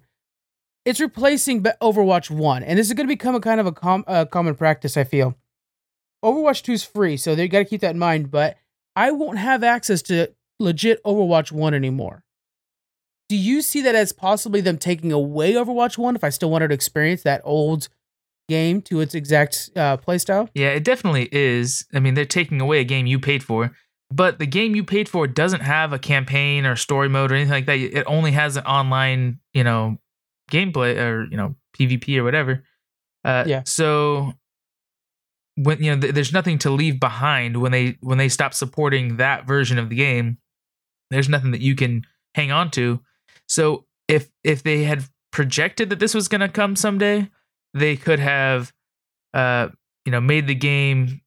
It's 0.85 0.99
replacing 0.99 1.63
Overwatch 1.63 2.29
One, 2.29 2.63
and 2.63 2.79
this 2.79 2.87
is 2.87 2.93
going 2.93 3.07
to 3.07 3.13
become 3.13 3.35
a 3.35 3.41
kind 3.41 3.59
of 3.59 3.65
a 3.65 3.71
com- 3.71 4.05
common 4.31 4.55
practice. 4.55 4.95
I 4.95 5.03
feel 5.03 5.35
Overwatch 6.23 6.63
Two 6.63 6.73
is 6.73 6.83
free, 6.83 7.17
so 7.17 7.35
they 7.35 7.47
got 7.47 7.59
to 7.59 7.65
keep 7.65 7.81
that 7.81 7.91
in 7.91 7.99
mind. 7.99 8.31
But 8.31 8.57
I 8.95 9.11
won't 9.11 9.37
have 9.37 9.63
access 9.63 10.01
to 10.03 10.33
legit 10.59 11.03
Overwatch 11.03 11.51
One 11.51 11.73
anymore. 11.73 12.23
Do 13.29 13.35
you 13.35 13.61
see 13.61 13.81
that 13.81 13.95
as 13.95 14.13
possibly 14.13 14.61
them 14.61 14.77
taking 14.77 15.11
away 15.11 15.53
Overwatch 15.53 15.97
One 15.97 16.15
if 16.15 16.23
I 16.23 16.29
still 16.29 16.49
wanted 16.49 16.69
to 16.69 16.73
experience 16.73 17.23
that 17.23 17.41
old 17.43 17.89
game 18.47 18.81
to 18.83 19.01
its 19.01 19.13
exact 19.13 19.69
uh, 19.75 19.97
playstyle? 19.97 20.47
Yeah, 20.53 20.69
it 20.69 20.85
definitely 20.85 21.27
is. 21.33 21.85
I 21.93 21.99
mean, 21.99 22.13
they're 22.13 22.25
taking 22.25 22.61
away 22.61 22.79
a 22.79 22.85
game 22.85 23.05
you 23.05 23.19
paid 23.19 23.43
for, 23.43 23.73
but 24.11 24.39
the 24.39 24.47
game 24.47 24.75
you 24.75 24.83
paid 24.83 25.09
for 25.09 25.27
doesn't 25.27 25.61
have 25.61 25.93
a 25.93 25.99
campaign 25.99 26.65
or 26.65 26.75
story 26.75 27.09
mode 27.09 27.31
or 27.31 27.35
anything 27.35 27.51
like 27.51 27.65
that. 27.65 27.77
It 27.77 28.03
only 28.07 28.31
has 28.31 28.55
an 28.55 28.63
online, 28.65 29.39
you 29.53 29.63
know, 29.63 29.97
gameplay 30.51 30.97
or 30.97 31.25
you 31.29 31.37
know 31.37 31.55
PvP 31.77 32.17
or 32.17 32.23
whatever. 32.23 32.63
Uh, 33.25 33.43
Yeah. 33.45 33.63
So 33.65 34.33
when 35.55 35.83
you 35.83 35.93
know, 35.93 36.01
th- 36.01 36.13
there's 36.13 36.31
nothing 36.31 36.57
to 36.59 36.69
leave 36.69 36.99
behind 36.99 37.57
when 37.61 37.71
they 37.71 37.97
when 38.01 38.17
they 38.17 38.29
stop 38.29 38.53
supporting 38.53 39.17
that 39.17 39.45
version 39.47 39.77
of 39.77 39.89
the 39.89 39.95
game. 39.95 40.37
There's 41.09 41.29
nothing 41.29 41.51
that 41.51 41.61
you 41.61 41.75
can 41.75 42.05
hang 42.35 42.51
on 42.51 42.69
to. 42.71 43.01
So 43.47 43.85
if 44.07 44.29
if 44.43 44.63
they 44.63 44.83
had 44.83 45.03
projected 45.31 45.89
that 45.89 45.99
this 45.99 46.13
was 46.13 46.27
going 46.27 46.41
to 46.41 46.49
come 46.49 46.75
someday, 46.75 47.29
they 47.73 47.95
could 47.95 48.19
have, 48.19 48.73
uh, 49.33 49.69
you 50.05 50.11
know, 50.11 50.21
made 50.21 50.47
the 50.47 50.55
game. 50.55 51.21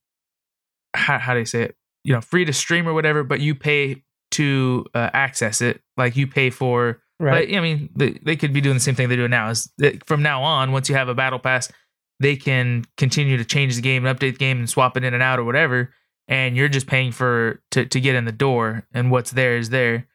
How 0.95 1.19
how 1.19 1.35
do 1.35 1.41
you 1.41 1.47
say 1.47 1.63
it? 1.63 1.77
You 2.05 2.15
know, 2.15 2.21
free 2.21 2.45
to 2.45 2.53
stream 2.53 2.89
or 2.89 2.95
whatever, 2.95 3.23
but 3.23 3.41
you 3.41 3.55
pay 3.55 4.03
to 4.33 4.87
uh, 4.95 5.11
access 5.13 5.61
it. 5.61 5.83
Like 5.97 6.17
you 6.17 6.27
pay 6.27 6.51
for 6.51 7.01
Right. 7.21 7.47
but, 7.47 7.55
I 7.55 7.61
mean, 7.61 7.91
they, 7.95 8.19
they 8.25 8.35
could 8.35 8.55
be 8.55 8.63
doing 8.63 8.75
the 8.75 8.81
same 8.81 8.95
thing 8.95 9.09
they're 9.09 9.19
doing 9.19 9.31
now. 9.31 9.51
Is 9.51 9.71
from 10.07 10.23
now 10.23 10.43
on, 10.43 10.73
once 10.73 10.89
you 10.89 10.95
have 10.95 11.09
a 11.09 11.15
battle 11.15 11.39
pass, 11.39 11.71
they 12.19 12.35
can 12.35 12.87
continue 12.97 13.37
to 13.37 13.45
change 13.45 13.77
the 13.77 13.83
game 13.83 14.07
and 14.07 14.19
update 14.19 14.33
the 14.33 14.39
game 14.39 14.59
and 14.59 14.69
swap 14.69 14.97
it 14.97 15.05
in 15.05 15.13
and 15.13 15.23
out 15.23 15.39
or 15.39 15.45
whatever. 15.45 15.93
And 16.29 16.57
you're 16.57 16.69
just 16.69 16.87
paying 16.87 17.13
for 17.13 17.61
to 17.73 17.85
to 17.85 18.01
get 18.01 18.15
in 18.15 18.25
the 18.25 18.33
door, 18.33 18.87
and 18.95 19.11
what's 19.11 19.33
there 19.33 19.59
is 19.59 19.69
there. 19.69 20.07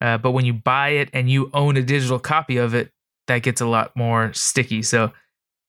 Uh, 0.00 0.16
but 0.16 0.30
when 0.30 0.46
you 0.46 0.54
buy 0.54 0.90
it 0.90 1.10
and 1.12 1.28
you 1.28 1.50
own 1.52 1.76
a 1.76 1.82
digital 1.82 2.18
copy 2.18 2.56
of 2.56 2.74
it, 2.74 2.92
that 3.26 3.42
gets 3.42 3.60
a 3.60 3.66
lot 3.66 3.94
more 3.94 4.32
sticky. 4.32 4.82
So 4.82 5.12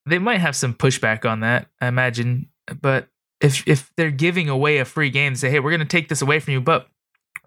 they 0.05 0.19
might 0.19 0.39
have 0.39 0.55
some 0.55 0.73
pushback 0.73 1.29
on 1.29 1.41
that, 1.41 1.67
I 1.81 1.87
imagine. 1.87 2.49
But 2.81 3.09
if 3.41 3.67
if 3.67 3.91
they're 3.97 4.11
giving 4.11 4.49
away 4.49 4.77
a 4.79 4.85
free 4.85 5.09
game, 5.09 5.35
say, 5.35 5.49
hey, 5.49 5.59
we're 5.59 5.71
going 5.71 5.79
to 5.79 5.85
take 5.85 6.09
this 6.09 6.21
away 6.21 6.39
from 6.39 6.53
you, 6.53 6.61
but 6.61 6.87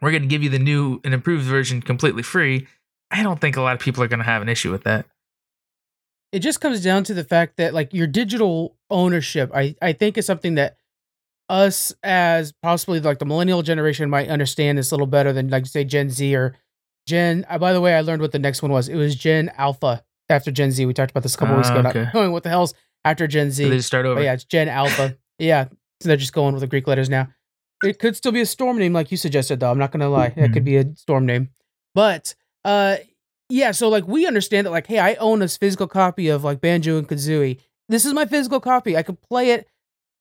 we're 0.01 0.11
going 0.11 0.23
to 0.23 0.29
give 0.29 0.43
you 0.43 0.49
the 0.51 0.59
new 0.59 1.01
and 1.05 1.13
improved 1.15 1.45
version 1.45 1.81
completely 1.83 2.23
free. 2.23 2.67
I 3.11 3.23
don't 3.23 3.41
think 3.41 3.57
a 3.57 3.61
lot 3.63 3.75
of 3.75 3.81
people 3.81 4.03
are 4.03 4.09
going 4.09 4.19
to 4.21 4.25
have 4.25 4.43
an 4.43 4.49
issue 4.49 4.71
with 4.73 4.85
that. 4.85 5.07
it 6.33 6.39
just 6.41 6.61
comes 6.61 6.83
down 6.83 7.05
to 7.05 7.15
the 7.15 7.25
fact 7.25 7.59
that 7.59 7.75
like 7.75 7.93
your 7.93 8.07
digital 8.07 8.77
ownership, 8.91 9.51
I 9.55 9.75
I 9.83 9.93
think 9.93 10.17
is 10.19 10.27
something 10.27 10.55
that 10.55 10.77
us 11.49 11.93
as 12.03 12.53
possibly 12.63 13.01
like 13.01 13.19
the 13.19 13.27
millennial 13.27 13.63
generation 13.63 14.09
might 14.09 14.29
understand 14.29 14.79
this 14.79 14.91
a 14.91 14.95
little 14.95 15.07
better 15.07 15.33
than 15.33 15.49
like 15.49 15.67
say 15.67 15.85
Gen 15.85 16.09
Z 16.09 16.35
or 16.35 16.55
Gen. 17.07 17.45
Uh, 17.49 17.59
by 17.59 17.73
the 17.75 17.81
way, 17.81 17.95
I 17.95 18.01
learned 18.01 18.23
what 18.23 18.33
the 18.33 18.39
next 18.39 18.63
one 18.63 18.73
was. 18.73 18.89
It 18.89 18.97
was 18.97 19.15
Gen 19.15 19.51
Alpha 19.59 20.03
after 20.31 20.51
Gen 20.51 20.71
Z. 20.71 20.87
We 20.87 20.95
talked 20.95 21.11
about 21.11 21.23
this 21.25 21.35
a 21.35 21.39
couple 21.39 21.57
weeks 21.57 21.69
Ah, 21.69 21.79
ago. 21.81 21.89
okay. 21.91 22.05
Not 22.05 22.15
knowing 22.15 22.33
what 22.33 22.45
the 22.45 22.49
hell's 22.49 22.73
after 23.05 23.27
Gen 23.27 23.51
Z. 23.51 23.65
So 23.65 23.69
they 23.69 23.77
just 23.77 23.89
start 23.89 24.07
over. 24.07 24.15
But 24.15 24.25
yeah, 24.25 24.33
it's 24.35 24.45
Gen 24.45 24.69
Alpha. 24.69 25.17
yeah, 25.39 25.67
so 26.03 26.09
they're 26.09 26.17
just 26.17 26.33
going 26.33 26.55
with 26.55 26.61
the 26.61 26.67
Greek 26.67 26.87
letters 26.87 27.09
now. 27.09 27.29
It 27.83 27.99
could 27.99 28.17
still 28.17 28.33
be 28.33 28.41
a 28.41 28.47
storm 28.47 28.79
name, 28.79 28.93
like 28.93 29.11
you 29.11 29.17
suggested, 29.17 29.61
though. 29.61 29.71
I'm 29.71 29.79
not 29.79 29.91
gonna 29.91 30.09
lie, 30.09 30.33
it 30.37 30.53
could 30.53 30.65
be 30.65 30.77
a 30.77 30.95
storm 30.97 31.27
name. 31.27 31.51
But 31.95 32.35
uh, 32.65 32.97
yeah. 33.49 33.73
So 33.73 33.89
like 33.89 34.07
we 34.07 34.27
understand 34.27 34.67
that, 34.67 34.71
like, 34.71 34.87
hey, 34.87 34.99
I 34.99 35.15
own 35.15 35.41
this 35.41 35.57
physical 35.57 35.89
copy 35.89 36.29
of 36.29 36.45
like 36.45 36.61
Banjo 36.61 36.99
and 36.99 37.09
Kazooie. 37.09 37.59
This 37.89 38.05
is 38.05 38.13
my 38.15 38.27
physical 38.27 38.61
copy. 38.61 38.97
I 38.97 39.03
could 39.03 39.21
play 39.21 39.51
it. 39.51 39.69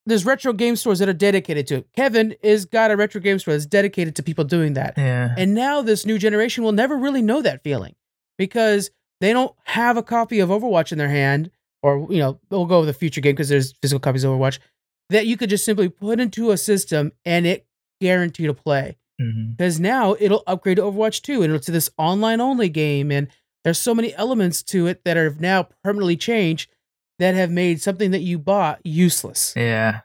There's 0.07 0.25
retro 0.25 0.51
game 0.51 0.75
stores 0.75 0.97
that 0.99 1.07
are 1.07 1.13
dedicated 1.13 1.67
to 1.67 1.75
it. 1.75 1.87
Kevin 1.95 2.35
is 2.41 2.65
got 2.65 2.89
a 2.89 2.97
retro 2.97 3.21
game 3.21 3.37
store 3.37 3.53
that's 3.53 3.67
dedicated 3.67 4.15
to 4.15 4.23
people 4.23 4.43
doing 4.43 4.73
that. 4.73 4.95
Yeah. 4.97 5.35
And 5.37 5.53
now 5.53 5.83
this 5.83 6.05
new 6.05 6.17
generation 6.17 6.63
will 6.63 6.71
never 6.71 6.97
really 6.97 7.21
know 7.21 7.43
that 7.43 7.63
feeling 7.63 7.95
because 8.37 8.89
they 9.19 9.31
don't 9.31 9.55
have 9.65 9.97
a 9.97 10.03
copy 10.03 10.39
of 10.39 10.49
Overwatch 10.49 10.91
in 10.91 10.97
their 10.97 11.07
hand, 11.07 11.51
or 11.83 12.07
you 12.09 12.17
know, 12.17 12.39
we'll 12.49 12.65
go 12.65 12.79
with 12.79 12.89
a 12.89 12.93
future 12.93 13.21
game 13.21 13.33
because 13.33 13.49
there's 13.49 13.73
physical 13.83 13.99
copies 13.99 14.23
of 14.23 14.31
Overwatch 14.31 14.57
that 15.11 15.27
you 15.27 15.37
could 15.37 15.49
just 15.49 15.65
simply 15.65 15.89
put 15.89 16.19
into 16.19 16.51
a 16.51 16.57
system 16.57 17.11
and 17.25 17.45
it 17.45 17.67
guarantee 17.99 18.47
to 18.47 18.53
play. 18.53 18.97
Mm-hmm. 19.21 19.51
Because 19.51 19.79
now 19.79 20.15
it'll 20.19 20.43
upgrade 20.47 20.77
to 20.77 20.83
Overwatch 20.83 21.21
2 21.21 21.43
and 21.43 21.53
it's 21.53 21.67
this 21.67 21.91
online 21.97 22.41
only 22.41 22.69
game, 22.69 23.11
and 23.11 23.27
there's 23.63 23.77
so 23.77 23.93
many 23.93 24.15
elements 24.15 24.63
to 24.63 24.87
it 24.87 25.03
that 25.05 25.17
are 25.17 25.35
now 25.39 25.67
permanently 25.83 26.17
changed 26.17 26.71
that 27.19 27.35
have 27.35 27.51
made 27.51 27.81
something 27.81 28.11
that 28.11 28.21
you 28.21 28.39
bought 28.39 28.79
useless. 28.83 29.53
Yeah. 29.55 30.01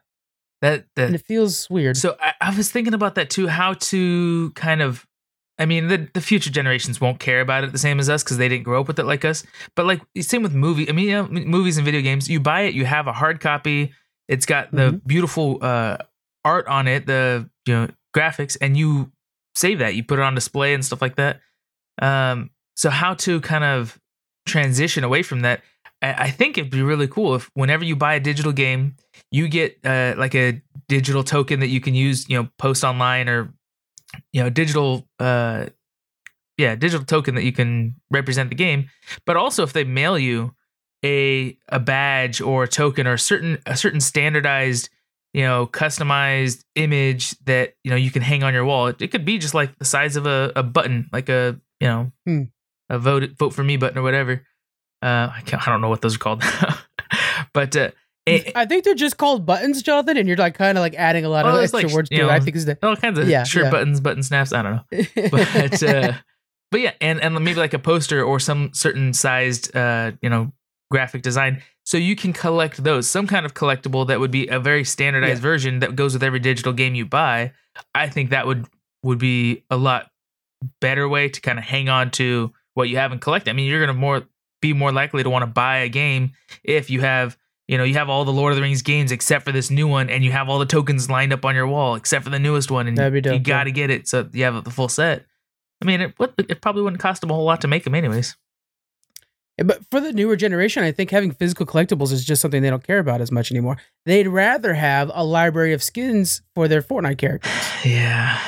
That 0.61 0.87
that 0.97 1.07
And 1.07 1.15
it 1.15 1.25
feels 1.25 1.69
weird. 1.71 1.97
So 1.97 2.17
I, 2.21 2.35
I 2.41 2.57
was 2.57 2.71
thinking 2.71 2.95
about 2.95 3.15
that 3.15 3.31
too. 3.31 3.47
How 3.49 3.75
to 3.75 4.51
kind 4.55 4.83
of, 4.83 5.07
I 5.59 5.65
mean, 5.65 5.89
the 5.89 6.09
the 6.13 6.21
future 6.21 6.51
generations 6.51 7.01
won't 7.01 7.19
care 7.19 7.41
about 7.41 7.65
it 7.65 7.73
the 7.73 7.79
same 7.79 7.99
as 7.99 8.11
us 8.11 8.23
because 8.23 8.37
they 8.37 8.49
didn't 8.49 8.65
grow 8.65 8.81
up 8.81 8.89
with 8.89 8.99
it 8.99 9.05
like 9.05 9.25
us. 9.25 9.45
But 9.75 9.87
like 9.87 10.03
same 10.21 10.43
with 10.43 10.55
movie. 10.55 10.89
I 10.89 10.93
mean, 10.93 11.07
you 11.07 11.13
know, 11.13 11.29
movies 11.29 11.79
and 11.79 11.85
video 11.85 12.03
games. 12.03 12.29
You 12.29 12.41
buy 12.41 12.63
it, 12.63 12.75
you 12.75 12.85
have 12.85 13.07
a 13.07 13.13
hard 13.13 13.41
copy. 13.41 13.93
It's 14.29 14.47
got 14.47 14.73
the 14.73 14.93
Mhm. 14.93 15.07
beautiful 15.07 15.59
uh, 15.63 15.99
art 16.45 16.67
on 16.67 16.89
it, 16.89 17.07
the 17.07 17.49
you 17.67 17.75
know 17.75 17.89
graphics, 18.15 18.57
and 18.61 18.77
you 18.77 19.13
save 19.55 19.79
that. 19.79 19.95
You 19.95 20.05
put 20.05 20.19
it 20.19 20.23
on 20.23 20.35
display 20.35 20.75
and 20.75 20.85
stuff 20.85 21.01
like 21.03 21.17
that. 21.17 21.41
Um, 22.01 22.51
so 22.77 22.91
how 22.91 23.15
to 23.15 23.41
kind 23.41 23.65
of 23.65 23.99
transition 24.47 25.03
away 25.05 25.23
from 25.23 25.41
that? 25.41 25.63
I, 26.03 26.25
I 26.25 26.31
think 26.31 26.59
it'd 26.59 26.71
be 26.71 26.83
really 26.83 27.09
cool 27.09 27.35
if 27.35 27.51
whenever 27.55 27.85
you 27.85 27.97
buy 27.97 28.15
a 28.15 28.21
digital 28.21 28.53
game, 28.53 28.97
you 29.31 29.49
get 29.49 29.79
uh, 29.85 30.15
like 30.19 30.35
a 30.35 30.61
digital 30.89 31.25
token 31.25 31.61
that 31.61 31.69
you 31.69 31.81
can 31.81 31.95
use, 31.95 32.29
you 32.29 32.37
know, 32.41 32.49
post 32.59 32.85
online 32.85 33.29
or 33.29 33.53
you 34.33 34.43
know, 34.43 34.49
digital 34.51 35.07
uh 35.19 35.67
yeah, 36.59 36.75
digital 36.75 37.05
token 37.05 37.35
that 37.35 37.43
you 37.45 37.53
can 37.53 37.97
represent 38.11 38.49
the 38.51 38.57
game. 38.57 38.89
But 39.27 39.37
also 39.37 39.63
if 39.63 39.73
they 39.73 39.85
mail 39.85 40.19
you 40.19 40.55
a 41.05 41.57
a 41.69 41.79
badge 41.81 42.41
or 42.41 42.65
a 42.65 42.69
token 42.69 43.07
or 43.07 43.15
a 43.15 43.19
certain 43.19 43.59
a 43.67 43.77
certain 43.77 44.01
standardized, 44.01 44.89
you 45.35 45.43
know, 45.43 45.67
customized 45.67 46.65
image 46.75 47.39
that, 47.45 47.75
you 47.85 47.91
know, 47.91 47.97
you 47.97 48.11
can 48.11 48.23
hang 48.23 48.43
on 48.43 48.55
your 48.55 48.65
wall. 48.65 48.87
It, 48.89 49.01
it 49.03 49.09
could 49.09 49.25
be 49.25 49.39
just 49.39 49.55
like 49.55 49.79
the 49.79 49.85
size 49.85 50.17
of 50.17 50.27
a, 50.27 50.53
a 50.57 50.63
button, 50.63 51.09
like 51.13 51.29
a, 51.29 51.61
you 51.81 51.87
know, 51.89 52.13
Hmm. 52.27 52.43
a 52.89 52.99
vote 52.99 53.31
vote 53.39 53.53
for 53.55 53.63
me 53.65 53.77
button 53.77 53.99
or 53.99 54.03
whatever. 54.03 54.43
Uh 55.03 55.31
I 55.35 55.43
can't, 55.45 55.67
I 55.67 55.71
don't 55.71 55.81
know 55.81 55.89
what 55.91 56.01
those 56.03 56.17
are 56.17 56.19
called. 56.19 56.43
but 57.53 57.77
uh 57.77 57.91
it, 58.29 58.51
I 58.57 58.67
think 58.67 58.83
they're 58.83 58.95
just 58.95 59.19
called 59.19 59.47
buttons, 59.47 59.83
Jonathan, 59.83 60.17
and 60.17 60.27
you're 60.27 60.37
like 60.37 60.57
kind 60.57 60.77
of 60.77 60.83
like 60.83 60.95
adding 60.97 61.25
a 61.25 61.29
lot 61.29 61.45
Well, 61.45 61.59
of 61.59 61.63
it's 61.63 61.73
extra 61.73 61.89
like, 61.89 61.95
words 61.95 62.09
to 62.09 62.17
you 62.17 62.29
it. 62.29 62.33
I 62.33 62.41
think 62.41 62.57
is 62.57 62.65
the 62.65 62.77
all 62.83 62.97
kinds 62.97 63.21
of 63.21 63.29
Yeah, 63.29 63.45
shirt 63.45 63.65
yeah. 63.65 63.71
buttons, 63.71 64.01
button 64.01 64.25
snaps. 64.25 64.53
I 64.53 64.63
don't 64.63 64.73
know, 64.77 65.05
but 65.31 65.83
uh, 65.85 66.13
but 66.73 66.81
yeah, 66.81 66.93
and 67.01 67.21
and 67.23 67.35
maybe 67.37 67.55
like 67.55 67.73
a 67.73 67.79
poster 67.79 68.25
or 68.25 68.41
some 68.41 68.71
certain 68.75 69.13
sized 69.13 69.77
uh 69.77 70.11
you 70.23 70.29
know 70.29 70.53
graphic 70.91 71.23
design, 71.23 71.63
so 71.85 71.97
you 71.97 72.17
can 72.17 72.33
collect 72.33 72.83
those. 72.83 73.09
Some 73.09 73.27
kind 73.27 73.45
of 73.47 73.55
collectible 73.55 74.07
that 74.09 74.21
would 74.21 74.31
be 74.31 74.47
a 74.49 74.59
very 74.61 74.85
standardized 74.85 75.39
Yeah. 75.43 75.49
version 75.51 75.79
that 75.81 75.97
goes 75.97 76.13
with 76.15 76.23
every 76.23 76.39
digital 76.41 76.73
game 76.73 76.95
you 76.95 77.07
buy. 77.07 77.53
I 77.95 78.09
think 78.09 78.31
that 78.31 78.47
would 78.47 78.67
would 79.03 79.19
be 79.19 79.65
a 79.71 79.77
lot 79.77 80.11
better 80.81 81.09
way 81.09 81.29
to 81.29 81.41
kind 81.41 81.59
of 81.59 81.65
hang 81.65 81.89
on 81.89 82.11
to 82.13 82.53
what 82.75 82.89
you 82.89 82.97
haven't 82.97 83.21
collected. 83.21 83.51
I 83.51 83.53
mean, 83.53 83.69
you're 83.71 83.81
gonna 83.81 83.99
more 83.99 84.23
be 84.63 84.73
more 84.73 84.91
likely 84.93 85.23
to 85.23 85.31
want 85.31 85.43
to 85.43 85.47
buy 85.47 85.79
a 85.79 85.89
game 85.89 86.33
if 86.65 86.89
you 86.91 87.03
have 87.03 87.37
you 87.69 87.77
know 87.77 87.85
you 87.85 87.95
have 87.95 88.09
all 88.09 88.25
the 88.25 88.33
Lord 88.33 88.53
of 88.53 88.57
the 88.57 88.63
Rings 88.63 88.83
games 88.83 89.13
except 89.13 89.45
for 89.45 89.53
this 89.53 89.71
new 89.71 89.87
one, 89.89 90.09
and 90.09 90.25
you 90.25 90.33
have 90.33 90.49
all 90.49 90.59
the 90.59 90.67
tokens 90.67 91.11
lined 91.11 91.33
up 91.33 91.45
on 91.45 91.55
your 91.55 91.67
wall 91.67 91.95
except 91.95 92.25
for 92.25 92.31
the 92.31 92.39
newest 92.39 92.71
one, 92.71 92.87
and 92.87 92.97
dope, 92.97 93.35
you 93.35 93.39
got 93.41 93.65
to 93.65 93.73
get 93.73 93.91
it 93.91 94.09
so 94.09 94.29
you 94.33 94.45
have 94.45 94.63
the 94.65 94.71
full 94.71 94.89
set. 94.89 95.27
I 95.83 95.85
mean, 95.85 96.01
it 96.01 96.15
what 96.17 96.33
it 96.39 96.61
probably 96.61 96.83
wouldn't 96.83 97.03
cost 97.03 97.21
them 97.21 97.31
a 97.31 97.35
whole 97.35 97.45
lot 97.45 97.61
to 97.63 97.69
make 97.69 97.85
them, 97.85 97.95
anyways. 97.95 98.37
But 99.65 99.85
for 99.91 100.01
the 100.01 100.13
newer 100.13 100.37
generation, 100.37 100.83
I 100.85 100.93
think 100.93 101.11
having 101.11 101.31
physical 101.31 101.65
collectibles 101.65 102.13
is 102.13 102.25
just 102.25 102.43
something 102.43 102.61
they 102.63 102.69
don't 102.71 102.87
care 102.87 102.99
about 102.99 103.21
as 103.23 103.33
much 103.33 103.51
anymore. 103.51 103.79
They'd 104.05 104.29
rather 104.29 104.75
have 104.75 105.11
a 105.15 105.25
library 105.25 105.73
of 105.73 105.83
skins 105.83 106.43
for 106.55 106.69
their 106.69 106.83
Fortnite 106.83 107.19
characters. 107.19 107.53
Yeah, 107.85 108.39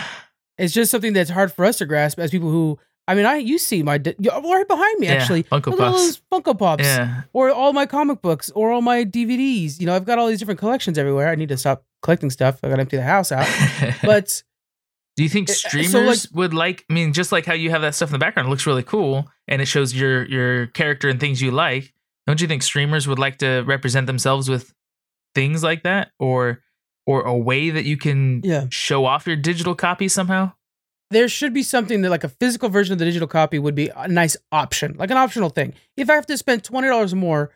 It's 0.59 0.75
just 0.75 0.91
something 0.91 1.13
that's 1.13 1.31
hard 1.31 1.53
for 1.53 1.65
us 1.65 1.79
to 1.79 1.87
grasp 1.87 2.19
as 2.19 2.31
people 2.31 2.51
who. 2.51 2.79
I 3.07 3.15
mean, 3.15 3.25
I 3.25 3.37
you 3.37 3.57
see 3.57 3.83
my 3.83 3.95
right 3.95 4.69
behind 4.69 4.99
me 5.01 5.07
Yeah, 5.07 5.15
actually. 5.15 5.45
Funko 5.45 5.67
Look 5.69 5.81
all 5.81 5.93
Pops. 5.93 5.99
those 5.99 6.21
Funko 6.31 6.59
Pops, 6.59 6.85
yeah. 6.85 7.23
or 7.33 7.51
all 7.51 7.73
my 7.73 7.87
comic 7.87 8.21
books, 8.21 8.51
or 8.51 8.71
all 8.71 8.83
my 8.83 9.03
DVDs. 9.05 9.81
You 9.81 9.87
know, 9.87 9.95
I've 9.97 10.05
got 10.05 10.19
all 10.19 10.27
these 10.27 10.39
different 10.41 10.61
collections 10.61 10.99
everywhere. 10.99 11.29
I 11.29 11.35
need 11.37 11.49
to 11.49 11.57
stop 11.57 11.85
collecting 12.03 12.29
stuff. 12.29 12.59
I 12.63 12.69
got 12.69 12.75
to 12.77 12.81
empty 12.83 12.97
the 12.99 13.03
house 13.03 13.33
out. 13.33 13.49
But 14.03 14.43
Do 15.19 15.25
you 15.25 15.29
think 15.29 15.51
Uh, 15.51 15.53
so, 15.53 15.69
streamers 15.69 16.31
would 16.33 16.55
like? 16.55 16.85
I 16.89 16.93
mean, 16.93 17.13
just 17.13 17.33
like 17.33 17.45
how 17.45 17.53
you 17.55 17.71
have 17.71 17.83
that 17.83 17.95
stuff 17.97 18.09
in 18.11 18.13
the 18.13 18.19
background, 18.21 18.47
it 18.47 18.51
looks 18.51 18.67
really 18.67 18.85
cool, 18.85 19.29
and 19.49 19.61
it 19.61 19.67
shows 19.67 19.93
your 19.93 20.25
your 20.27 20.69
character 20.69 21.09
and 21.09 21.19
things 21.19 21.43
you 21.43 21.51
like. 21.51 21.93
Don't 22.27 22.41
you 22.41 22.47
think 22.47 22.63
streamers 22.63 23.09
would 23.09 23.19
like 23.19 23.39
to 23.39 23.63
represent 23.67 24.07
themselves 24.07 24.49
with 24.49 24.73
things 25.35 25.63
like 25.65 25.83
that, 25.83 26.13
or 26.21 26.63
or 27.05 27.23
a 27.23 27.37
way 27.37 27.71
that 27.71 27.85
you 27.85 27.97
can 27.97 28.43
Yeah. 28.45 28.67
show 28.71 29.07
off 29.07 29.27
your 29.27 29.35
digital 29.37 29.75
copy 29.75 30.09
somehow? 30.09 30.53
there 31.11 31.27
should 31.27 31.55
be 31.55 31.63
something 31.63 32.03
that 32.03 32.11
like 32.11 32.23
a 32.23 32.29
physical 32.29 32.69
version 32.69 32.93
of 32.93 32.99
the 32.99 33.05
digital 33.07 33.27
copy 33.27 33.59
would 33.59 33.75
be 33.75 33.89
a 33.97 34.07
nice 34.07 34.37
option, 34.53 34.95
like 34.99 35.11
an 35.11 35.17
optional 35.17 35.49
thing. 35.49 35.73
If 35.97 36.11
I 36.11 36.15
have 36.15 36.27
to 36.27 36.37
spend 36.37 36.63
twenty 36.65 36.87
dollars 36.87 37.15
more 37.15 37.51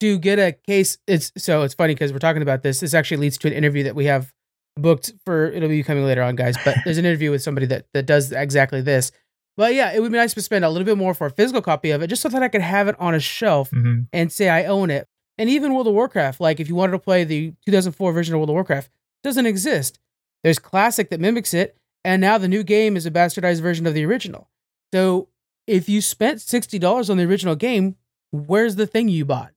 to 0.00 0.18
get 0.18 0.38
a 0.40 0.50
case, 0.52 0.98
it's 1.06 1.30
so 1.38 1.62
it's 1.62 1.72
funny 1.72 1.94
because 1.94 2.12
we're 2.12 2.18
talking 2.18 2.42
about 2.42 2.62
this. 2.64 2.80
This 2.80 2.94
actually 2.94 3.18
leads 3.18 3.38
to 3.38 3.46
an 3.48 3.54
interview 3.54 3.84
that 3.84 3.94
we 3.94 4.06
have 4.06 4.34
booked 4.76 5.12
for. 5.24 5.46
It'll 5.50 5.68
be 5.68 5.82
coming 5.82 6.04
later 6.04 6.22
on, 6.22 6.36
guys. 6.36 6.56
But 6.64 6.76
there's 6.84 6.98
an 6.98 7.04
interview 7.04 7.30
with 7.30 7.42
somebody 7.42 7.66
that 7.66 7.86
that 7.94 8.06
does 8.06 8.32
exactly 8.32 8.80
this. 8.80 9.12
But 9.56 9.74
yeah, 9.74 9.92
it 9.92 10.00
would 10.02 10.12
be 10.12 10.18
nice 10.18 10.34
to 10.34 10.42
spend 10.42 10.64
a 10.64 10.70
little 10.70 10.84
bit 10.84 10.98
more 10.98 11.14
for 11.14 11.26
a 11.26 11.30
physical 11.30 11.62
copy 11.62 11.90
of 11.90 12.02
it, 12.02 12.08
just 12.08 12.20
so 12.22 12.28
that 12.28 12.42
I 12.42 12.48
could 12.48 12.60
have 12.60 12.88
it 12.88 12.96
on 12.98 13.14
a 13.14 13.20
shelf 13.20 13.70
Mm-hmm. 13.70 14.02
and 14.12 14.30
say 14.30 14.48
I 14.50 14.64
own 14.64 14.90
it. 14.90 15.08
And 15.38 15.48
even 15.50 15.72
World 15.74 15.86
of 15.86 15.94
Warcraft, 15.94 16.40
like 16.40 16.60
if 16.60 16.68
you 16.68 16.74
wanted 16.74 16.92
to 16.92 16.98
play 16.98 17.24
the 17.24 17.52
2004 17.66 18.12
version 18.12 18.34
of 18.34 18.38
World 18.40 18.50
of 18.50 18.54
Warcraft, 18.54 18.90
doesn't 19.22 19.46
exist. 19.46 19.98
There's 20.44 20.58
Classic 20.58 21.08
that 21.10 21.20
mimics 21.20 21.52
it, 21.54 21.76
and 22.04 22.20
now 22.20 22.38
the 22.38 22.48
new 22.48 22.62
game 22.62 22.96
is 22.96 23.06
a 23.06 23.10
bastardized 23.10 23.60
version 23.60 23.86
of 23.86 23.94
the 23.94 24.04
original. 24.04 24.48
So 24.94 25.28
if 25.66 25.88
you 25.88 26.00
spent 26.00 26.40
sixty 26.42 26.78
dollars 26.78 27.08
on 27.10 27.16
the 27.16 27.24
original 27.24 27.56
game, 27.56 27.96
where's 28.30 28.76
the 28.76 28.86
thing 28.86 29.08
you 29.08 29.24
bought? 29.24 29.52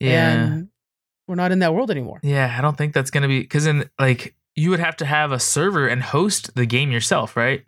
Yeah, 0.00 0.32
And 0.32 0.68
we're 1.28 1.34
not 1.34 1.52
in 1.52 1.58
that 1.60 1.74
world 1.74 1.90
anymore. 1.90 2.20
yeah. 2.22 2.54
I 2.56 2.60
don't 2.60 2.76
think 2.78 2.94
that's 2.94 3.10
gonna 3.10 3.28
be 3.28 3.40
because 3.40 3.64
then 3.64 3.90
like 3.98 4.34
you 4.54 4.70
would 4.70 4.80
have 4.80 4.96
to 4.96 5.04
have 5.06 5.32
a 5.32 5.38
server 5.40 5.86
and 5.86 6.02
host 6.02 6.54
the 6.54 6.64
game 6.66 6.90
yourself, 6.90 7.36
right? 7.36 7.64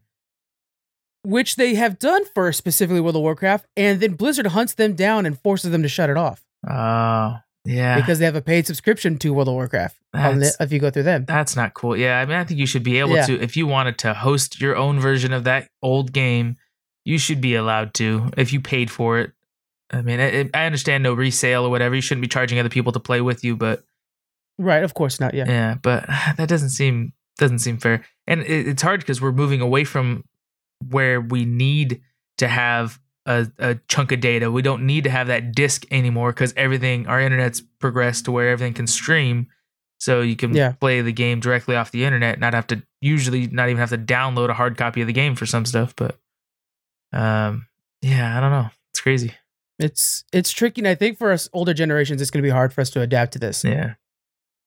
Which 1.23 1.57
they 1.57 1.75
have 1.75 1.99
done 1.99 2.25
for 2.35 2.53
specifically 2.53 3.01
World 3.01 3.17
of 3.17 3.23
Warcraft, 3.23 3.67
and 3.77 4.01
then 4.01 4.15
Blizzard 4.15 4.47
hunts 4.49 4.75
them 4.75 4.95
down 4.95 5.27
and 5.27 5.39
forces 5.39 5.71
them 5.73 5.83
to 5.83 5.89
shut 5.89 6.09
it 6.09 6.17
off 6.17 6.43
Oh, 6.67 7.37
yeah. 7.65 7.97
because 8.01 8.19
they 8.21 8.25
have 8.25 8.37
a 8.37 8.41
paid 8.41 8.67
subscription 8.67 9.19
to 9.19 9.35
World 9.35 9.49
of 9.49 9.55
Warcraft. 9.55 9.97
on 10.15 10.39
the- 10.39 10.57
if 10.61 10.73
you 10.73 10.79
go 10.79 10.91
through 10.91 11.03
them, 11.03 11.25
That's 11.27 11.55
not 11.57 11.75
cool. 11.75 11.95
Yeah, 11.97 12.19
I 12.21 12.25
mean, 12.25 12.37
I 12.37 12.45
think 12.45 12.59
you 12.59 12.67
should 12.67 12.83
be 12.85 12.99
able 12.99 13.17
Yeah. 13.17 13.27
to, 13.27 13.39
if 13.43 13.57
you 13.57 13.67
wanted 13.67 13.99
to 13.99 14.15
host 14.15 14.59
your 14.61 14.75
own 14.77 14.99
version 15.01 15.33
of 15.35 15.45
that 15.45 15.69
old 15.83 16.13
game, 16.13 16.57
you 17.05 17.19
should 17.19 17.41
be 17.43 17.55
allowed 17.57 17.93
to 17.95 18.31
if 18.39 18.53
you 18.53 18.61
paid 18.61 18.91
for 18.91 19.19
it. 19.19 19.33
I 19.91 20.03
mean, 20.03 20.21
I, 20.21 20.51
I 20.55 20.67
understand 20.67 21.03
no 21.03 21.15
resale 21.15 21.65
or 21.65 21.71
whatever. 21.71 21.95
You 21.95 22.01
shouldn't 22.03 22.23
be 22.23 22.29
charging 22.29 22.59
other 22.59 22.69
people 22.69 22.93
to 22.93 23.01
play 23.01 23.21
with 23.21 23.43
you, 23.45 23.57
but 23.57 23.85
right? 24.59 24.83
Of 24.83 24.95
course 24.95 25.19
not. 25.21 25.35
Yeah. 25.35 25.47
yeah, 25.49 25.75
but 25.83 26.07
that 26.37 26.49
doesn't 26.49 26.71
seem 26.71 27.13
doesn't 27.39 27.61
seem 27.61 27.79
fair. 27.79 28.05
And 28.27 28.43
it, 28.43 28.69
it's 28.69 28.83
hard 28.83 29.01
because 29.01 29.21
we're 29.21 29.33
moving 29.33 29.61
away 29.61 29.85
from 29.85 30.25
where 30.91 31.21
we 31.21 31.45
need 31.45 32.03
to 32.39 32.49
have 32.49 33.01
a, 33.27 33.47
a 33.59 33.77
chunk 33.89 34.13
of 34.13 34.21
data. 34.21 34.51
We 34.51 34.63
don't 34.63 34.85
need 34.87 35.05
to 35.05 35.11
have 35.11 35.27
that 35.29 35.53
disk 35.55 35.87
anymore 35.91 36.33
because 36.33 36.53
everything 36.57 37.07
our 37.07 37.21
internet's 37.21 37.61
progressed 37.81 38.25
to 38.27 38.33
where 38.33 38.49
everything 38.51 38.75
can 38.75 38.87
stream. 38.87 39.47
So 40.01 40.21
you 40.21 40.37
can 40.37 40.55
Yeah. 40.55 40.73
play 40.73 41.01
the 41.01 41.13
game 41.13 41.41
directly 41.41 41.75
off 41.75 41.91
the 41.91 42.05
internet, 42.05 42.39
not 42.39 42.55
have 42.55 42.67
to 42.69 42.83
usually 43.01 43.47
not 43.49 43.69
even 43.69 43.79
have 43.81 43.91
to 43.91 43.99
download 43.99 44.49
a 44.51 44.55
hard 44.55 44.77
copy 44.77 45.01
of 45.01 45.07
the 45.09 45.13
game 45.13 45.35
for 45.35 45.47
some 45.47 45.65
stuff. 45.65 45.95
But 45.97 46.19
um, 47.13 47.67
yeah, 48.03 48.37
I 48.37 48.41
don't 48.41 48.51
know. 48.53 48.71
It's 48.93 49.01
crazy. 49.01 49.35
It's 49.79 50.25
it's 50.33 50.51
tricky, 50.53 50.81
and 50.81 50.89
I 50.89 50.95
think 50.95 51.19
for 51.19 51.31
us 51.33 51.49
older 51.53 51.73
generations, 51.75 52.21
it's 52.21 52.31
going 52.31 52.43
to 52.43 52.47
be 52.47 52.51
hard 52.53 52.73
for 52.73 52.81
us 52.81 52.91
to 52.91 53.01
adapt 53.01 53.33
to 53.35 53.39
this. 53.39 53.63
Yeah. 53.65 53.95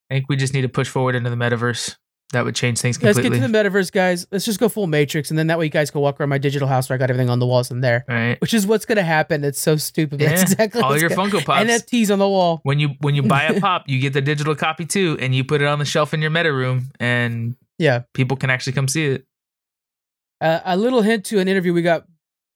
I 0.10 0.16
think 0.16 0.26
we 0.30 0.36
just 0.36 0.54
need 0.54 0.62
to 0.62 0.70
push 0.70 0.88
forward 0.90 1.16
into 1.16 1.30
the 1.30 1.36
metaverse. 1.36 1.96
That 2.34 2.46
would 2.46 2.56
change 2.56 2.80
things 2.80 2.98
completely. 2.98 3.24
Let's 3.24 3.36
get 3.42 3.46
to 3.46 3.52
the 3.52 3.58
metaverse, 3.70 3.92
guys. 3.92 4.26
Let's 4.32 4.46
just 4.46 4.58
go 4.58 4.70
full 4.70 4.88
Matrix, 4.88 5.32
and 5.32 5.38
then 5.40 5.48
that 5.48 5.60
way 5.60 5.66
you 5.66 5.70
guys 5.72 5.92
can 5.92 6.00
walk 6.00 6.18
around 6.20 6.30
my 6.30 6.38
digital 6.38 6.66
house 6.68 6.88
where 6.90 6.96
I 6.96 6.98
got 6.98 7.10
everything 7.10 7.30
on 7.30 7.40
the 7.40 7.46
walls 7.46 7.72
in 7.72 7.82
there, 7.82 8.06
right. 8.08 8.40
which 8.40 8.54
is 8.54 8.66
what's 8.66 8.86
going 8.86 8.96
to 8.98 9.04
happen. 9.04 9.44
It's 9.44 9.60
so 9.60 9.76
stupid. 9.76 10.20
but 10.20 10.30
That's 10.30 10.44
exactly 10.44 10.82
All 10.82 10.98
your 10.98 11.10
gonna- 11.10 11.30
Funko 11.30 11.44
Pops. 11.46 11.70
NFTs 11.70 12.10
on 12.10 12.20
the 12.20 12.30
wall. 12.30 12.62
when 12.64 12.80
you 12.80 12.92
when 13.02 13.16
you 13.16 13.24
buy 13.24 13.44
a 13.44 13.60
pop, 13.60 13.90
you 13.90 14.00
get 14.00 14.14
the 14.14 14.22
digital 14.22 14.56
copy 14.56 14.86
too, 14.86 15.18
and 15.20 15.36
you 15.36 15.44
put 15.44 15.62
it 15.62 15.68
on 15.68 15.78
the 15.80 15.84
shelf 15.86 16.14
in 16.14 16.22
your 16.22 16.32
meta 16.32 16.54
room, 16.54 16.90
and 17.02 17.58
Yeah. 17.78 18.04
people 18.14 18.38
can 18.38 18.50
actually 18.50 18.74
come 18.74 18.88
see 18.88 19.08
it. 19.08 19.26
Uh, 20.40 20.62
a 20.64 20.78
little 20.78 21.02
hint 21.02 21.26
to 21.26 21.40
an 21.40 21.50
interview 21.50 21.74
we 21.74 21.82
got 21.82 22.06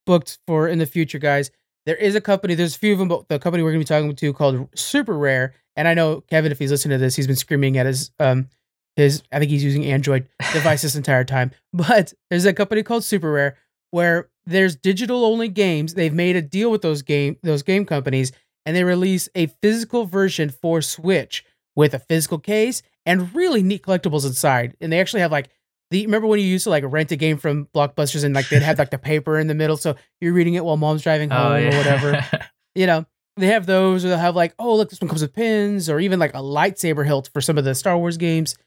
booked 0.06 0.40
for 0.48 0.70
in 0.70 0.80
the 0.80 0.86
future, 0.86 1.20
guys. 1.20 1.52
There 1.86 1.96
is 1.96 2.16
a 2.16 2.22
company. 2.22 2.56
There's 2.56 2.76
a 2.76 2.80
few 2.80 2.94
of 2.94 3.00
them, 3.00 3.08
but 3.08 3.28
the 3.30 3.40
company 3.40 3.64
we're 3.64 3.72
going 3.72 3.86
to 3.86 3.86
be 3.86 3.96
talking 3.96 4.16
to 4.16 4.34
called 4.34 4.70
Super 4.76 5.18
Rare. 5.18 5.54
And 5.76 5.88
I 5.88 5.94
know 5.94 6.22
Kevin, 6.22 6.52
if 6.52 6.60
he's 6.60 6.72
listening 6.72 6.98
to 6.98 7.04
this, 7.04 7.16
he's 7.16 7.28
been 7.28 7.36
screaming 7.36 7.78
at 7.78 7.86
his 7.86 8.12
um 8.20 8.50
his. 8.96 9.24
I 9.32 9.40
think 9.40 9.52
he's 9.52 9.64
using 9.64 9.86
Android 9.86 10.28
device 10.54 10.82
this 10.82 10.96
entire 10.96 11.24
time. 11.24 11.52
But 11.74 12.14
there's 12.30 12.46
a 12.46 12.54
company 12.54 12.84
called 12.84 13.04
Super 13.04 13.32
Rare 13.32 13.58
where 13.92 14.30
there's 14.46 14.76
digital 14.76 15.26
only 15.26 15.48
games. 15.48 15.94
They've 15.94 16.14
made 16.14 16.36
a 16.36 16.42
deal 16.42 16.72
with 16.72 16.82
those 16.82 17.02
game 17.02 17.38
those 17.44 17.64
game 17.64 17.86
companies, 17.86 18.32
and 18.66 18.76
they 18.76 18.84
release 18.84 19.30
a 19.36 19.48
physical 19.62 20.06
version 20.06 20.50
for 20.50 20.82
Switch 20.82 21.46
with 21.76 21.94
a 21.94 22.00
physical 22.00 22.40
case 22.40 22.82
and 23.06 23.36
really 23.36 23.62
neat 23.62 23.84
collectibles 23.84 24.26
inside. 24.26 24.76
And 24.82 24.92
they 24.92 25.00
actually 25.00 25.22
have 25.22 25.32
like 25.32 25.50
the 25.92 26.06
remember 26.06 26.28
when 26.28 26.40
you 26.40 26.46
used 26.46 26.64
to 26.64 26.70
like 26.70 26.84
rent 26.88 27.12
a 27.12 27.16
game 27.16 27.38
from 27.38 27.68
Blockbusters 27.74 28.24
and 28.24 28.34
like 28.34 28.50
they'd 28.50 28.62
have 28.62 28.80
like 28.80 28.90
the 28.90 28.98
paper 28.98 29.38
in 29.40 29.48
the 29.48 29.54
middle, 29.54 29.78
so 29.78 29.96
you're 30.20 30.34
reading 30.34 30.56
it 30.56 30.66
while 30.66 30.78
mom's 30.78 31.04
driving 31.04 31.30
home 31.30 31.64
or 31.64 31.78
whatever. 31.78 32.26
You 32.78 32.88
know, 32.88 33.06
they 33.38 33.48
have 33.48 33.66
those, 33.66 34.04
or 34.04 34.10
they'll 34.10 34.18
have 34.18 34.36
like, 34.36 34.54
oh 34.60 34.76
look, 34.76 34.90
this 34.90 35.00
one 35.00 35.08
comes 35.08 35.22
with 35.22 35.34
pins, 35.34 35.90
or 35.90 35.98
even 36.02 36.20
like 36.20 36.34
a 36.34 36.40
lightsaber 36.40 37.06
hilt 37.06 37.30
for 37.32 37.40
some 37.40 37.58
of 37.58 37.64
the 37.64 37.74
Star 37.74 37.98
Wars 37.98 38.18
games. 38.18 38.58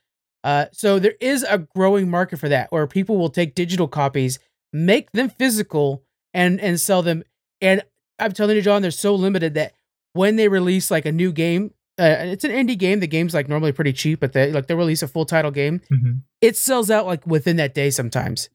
Uh, 0.42 0.64
so 0.72 0.98
there 0.98 1.16
is 1.20 1.42
a 1.42 1.58
growing 1.58 2.08
market 2.08 2.38
for 2.38 2.48
that, 2.48 2.72
where 2.72 2.86
people 2.86 3.18
will 3.18 3.28
take 3.28 3.54
digital 3.54 3.86
copies, 3.86 4.38
make 4.72 5.12
them 5.12 5.28
physical, 5.28 6.04
and 6.32 6.58
and 6.60 6.80
sell 6.80 7.02
them. 7.02 7.22
And 7.60 7.82
I'm 8.18 8.32
telling 8.32 8.56
you, 8.56 8.62
John, 8.62 8.80
they're 8.80 8.90
so 8.90 9.14
limited 9.14 9.52
that 9.54 9.74
when 10.14 10.36
they 10.36 10.48
release 10.48 10.90
like 10.90 11.04
a 11.04 11.12
new 11.12 11.32
game, 11.32 11.72
uh, 11.98 12.16
it's 12.20 12.44
an 12.44 12.50
indie 12.50 12.78
game. 12.78 13.00
The 13.00 13.06
game's 13.06 13.34
like 13.34 13.48
normally 13.48 13.72
pretty 13.72 13.92
cheap, 13.92 14.20
but 14.20 14.32
they 14.32 14.52
like 14.52 14.66
they 14.66 14.74
release 14.74 15.02
a 15.02 15.08
full 15.08 15.24
title 15.24 15.50
game 15.50 15.80
Mhm. 15.92 16.22
it 16.40 16.56
sells 16.56 16.90
out 16.90 17.06
like 17.06 17.26
within 17.26 17.56
that 17.56 17.74
day 17.74 17.90
sometimes. 17.90 18.48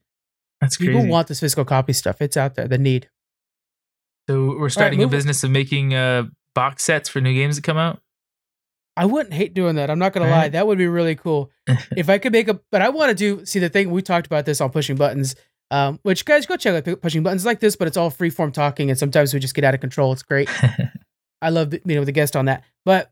That's 0.60 0.76
crazy. 0.76 0.92
People 0.92 1.06
want 1.08 1.28
this 1.28 1.40
physical 1.40 1.64
copy 1.64 1.92
stuff. 1.92 2.22
It's 2.22 2.36
out 2.36 2.54
there, 2.54 2.66
the 2.68 2.78
need. 2.78 3.08
so 4.28 4.56
we're 4.58 4.68
starting 4.70 5.00
a 5.00 5.02
move- 5.02 5.10
business 5.10 5.44
of 5.44 5.50
making 5.50 5.94
uh 5.94 6.24
box 6.54 6.84
sets 6.84 7.08
for 7.08 7.20
new 7.20 7.34
games 7.34 7.56
that 7.56 7.62
come 7.64 7.76
out. 7.76 8.00
I 8.96 9.06
wouldn't 9.06 9.34
hate 9.34 9.54
doing 9.54 9.74
that. 9.74 9.90
I'm 9.90 9.98
not 9.98 10.12
gonna 10.12 10.26
lie. 10.26 10.32
Alright. 10.32 10.52
That 10.52 10.66
would 10.66 10.78
be 10.78 10.86
really 10.86 11.16
cool. 11.16 11.50
if 11.96 12.08
I 12.08 12.18
could 12.18 12.32
make 12.32 12.48
a 12.48 12.60
but 12.70 12.80
I 12.80 12.88
want 12.90 13.10
to 13.10 13.14
do 13.14 13.44
see 13.44 13.58
the 13.58 13.68
thing 13.68 13.90
we 13.90 14.02
talked 14.02 14.26
about 14.26 14.46
this 14.46 14.60
on 14.60 14.70
pushing 14.70 14.96
buttons. 14.96 15.34
Um, 15.70 15.98
which 16.02 16.24
guys 16.24 16.46
go 16.46 16.56
check 16.56 16.86
out 16.86 17.00
pushing 17.02 17.22
buttons 17.24 17.44
like 17.44 17.58
this, 17.58 17.74
but 17.74 17.88
it's 17.88 17.96
all 17.96 18.10
free 18.10 18.30
form 18.30 18.52
talking, 18.52 18.90
and 18.90 18.98
sometimes 18.98 19.34
we 19.34 19.40
just 19.40 19.54
get 19.54 19.64
out 19.64 19.74
of 19.74 19.80
control. 19.80 20.12
It's 20.12 20.22
great. 20.22 20.48
I 21.42 21.48
love 21.50 21.70
being 21.84 21.98
with 21.98 22.08
a 22.08 22.12
guest 22.12 22.36
on 22.36 22.44
that. 22.44 22.62
But 22.84 23.10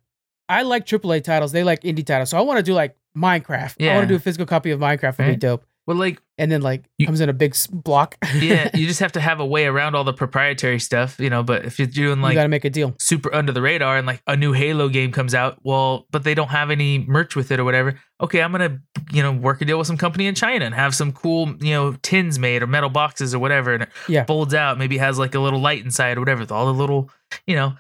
I 0.59 0.63
like 0.63 0.87
AAA 0.87 1.25
titles. 1.25 1.53
They 1.53 1.65
like 1.65 1.83
indie 1.83 2.05
titles. 2.07 2.31
So 2.31 2.39
I 2.39 2.43
want 2.43 2.59
to 2.59 2.63
do 2.63 2.75
like 2.75 2.97
Minecraft. 3.17 3.83
I 3.89 3.95
want 3.95 4.05
to 4.05 4.09
do 4.09 4.17
a 4.17 4.21
physical 4.21 4.47
copy 4.47 4.71
of 4.71 4.81
Minecraft. 4.81 5.19
Would 5.19 5.27
be 5.27 5.37
dope. 5.37 5.65
well, 5.87 5.97
like 5.97 6.21
And 6.39 6.51
then 6.51 6.63
like 6.63 6.85
You- 6.99 7.07
comes 7.07 7.21
in 7.21 7.29
a 7.29 7.33
big 7.33 7.55
block. 7.71 8.17
yeah, 8.41 8.71
you 8.75 8.87
just 8.87 9.01
have 9.01 9.13
to 9.13 9.21
have 9.21 9.39
a 9.41 9.45
way 9.47 9.67
around 9.67 9.95
all 9.95 10.05
the 10.05 10.13
proprietary 10.15 10.79
stuff, 10.81 11.21
you 11.21 11.29
know. 11.29 11.43
But 11.43 11.65
if 11.67 11.79
you're 11.79 11.87
doing 11.89 12.19
you 12.19 12.23
like 12.23 12.35
got 12.35 12.45
to 12.45 12.49
make 12.49 12.65
a 12.65 12.71
deal. 12.71 12.95
super 12.99 13.35
under 13.35 13.53
the 13.53 13.61
radar 13.63 13.97
and 13.99 14.07
like 14.07 14.23
a 14.27 14.37
new 14.37 14.53
Halo 14.53 14.89
game 14.89 15.13
comes 15.13 15.35
out, 15.35 15.59
well, 15.63 16.07
but 16.11 16.25
they 16.25 16.35
don't 16.35 16.49
have 16.49 16.71
any 16.71 16.99
merch 16.99 17.37
with 17.37 17.51
it 17.51 17.61
or 17.61 17.65
whatever. 17.65 17.99
Okay, 18.21 18.41
I'm 18.43 18.53
gonna 18.53 18.81
you 19.13 19.23
know 19.23 19.33
work 19.33 19.61
a 19.61 19.65
deal 19.65 19.77
with 19.79 19.87
some 19.87 19.97
company 19.99 20.27
in 20.27 20.35
China 20.35 20.65
and 20.65 20.75
have 20.75 20.95
some 20.95 21.13
cool 21.13 21.55
you 21.61 21.73
know 21.75 21.93
tins 22.03 22.39
made 22.39 22.63
or 22.63 22.67
metal 22.67 22.89
boxes 22.91 23.35
or 23.35 23.39
whatever, 23.41 23.75
and 23.75 23.83
it 23.85 23.89
Yeah. 24.09 24.25
folds 24.25 24.55
out. 24.55 24.79
Maybe 24.79 24.97
has 24.99 25.19
like 25.19 25.35
a 25.35 25.41
little 25.41 25.61
light 25.61 25.85
inside 25.85 26.17
or 26.17 26.21
whatever 26.21 26.41
with 26.41 26.53
all 26.53 26.67
the 26.67 26.75
little 26.75 27.11
you 27.47 27.57
know. 27.57 27.75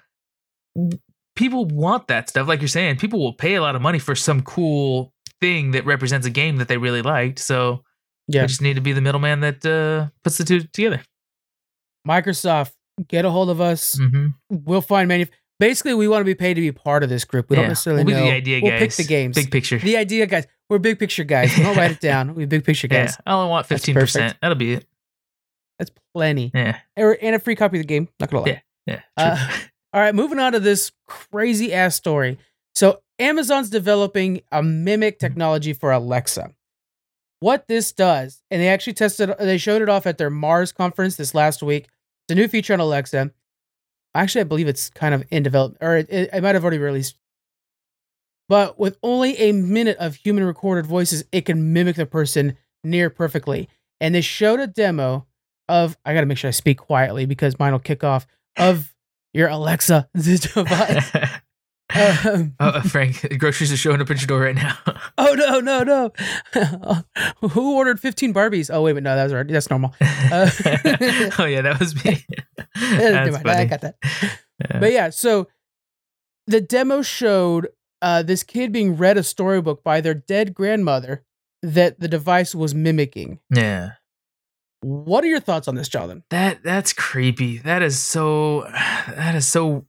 People 1.35 1.64
want 1.66 2.09
that 2.09 2.28
stuff, 2.28 2.47
like 2.49 2.61
you're 2.61 2.68
saying. 2.68 2.97
People 2.97 3.18
will 3.20 3.33
pay 3.33 3.55
a 3.55 3.61
lot 3.62 3.74
of 3.74 3.83
money 3.83 3.99
for 3.99 4.14
some 4.14 4.43
cool 4.43 5.12
thing 5.41 5.70
that 5.72 5.85
represents 5.87 6.26
a 6.26 6.30
game 6.30 6.57
that 6.59 6.68
they 6.68 6.76
really 6.76 7.03
liked. 7.03 7.39
So 7.39 7.83
Yeah. 8.28 8.43
we 8.43 8.49
just 8.49 8.61
need 8.62 8.74
to 8.74 8.80
be 8.83 8.93
the 8.93 9.01
middleman 9.01 9.41
that 9.41 9.64
uh, 9.64 10.11
puts 10.22 10.39
the 10.39 10.45
two 10.45 10.61
together. 10.61 11.01
Microsoft, 12.07 12.72
get 13.09 13.24
a 13.24 13.30
hold 13.30 13.51
of 13.51 13.61
us. 13.61 13.97
hmm 13.99 14.28
We'll 14.51 14.80
find 14.83 15.09
many. 15.09 15.26
Basically, 15.59 15.95
we 15.95 16.09
want 16.09 16.20
to 16.22 16.24
be 16.24 16.35
paid 16.35 16.55
to 16.55 16.61
be 16.61 16.72
part 16.72 17.05
of 17.05 17.09
this 17.09 17.24
group. 17.24 17.49
We 17.49 17.57
don't 17.57 17.68
necessarily 17.68 18.03
we'll 18.05 18.16
know. 18.18 18.24
the 18.24 18.33
idea 18.33 18.59
guys. 18.61 18.62
we'll 18.62 18.72
guys. 18.72 18.80
pick 18.80 19.07
the 19.07 19.09
games. 19.09 19.35
Big 19.37 19.51
picture. 19.51 19.78
the 19.78 19.97
idea, 19.97 20.26
guys. 20.26 20.47
We're 20.68 20.78
big 20.78 20.99
picture 20.99 21.22
guys. 21.24 21.55
Don't 21.57 21.76
write 21.76 21.93
it 21.93 22.01
down. 22.01 22.35
We're 22.35 22.47
big 22.49 22.64
picture 22.64 22.89
yeah, 22.91 23.05
guys. 23.07 23.16
I 23.24 23.33
only 23.33 23.49
want 23.51 23.66
fifteen 23.66 23.95
percent. 23.95 24.37
That'll 24.43 24.57
be 24.57 24.72
it. 24.74 24.87
That's 25.78 25.91
plenty. 26.14 26.51
Yeah, 26.55 26.78
And 26.97 27.35
a 27.35 27.39
free 27.39 27.55
copy 27.57 27.76
of 27.78 27.83
the 27.83 27.87
game. 27.87 28.09
Not 28.18 28.30
gonna 28.30 28.45
lie. 28.45 28.62
Yeah. 28.87 29.01
yeah. 29.16 29.37
Uh, 29.39 29.51
All 29.93 30.01
right, 30.01 30.14
moving 30.14 30.38
on 30.38 30.53
to 30.53 30.61
this 30.61 30.93
crazy 31.07 31.72
ass 31.72 31.97
story. 31.97 32.38
So, 32.74 33.03
Amazon's 33.18 33.68
developing 33.68 34.40
a 34.51 34.62
mimic 34.62 35.18
technology 35.18 35.72
for 35.74 35.93
Alexa. 35.93 36.53
What 37.40 37.68
this 37.68 37.93
does, 37.93 38.43
and 38.51 38.62
they 38.62 38.68
actually 38.68 38.95
tested, 38.95 39.34
they 39.38 39.59
showed 39.59 39.82
it 39.82 39.88
off 39.88 40.07
at 40.07 40.16
their 40.16 40.30
Mars 40.30 40.72
conference 40.72 41.16
this 41.16 41.34
last 41.34 41.62
week. 41.62 41.88
It's 42.24 42.32
a 42.32 42.34
new 42.34 42.49
feature 42.49 42.72
on 42.72 42.80
Alexa. 42.80 43.32
Actually, 44.14 44.40
I 44.43 44.45
believe 44.45 44.68
it's 44.68 44.88
kind 44.90 45.14
of 45.14 45.24
in 45.30 45.43
development, 45.43 45.82
or 45.82 45.97
it, 45.97 46.09
it, 46.09 46.30
it 46.32 46.43
might 46.43 46.55
have 46.55 46.64
already 46.64 46.78
released. 46.78 47.16
But 48.49 48.78
with 48.78 48.97
only 49.03 49.36
a 49.38 49.53
minute 49.53 49.97
of 49.99 50.14
human 50.14 50.45
recorded 50.45 50.86
voices, 50.86 51.24
it 51.32 51.43
can 51.43 51.72
mimic 51.72 51.97
the 51.97 52.07
person 52.07 52.57
near 52.84 53.11
perfectly. 53.11 53.68
And 54.01 54.14
they 54.14 54.20
showed 54.20 54.61
a 54.61 54.66
demo 54.66 55.26
of, 55.68 55.97
I 56.05 56.14
gotta 56.14 56.26
make 56.26 56.38
sure 56.38 56.49
I 56.49 56.53
speak 56.53 56.78
quietly 56.78 57.26
because 57.26 57.59
mine 57.59 57.72
will 57.72 57.78
kick 57.78 58.05
off, 58.05 58.26
of 58.57 58.91
your 59.33 59.49
Alexa 59.49 60.09
device. 60.14 61.12
Um, 61.95 62.55
oh, 62.59 62.68
uh, 62.68 62.83
Frank, 62.83 63.39
groceries 63.39 63.70
are 63.70 63.76
showing 63.76 64.01
up 64.01 64.11
at 64.11 64.18
your 64.18 64.26
door 64.26 64.41
right 64.41 64.55
now. 64.55 64.78
oh 65.18 65.35
no, 65.35 65.61
no, 65.61 65.83
no! 65.83 67.49
Who 67.51 67.76
ordered 67.76 68.01
fifteen 68.01 68.33
Barbies? 68.33 68.70
Oh 68.72 68.80
wait, 68.80 68.95
but 68.95 69.03
no, 69.03 69.14
that 69.14 69.24
was 69.24 69.33
already 69.35 69.53
that's 69.53 69.68
normal. 69.68 69.95
Uh, 70.01 70.49
oh 71.39 71.45
yeah, 71.45 71.61
that 71.61 71.76
was 71.78 72.03
me. 72.03 72.24
That's 72.74 73.45
mind, 73.45 73.47
I 73.47 73.64
got 73.66 73.83
that. 73.83 73.97
Yeah. 74.03 74.78
But 74.80 74.93
yeah, 74.93 75.11
so 75.11 75.49
the 76.47 76.62
demo 76.62 77.03
showed 77.03 77.68
uh, 78.01 78.22
this 78.22 78.43
kid 78.43 78.72
being 78.72 78.97
read 78.97 79.18
a 79.18 79.22
storybook 79.22 79.85
by 79.85 80.01
their 80.01 80.14
dead 80.14 80.55
grandmother 80.55 81.24
that 81.62 82.01
the 82.01 82.09
device 82.09 82.55
was 82.55 82.74
mimicking. 82.74 83.39
yeah. 83.51 83.93
What 84.83 85.24
are 85.24 85.28
your 85.28 85.41
thoughts 85.41 85.68
on 85.68 85.74
this, 85.74 85.89
Jonathan? 85.89 86.24
That 86.30 86.62
that's 86.62 86.93
creepy. 86.93 87.59
That 87.59 87.83
is 87.83 87.99
so. 87.99 88.62
That 89.09 89.35
is 89.35 89.47
so 89.47 89.87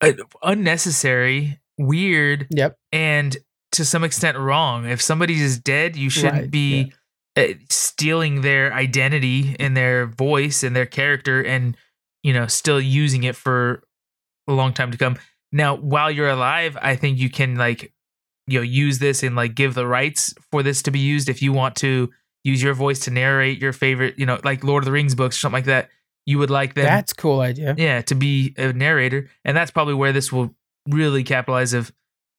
uh, 0.00 0.12
unnecessary, 0.42 1.60
weird, 1.78 2.46
Yep. 2.50 2.76
and 2.92 3.36
to 3.72 3.84
some 3.84 4.04
extent 4.04 4.36
wrong. 4.38 4.86
If 4.86 5.00
somebody 5.02 5.40
is 5.40 5.58
dead, 5.58 5.96
you 5.96 6.10
shouldn't 6.10 6.34
Right, 6.34 6.50
be 6.50 6.92
uh, 7.36 7.44
stealing 7.70 8.40
their 8.40 8.72
identity 8.72 9.56
and 9.58 9.76
their 9.76 10.06
voice 10.06 10.62
and 10.62 10.74
their 10.74 10.86
character, 10.86 11.42
and 11.42 11.76
you 12.22 12.32
know, 12.32 12.46
still 12.46 12.80
using 12.80 13.24
it 13.24 13.36
for 13.36 13.82
a 14.48 14.52
long 14.52 14.72
time 14.72 14.90
to 14.92 14.98
come. 14.98 15.16
Now, 15.52 15.76
while 15.76 16.10
you're 16.10 16.30
alive, 16.30 16.78
I 16.80 16.96
think 16.96 17.18
you 17.18 17.28
can 17.28 17.56
like, 17.56 17.92
you 18.46 18.58
know, 18.58 18.62
use 18.62 18.98
this 18.98 19.22
and 19.22 19.36
like 19.36 19.54
give 19.54 19.74
the 19.74 19.86
rights 19.86 20.34
for 20.50 20.62
this 20.62 20.82
to 20.82 20.90
be 20.90 21.00
used 21.00 21.28
if 21.28 21.42
you 21.42 21.52
want 21.52 21.76
to 21.76 22.10
use 22.44 22.62
your 22.62 22.74
voice 22.74 23.00
to 23.00 23.10
narrate 23.10 23.60
your 23.60 23.72
favorite, 23.72 24.18
you 24.18 24.26
know, 24.26 24.38
like 24.44 24.64
Lord 24.64 24.82
of 24.82 24.86
the 24.86 24.92
Rings 24.92 25.14
books 25.14 25.36
or 25.36 25.40
something 25.40 25.58
like 25.58 25.64
that. 25.66 25.88
You 26.26 26.38
would 26.38 26.50
like 26.50 26.74
them, 26.74 26.84
That's 26.84 27.12
a 27.12 27.16
cool 27.16 27.40
idea. 27.40 27.74
yeah, 27.76 28.00
to 28.02 28.14
be 28.14 28.54
a 28.56 28.72
narrator, 28.72 29.28
and 29.44 29.56
that's 29.56 29.70
probably 29.72 29.94
where 29.94 30.12
this 30.12 30.30
will 30.30 30.54
really 30.88 31.24
capitalize. 31.24 31.72
Of 31.72 31.92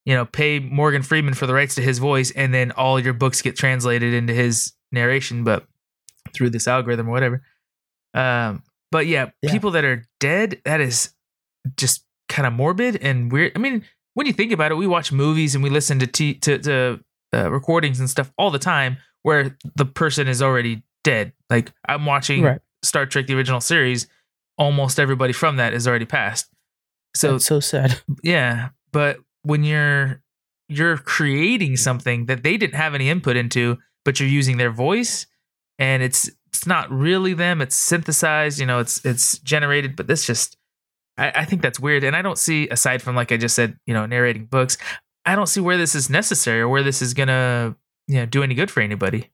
you 0.05 0.13
know, 0.15 0.25
pay 0.25 0.59
Morgan 0.59 1.01
Freeman 1.01 1.33
for 1.33 1.47
the 1.47 1.53
rights 1.53 1.75
to 1.75 1.81
his 1.81 1.99
voice, 1.99 2.31
and 2.31 2.53
then 2.53 2.71
all 2.71 2.99
your 2.99 3.13
books 3.13 3.41
get 3.41 3.55
translated 3.57 4.13
into 4.13 4.33
his 4.33 4.73
narration, 4.91 5.43
but 5.43 5.65
through 6.33 6.49
this 6.51 6.67
algorithm 6.67 7.07
or 7.09 7.11
whatever. 7.11 7.41
Um, 8.13 8.63
but 8.91 9.07
yeah, 9.07 9.31
Yeah. 9.41 9.51
people 9.51 9.71
that 9.71 9.83
are 9.83 10.05
dead, 10.19 10.61
that 10.65 10.79
is 10.81 11.13
just 11.77 12.05
kind 12.29 12.45
of 12.45 12.53
morbid 12.53 12.97
and 13.01 13.31
weird. 13.31 13.53
I 13.55 13.59
mean, 13.59 13.83
when 14.13 14.27
you 14.27 14.33
think 14.33 14.51
about 14.51 14.71
it, 14.71 14.75
we 14.75 14.87
watch 14.87 15.11
movies 15.11 15.55
and 15.55 15.63
we 15.63 15.69
listen 15.69 15.99
to 15.99 16.07
t- 16.07 16.35
to, 16.35 16.57
to 16.59 16.99
uh, 17.33 17.51
recordings 17.51 17.99
and 17.99 18.09
stuff 18.09 18.31
all 18.37 18.51
the 18.51 18.59
time 18.59 18.97
where 19.23 19.57
the 19.75 19.85
person 19.85 20.27
is 20.27 20.41
already 20.41 20.83
dead. 21.03 21.33
Like 21.49 21.71
I'm 21.87 22.05
watching 22.05 22.43
Right. 22.43 22.61
Star 22.83 23.05
Trek 23.05 23.27
the 23.27 23.35
original 23.35 23.61
series, 23.61 24.07
almost 24.57 24.99
everybody 24.99 25.33
from 25.33 25.57
that 25.57 25.73
is 25.73 25.87
already 25.87 26.05
passed. 26.05 26.47
So 27.15 27.33
That's 27.33 27.45
so 27.45 27.59
sad. 27.59 27.99
yeah, 28.23 28.69
but 28.91 29.17
when 29.43 29.63
you're 29.63 30.21
you're 30.69 30.97
creating 30.97 31.77
something 31.77 32.25
that 32.27 32.43
they 32.43 32.57
didn't 32.57 32.75
have 32.75 32.95
any 32.95 33.09
input 33.09 33.35
into, 33.35 33.77
but 34.05 34.19
you're 34.19 34.29
using 34.29 34.57
their 34.57 34.71
voice 34.71 35.25
and 35.79 36.01
it's 36.03 36.29
it's 36.47 36.67
not 36.67 36.89
really 36.91 37.33
them, 37.33 37.61
it's 37.61 37.75
synthesized, 37.75 38.59
you 38.59 38.65
know, 38.65 38.79
it's 38.79 39.03
it's 39.05 39.37
generated, 39.39 39.95
but 39.95 40.07
this 40.07 40.25
just 40.25 40.57
I, 41.17 41.31
I 41.35 41.45
think 41.45 41.61
that's 41.61 41.79
weird, 41.79 42.03
and 42.03 42.15
I 42.15 42.21
don't 42.21 42.37
see 42.37 42.67
aside 42.69 43.01
from 43.01 43.15
like 43.15 43.31
I 43.31 43.37
just 43.37 43.55
said, 43.55 43.77
you 43.85 43.93
know, 43.93 44.05
narrating 44.05 44.45
books. 44.45 44.77
I 45.25 45.35
don't 45.35 45.47
see 45.47 45.61
where 45.61 45.77
this 45.77 45.95
is 45.95 46.09
necessary 46.09 46.59
or 46.59 46.67
where 46.67 46.83
this 46.83 47.01
is 47.01 47.13
gonna 47.13 47.75
you 48.07 48.15
know 48.15 48.25
do 48.25 48.43
any 48.43 48.55
good 48.55 48.69
for 48.71 48.81
anybody. 48.81 49.29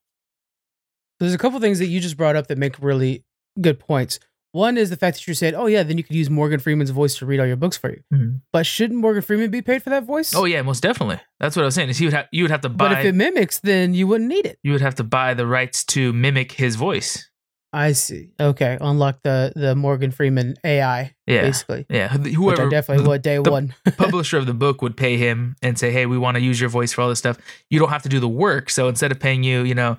There's 1.19 1.33
a 1.33 1.37
couple 1.37 1.59
things 1.59 1.79
that 1.79 1.87
you 1.87 1.99
just 1.99 2.17
brought 2.17 2.35
up 2.35 2.47
that 2.47 2.57
make 2.57 2.79
really 2.79 3.25
good 3.59 3.79
points. 3.79 4.19
One 4.51 4.77
is 4.77 4.89
the 4.89 4.95
fact 4.97 5.17
that 5.17 5.27
you 5.27 5.33
said, 5.35 5.53
"Oh 5.53 5.67
yeah, 5.67 5.83
then 5.83 5.97
you 5.97 6.03
could 6.03 6.15
use 6.15 6.29
Morgan 6.29 6.59
Freeman's 6.59 6.89
voice 6.89 7.15
to 7.17 7.25
read 7.25 7.39
all 7.39 7.45
your 7.45 7.55
books 7.55 7.77
for 7.77 7.91
you." 7.91 8.01
Mhm. 8.11 8.41
But 8.51 8.65
shouldn't 8.65 8.99
Morgan 8.99 9.21
Freeman 9.21 9.51
be 9.51 9.61
paid 9.61 9.83
for 9.83 9.91
that 9.91 10.05
voice? 10.05 10.33
Oh 10.33 10.45
yeah, 10.45 10.61
most 10.63 10.81
definitely. 10.81 11.19
That's 11.39 11.55
what 11.55 11.63
I 11.63 11.65
was 11.65 11.75
saying. 11.75 11.89
Is 11.89 11.99
you 12.01 12.07
would 12.07 12.13
have 12.13 12.27
you 12.31 12.43
would 12.43 12.51
have 12.51 12.61
to 12.61 12.69
buy 12.69 12.89
but 12.89 12.99
if 12.99 13.05
it 13.05 13.15
mimics, 13.15 13.59
then 13.59 13.93
you 13.93 14.07
wouldn't 14.07 14.29
need 14.29 14.45
it. 14.47 14.57
you 14.63 14.71
would 14.71 14.81
have 14.81 14.95
to 14.95 15.03
buy 15.03 15.33
the 15.35 15.45
rights 15.45 15.83
to 15.85 16.13
mimic 16.13 16.53
his 16.53 16.75
voice. 16.77 17.29
I 17.71 17.91
see. 17.91 18.29
Okay, 18.39 18.77
unlock 18.81 19.21
the 19.23 19.53
the 19.55 19.75
Morgan 19.75 20.09
Freeman 20.11 20.55
AI, 20.63 21.13
Yeah, 21.27 21.41
basically, 21.41 21.85
yeah. 21.89 22.07
Wh- 22.09 22.23
which 22.23 22.33
Whoever 22.33 22.65
I 22.65 22.69
definitely 22.69 23.03
the 23.03 23.09
would 23.09 23.21
day 23.21 23.37
the- 23.37 23.51
one. 23.51 23.75
publisher 23.97 24.37
of 24.39 24.45
the 24.47 24.53
book 24.55 24.81
would 24.81 24.97
pay 24.97 25.17
him 25.17 25.55
and 25.61 25.77
say, 25.77 25.91
"Hey, 25.91 26.05
we 26.07 26.17
want 26.17 26.35
to 26.35 26.41
use 26.41 26.59
your 26.59 26.69
voice 26.69 26.91
for 26.93 27.01
all 27.01 27.09
this 27.09 27.19
stuff. 27.19 27.37
You 27.69 27.79
don't 27.79 27.89
have 27.89 28.01
to 28.03 28.09
do 28.09 28.19
the 28.19 28.27
work. 28.29 28.69
So 28.71 28.87
instead 28.87 29.11
of 29.11 29.19
paying 29.19 29.43
you, 29.43 29.61
you 29.61 29.75
know, 29.75 29.97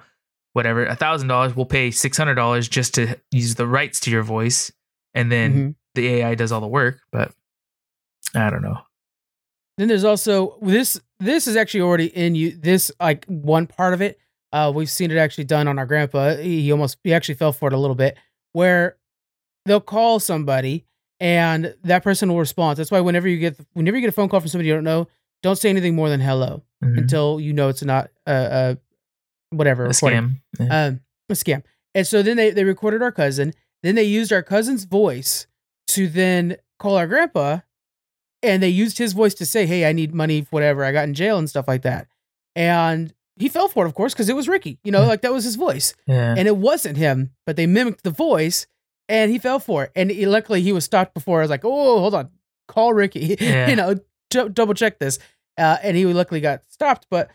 whatever, 0.52 0.84
a 0.84 0.96
thousand 0.96 1.28
dollars, 1.28 1.54
we'll 1.54 1.64
pay 1.66 1.90
six 1.92 2.16
hundred 2.18 2.34
dollars 2.34 2.68
just 2.68 2.94
to 2.94 3.16
use 3.30 3.54
the 3.54 3.66
rights 3.68 4.00
to 4.00 4.10
your 4.10 4.22
voice, 4.24 4.72
and 5.14 5.30
then 5.30 5.54
Mhm. 5.54 5.74
the 5.94 6.08
AI 6.08 6.34
does 6.34 6.50
all 6.50 6.60
the 6.60 6.66
work." 6.66 7.00
But 7.12 7.32
I 8.34 8.50
don't 8.50 8.62
know. 8.62 8.78
Then 9.78 9.86
there's 9.88 10.04
also 10.04 10.58
this. 10.60 11.00
This 11.20 11.46
is 11.46 11.54
actually 11.54 11.82
already 11.82 12.06
in 12.06 12.34
you. 12.34 12.50
This 12.56 12.90
like 13.00 13.24
one 13.26 13.66
part 13.68 13.94
of 13.94 14.02
it. 14.02 14.18
Uh, 14.52 14.72
we've 14.74 14.90
seen 14.90 15.10
it 15.10 15.16
actually 15.16 15.44
done 15.44 15.68
on 15.68 15.78
our 15.78 15.86
grandpa. 15.86 16.36
He, 16.36 16.62
he 16.62 16.72
almost 16.72 16.98
he 17.04 17.12
actually 17.14 17.36
fell 17.36 17.52
for 17.52 17.68
it 17.68 17.72
a 17.72 17.78
little 17.78 17.94
bit, 17.96 18.16
where 18.52 18.96
they'll 19.66 19.80
call 19.80 20.18
somebody 20.20 20.84
and 21.20 21.74
that 21.84 22.02
person 22.02 22.28
will 22.28 22.38
respond. 22.38 22.78
That's 22.78 22.90
why 22.90 23.00
whenever 23.00 23.28
you 23.28 23.38
get 23.38 23.58
whenever 23.74 23.96
you 23.96 24.00
get 24.00 24.08
a 24.08 24.12
phone 24.12 24.28
call 24.28 24.40
from 24.40 24.48
somebody 24.48 24.68
you 24.68 24.74
don't 24.74 24.84
know, 24.84 25.06
don't 25.42 25.56
say 25.56 25.68
anything 25.70 25.94
more 25.94 26.08
than 26.08 26.20
hello 26.20 26.62
Mhm. 26.82 26.98
until 26.98 27.38
you 27.40 27.52
know 27.52 27.68
it's 27.68 27.82
not 27.82 28.10
a, 28.26 28.32
a 29.52 29.54
whatever 29.56 29.84
a 29.84 29.88
recording. 29.88 30.40
scam. 30.58 30.66
Yeah. 30.66 30.86
um, 30.86 31.00
a 31.28 31.34
scam. 31.34 31.62
And 31.94 32.06
so 32.06 32.22
then 32.22 32.36
they, 32.36 32.50
they 32.50 32.64
recorded 32.64 33.02
our 33.02 33.12
cousin. 33.12 33.52
Then 33.82 33.94
they 33.96 34.04
used 34.04 34.32
our 34.32 34.42
cousin's 34.42 34.84
voice 34.84 35.46
to 35.88 36.08
then 36.08 36.56
call 36.78 36.96
our 36.96 37.06
grandpa. 37.06 37.58
And 38.42 38.62
they 38.62 38.68
used 38.70 38.96
his 38.98 39.12
voice 39.12 39.34
to 39.34 39.44
say, 39.46 39.66
Hey, 39.66 39.84
I 39.86 39.92
need 39.92 40.14
money, 40.14 40.46
whatever. 40.50 40.84
I 40.84 40.92
got 40.92 41.04
in 41.06 41.14
jail 41.14 41.36
and 41.36 41.48
stuff 41.50 41.68
like 41.68 41.82
that. 41.82 42.06
And 42.56 43.12
he 43.40 43.48
fell 43.48 43.66
for 43.68 43.84
it, 43.84 43.88
of 43.88 43.94
course, 43.94 44.12
because 44.12 44.28
it 44.28 44.36
was 44.36 44.48
Ricky. 44.48 44.78
You 44.84 44.92
know, 44.92 45.04
like 45.06 45.22
that 45.22 45.32
was 45.32 45.44
his 45.44 45.56
voice. 45.56 45.94
yeah. 46.06 46.34
And 46.36 46.46
it 46.46 46.56
wasn't 46.56 46.96
him, 46.96 47.30
but 47.46 47.56
they 47.56 47.66
mimicked 47.66 48.04
the 48.04 48.10
voice 48.10 48.66
and 49.08 49.30
he 49.32 49.38
fell 49.38 49.58
for 49.58 49.84
it. 49.84 49.92
And 49.96 50.10
he, 50.10 50.26
luckily 50.26 50.62
he 50.62 50.72
was 50.72 50.84
stopped 50.84 51.14
before. 51.14 51.38
I 51.40 51.42
was 51.42 51.50
like, 51.50 51.64
Oh, 51.64 51.98
hold 52.00 52.14
on. 52.14 52.30
Call 52.68 52.92
Ricky. 52.94 53.36
Yeah. 53.40 53.68
you 53.68 53.76
know, 53.76 53.94
d- 54.30 54.48
double 54.52 54.74
check 54.74 54.98
this. 55.00 55.18
Uh, 55.58 55.78
and 55.82 55.96
he 55.96 56.06
luckily 56.06 56.40
got 56.40 56.62
stopped. 56.68 57.06
But 57.10 57.28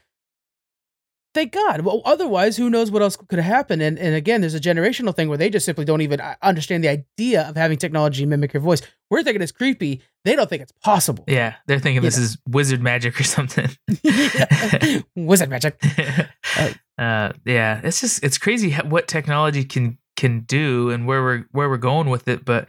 thank 1.36 1.52
God. 1.52 1.82
Well, 1.82 2.02
otherwise, 2.06 2.58
who 2.58 2.70
knows 2.72 2.90
what 2.90 3.04
else 3.04 3.16
could 3.16 3.38
happen? 3.38 3.80
And 3.82 4.00
and 4.00 4.16
again, 4.16 4.42
there's 4.42 4.56
a 4.56 4.60
generational 4.60 5.16
thing 5.16 5.30
where 5.30 5.38
they 5.38 5.52
just 5.52 5.66
simply 5.68 5.86
don't 5.86 6.02
even 6.02 6.20
uh, 6.20 6.34
understand 6.42 6.84
the 6.84 6.88
idea 6.90 7.48
of 7.48 7.56
having 7.56 7.78
technology 7.78 8.26
mimic 8.26 8.54
your 8.54 8.62
voice. 8.62 8.82
We're 9.12 9.22
thinking 9.22 9.44
it's 9.44 9.52
creepy. 9.52 10.02
They 10.24 10.36
don't 10.36 10.50
think 10.50 10.64
it's 10.64 10.72
possible. 10.84 11.24
yeah, 11.28 11.54
they're 11.68 11.78
thinking 11.78 12.02
You 12.02 12.10
this 12.10 12.18
is 12.18 12.40
wizard 12.50 12.82
magic 12.82 13.20
or 13.20 13.24
something. 13.24 13.70
Wizard 15.16 15.50
magic. 15.50 15.80
uh, 16.98 17.32
yeah, 17.46 17.82
it's 17.84 18.02
just 18.02 18.24
it's 18.24 18.38
crazy 18.40 18.72
what 18.72 19.08
technology 19.08 19.64
can 19.64 19.98
can 20.18 20.42
do 20.42 20.90
and 20.90 21.06
where 21.06 21.22
we're 21.22 21.46
where 21.52 21.70
we're 21.70 21.78
going 21.78 22.10
with 22.10 22.28
it. 22.28 22.46
But 22.46 22.68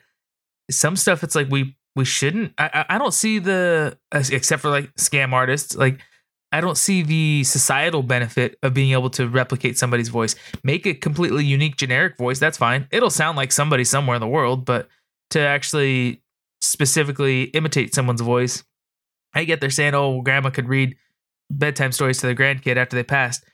some 0.70 0.96
stuff, 0.96 1.22
it's 1.24 1.34
like 1.34 1.48
we 1.50 1.76
we 1.94 2.04
shouldn't. 2.04 2.52
I 2.58 2.70
I- 2.74 2.94
I 2.96 2.98
don't 2.98 3.14
see 3.14 3.38
the 3.38 3.96
except 4.12 4.60
for 4.62 4.68
like 4.70 4.94
scam 4.96 5.32
artists. 5.32 5.76
Like 5.76 6.00
I 6.57 6.61
don't 6.61 6.76
see 6.78 7.02
the 7.02 7.44
societal 7.44 8.02
benefit 8.02 8.59
of 8.62 8.72
being 8.72 8.92
able 8.92 9.11
to 9.11 9.28
replicate 9.28 9.78
somebody's 9.78 10.09
voice. 10.09 10.34
Make 10.64 10.86
a 10.86 10.94
completely 10.94 11.44
unique 11.44 11.76
generic 11.76 12.16
voice. 12.16 12.38
That's 12.38 12.57
fine. 12.57 12.88
It'll 12.90 13.11
sound 13.11 13.36
like 13.36 13.52
somebody 13.52 13.84
somewhere 13.84 14.16
in 14.16 14.20
the 14.20 14.28
world, 14.28 14.64
but 14.64 14.88
to 15.30 15.40
actually 15.40 16.22
specifically 16.61 17.44
imitate 17.44 17.94
someone's 17.94 18.20
voice, 18.20 18.64
I 19.34 19.44
get 19.44 19.61
they're 19.61 19.70
saying, 19.70 19.94
"Oh, 19.94 20.22
grandma 20.22 20.50
could 20.50 20.68
read." 20.68 20.96
bedtime 21.50 21.92
stories 21.92 22.18
to 22.18 22.26
their 22.26 22.34
grandkid 22.34 22.76
after 22.76 22.96
they 22.96 23.02
passed. 23.02 23.44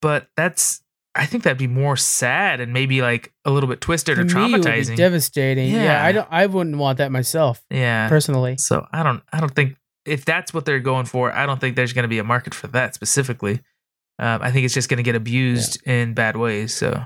But 0.00 0.28
that's 0.36 0.82
I 1.14 1.26
think 1.26 1.44
that'd 1.44 1.58
be 1.58 1.66
more 1.66 1.96
sad 1.96 2.60
and 2.60 2.72
maybe 2.72 3.02
like 3.02 3.32
a 3.44 3.50
little 3.50 3.68
bit 3.68 3.80
twisted 3.80 4.18
or 4.18 4.24
To 4.24 4.34
me, 4.34 4.46
it 4.46 4.52
would 4.52 4.62
be 4.62 4.68
traumatizing. 4.68 4.96
devastating. 4.96 5.70
Yeah. 5.70 5.84
Yeah. 5.84 6.04
I 6.04 6.12
don't. 6.12 6.28
I 6.30 6.46
wouldn't 6.46 6.78
want 6.78 6.98
that 6.98 7.12
myself 7.12 7.62
yeah. 7.70 8.08
personally. 8.08 8.56
So 8.56 8.86
I 8.92 9.02
don't 9.02 9.22
I 9.32 9.40
don't 9.40 9.54
think 9.54 9.76
if 10.04 10.24
that's 10.24 10.52
what 10.52 10.64
they're 10.64 10.80
going 10.80 11.06
for, 11.06 11.32
I 11.32 11.46
don't 11.46 11.60
think 11.60 11.76
there's 11.76 11.92
going 11.92 12.02
to 12.04 12.08
be 12.08 12.18
a 12.18 12.24
market 12.24 12.54
for 12.54 12.66
that 12.68 12.94
specifically. 12.94 13.60
Um, 14.18 14.40
I 14.42 14.50
think 14.50 14.64
it's 14.64 14.74
just 14.74 14.88
going 14.88 14.98
to 14.98 15.02
get 15.02 15.14
abused 15.14 15.82
in 15.86 16.14
bad 16.14 16.36
ways. 16.36 16.74
So 16.74 17.04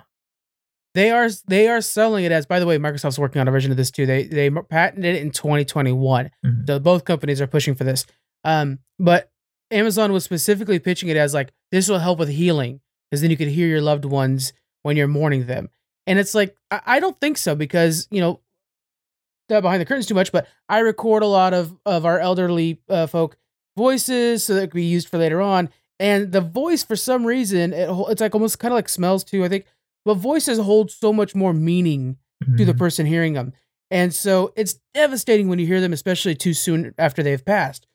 They 0.94 1.10
are 1.10 1.28
they 1.46 1.68
are 1.68 1.80
selling 1.80 2.24
it 2.24 2.32
as. 2.32 2.46
By 2.46 2.58
the 2.58 2.66
way, 2.66 2.78
Microsoft's 2.78 3.18
working 3.18 3.40
on 3.40 3.48
a 3.48 3.50
version 3.50 3.70
of 3.70 3.76
this 3.76 3.90
too. 3.90 4.06
They 4.06 4.24
they 4.24 4.50
patented 4.50 5.14
it 5.14 5.22
in 5.22 5.30
2021. 5.30 6.30
Mhm. 6.44 6.66
So 6.66 6.78
both 6.78 7.04
companies 7.04 7.40
are 7.40 7.46
pushing 7.46 7.74
for 7.74 7.84
this. 7.84 8.06
Um, 8.44 8.78
but 8.98 9.30
Amazon 9.70 10.12
was 10.12 10.24
specifically 10.24 10.78
pitching 10.78 11.08
it 11.08 11.16
as 11.16 11.34
like 11.34 11.52
this 11.70 11.88
will 11.88 11.98
help 11.98 12.18
with 12.18 12.28
healing 12.28 12.80
because 13.10 13.20
then 13.20 13.30
you 13.30 13.36
could 13.36 13.48
hear 13.48 13.68
your 13.68 13.80
loved 13.82 14.04
ones 14.04 14.52
when 14.82 14.96
you're 14.96 15.08
mourning 15.08 15.46
them. 15.46 15.68
And 16.06 16.18
it's 16.18 16.34
like 16.34 16.56
I, 16.70 16.80
I 16.86 17.00
don't 17.00 17.18
think 17.20 17.36
so 17.38 17.54
because 17.54 18.08
you 18.10 18.20
know 18.20 18.40
that 19.48 19.60
behind 19.60 19.80
the 19.80 19.84
curtains 19.86 20.06
too 20.06 20.14
much. 20.14 20.32
But 20.32 20.46
I 20.68 20.78
record 20.80 21.22
a 21.22 21.26
lot 21.26 21.54
of 21.54 21.76
of 21.86 22.04
our 22.06 22.18
elderly 22.20 22.80
uh, 22.88 23.06
folk 23.06 23.36
voices 23.76 24.44
so 24.44 24.54
that 24.54 24.62
it 24.64 24.66
could 24.68 24.76
be 24.76 24.84
used 24.84 25.08
for 25.08 25.18
later 25.18 25.40
on. 25.40 25.68
And 25.98 26.32
the 26.32 26.40
voice, 26.40 26.82
for 26.82 26.96
some 26.96 27.24
reason, 27.26 27.72
it, 27.72 27.88
it's 28.10 28.20
like 28.20 28.34
almost 28.34 28.58
kind 28.58 28.72
of 28.72 28.76
like 28.76 28.88
smells 28.88 29.24
too. 29.24 29.44
I 29.44 29.48
think, 29.48 29.64
but 30.04 30.14
voices 30.14 30.58
hold 30.58 30.90
so 30.90 31.12
much 31.12 31.34
more 31.34 31.52
meaning 31.52 32.16
to 32.58 32.64
the 32.66 32.74
Mhm. 32.74 32.78
person 32.78 33.06
hearing 33.06 33.32
them. 33.32 33.52
And 33.90 34.12
so 34.12 34.52
it's 34.56 34.78
devastating 34.94 35.48
when 35.48 35.58
you 35.58 35.66
hear 35.66 35.80
them, 35.80 35.92
especially 35.92 36.34
too 36.34 36.52
soon 36.54 36.94
after 36.98 37.22
they've 37.22 37.42
passed. 37.44 37.86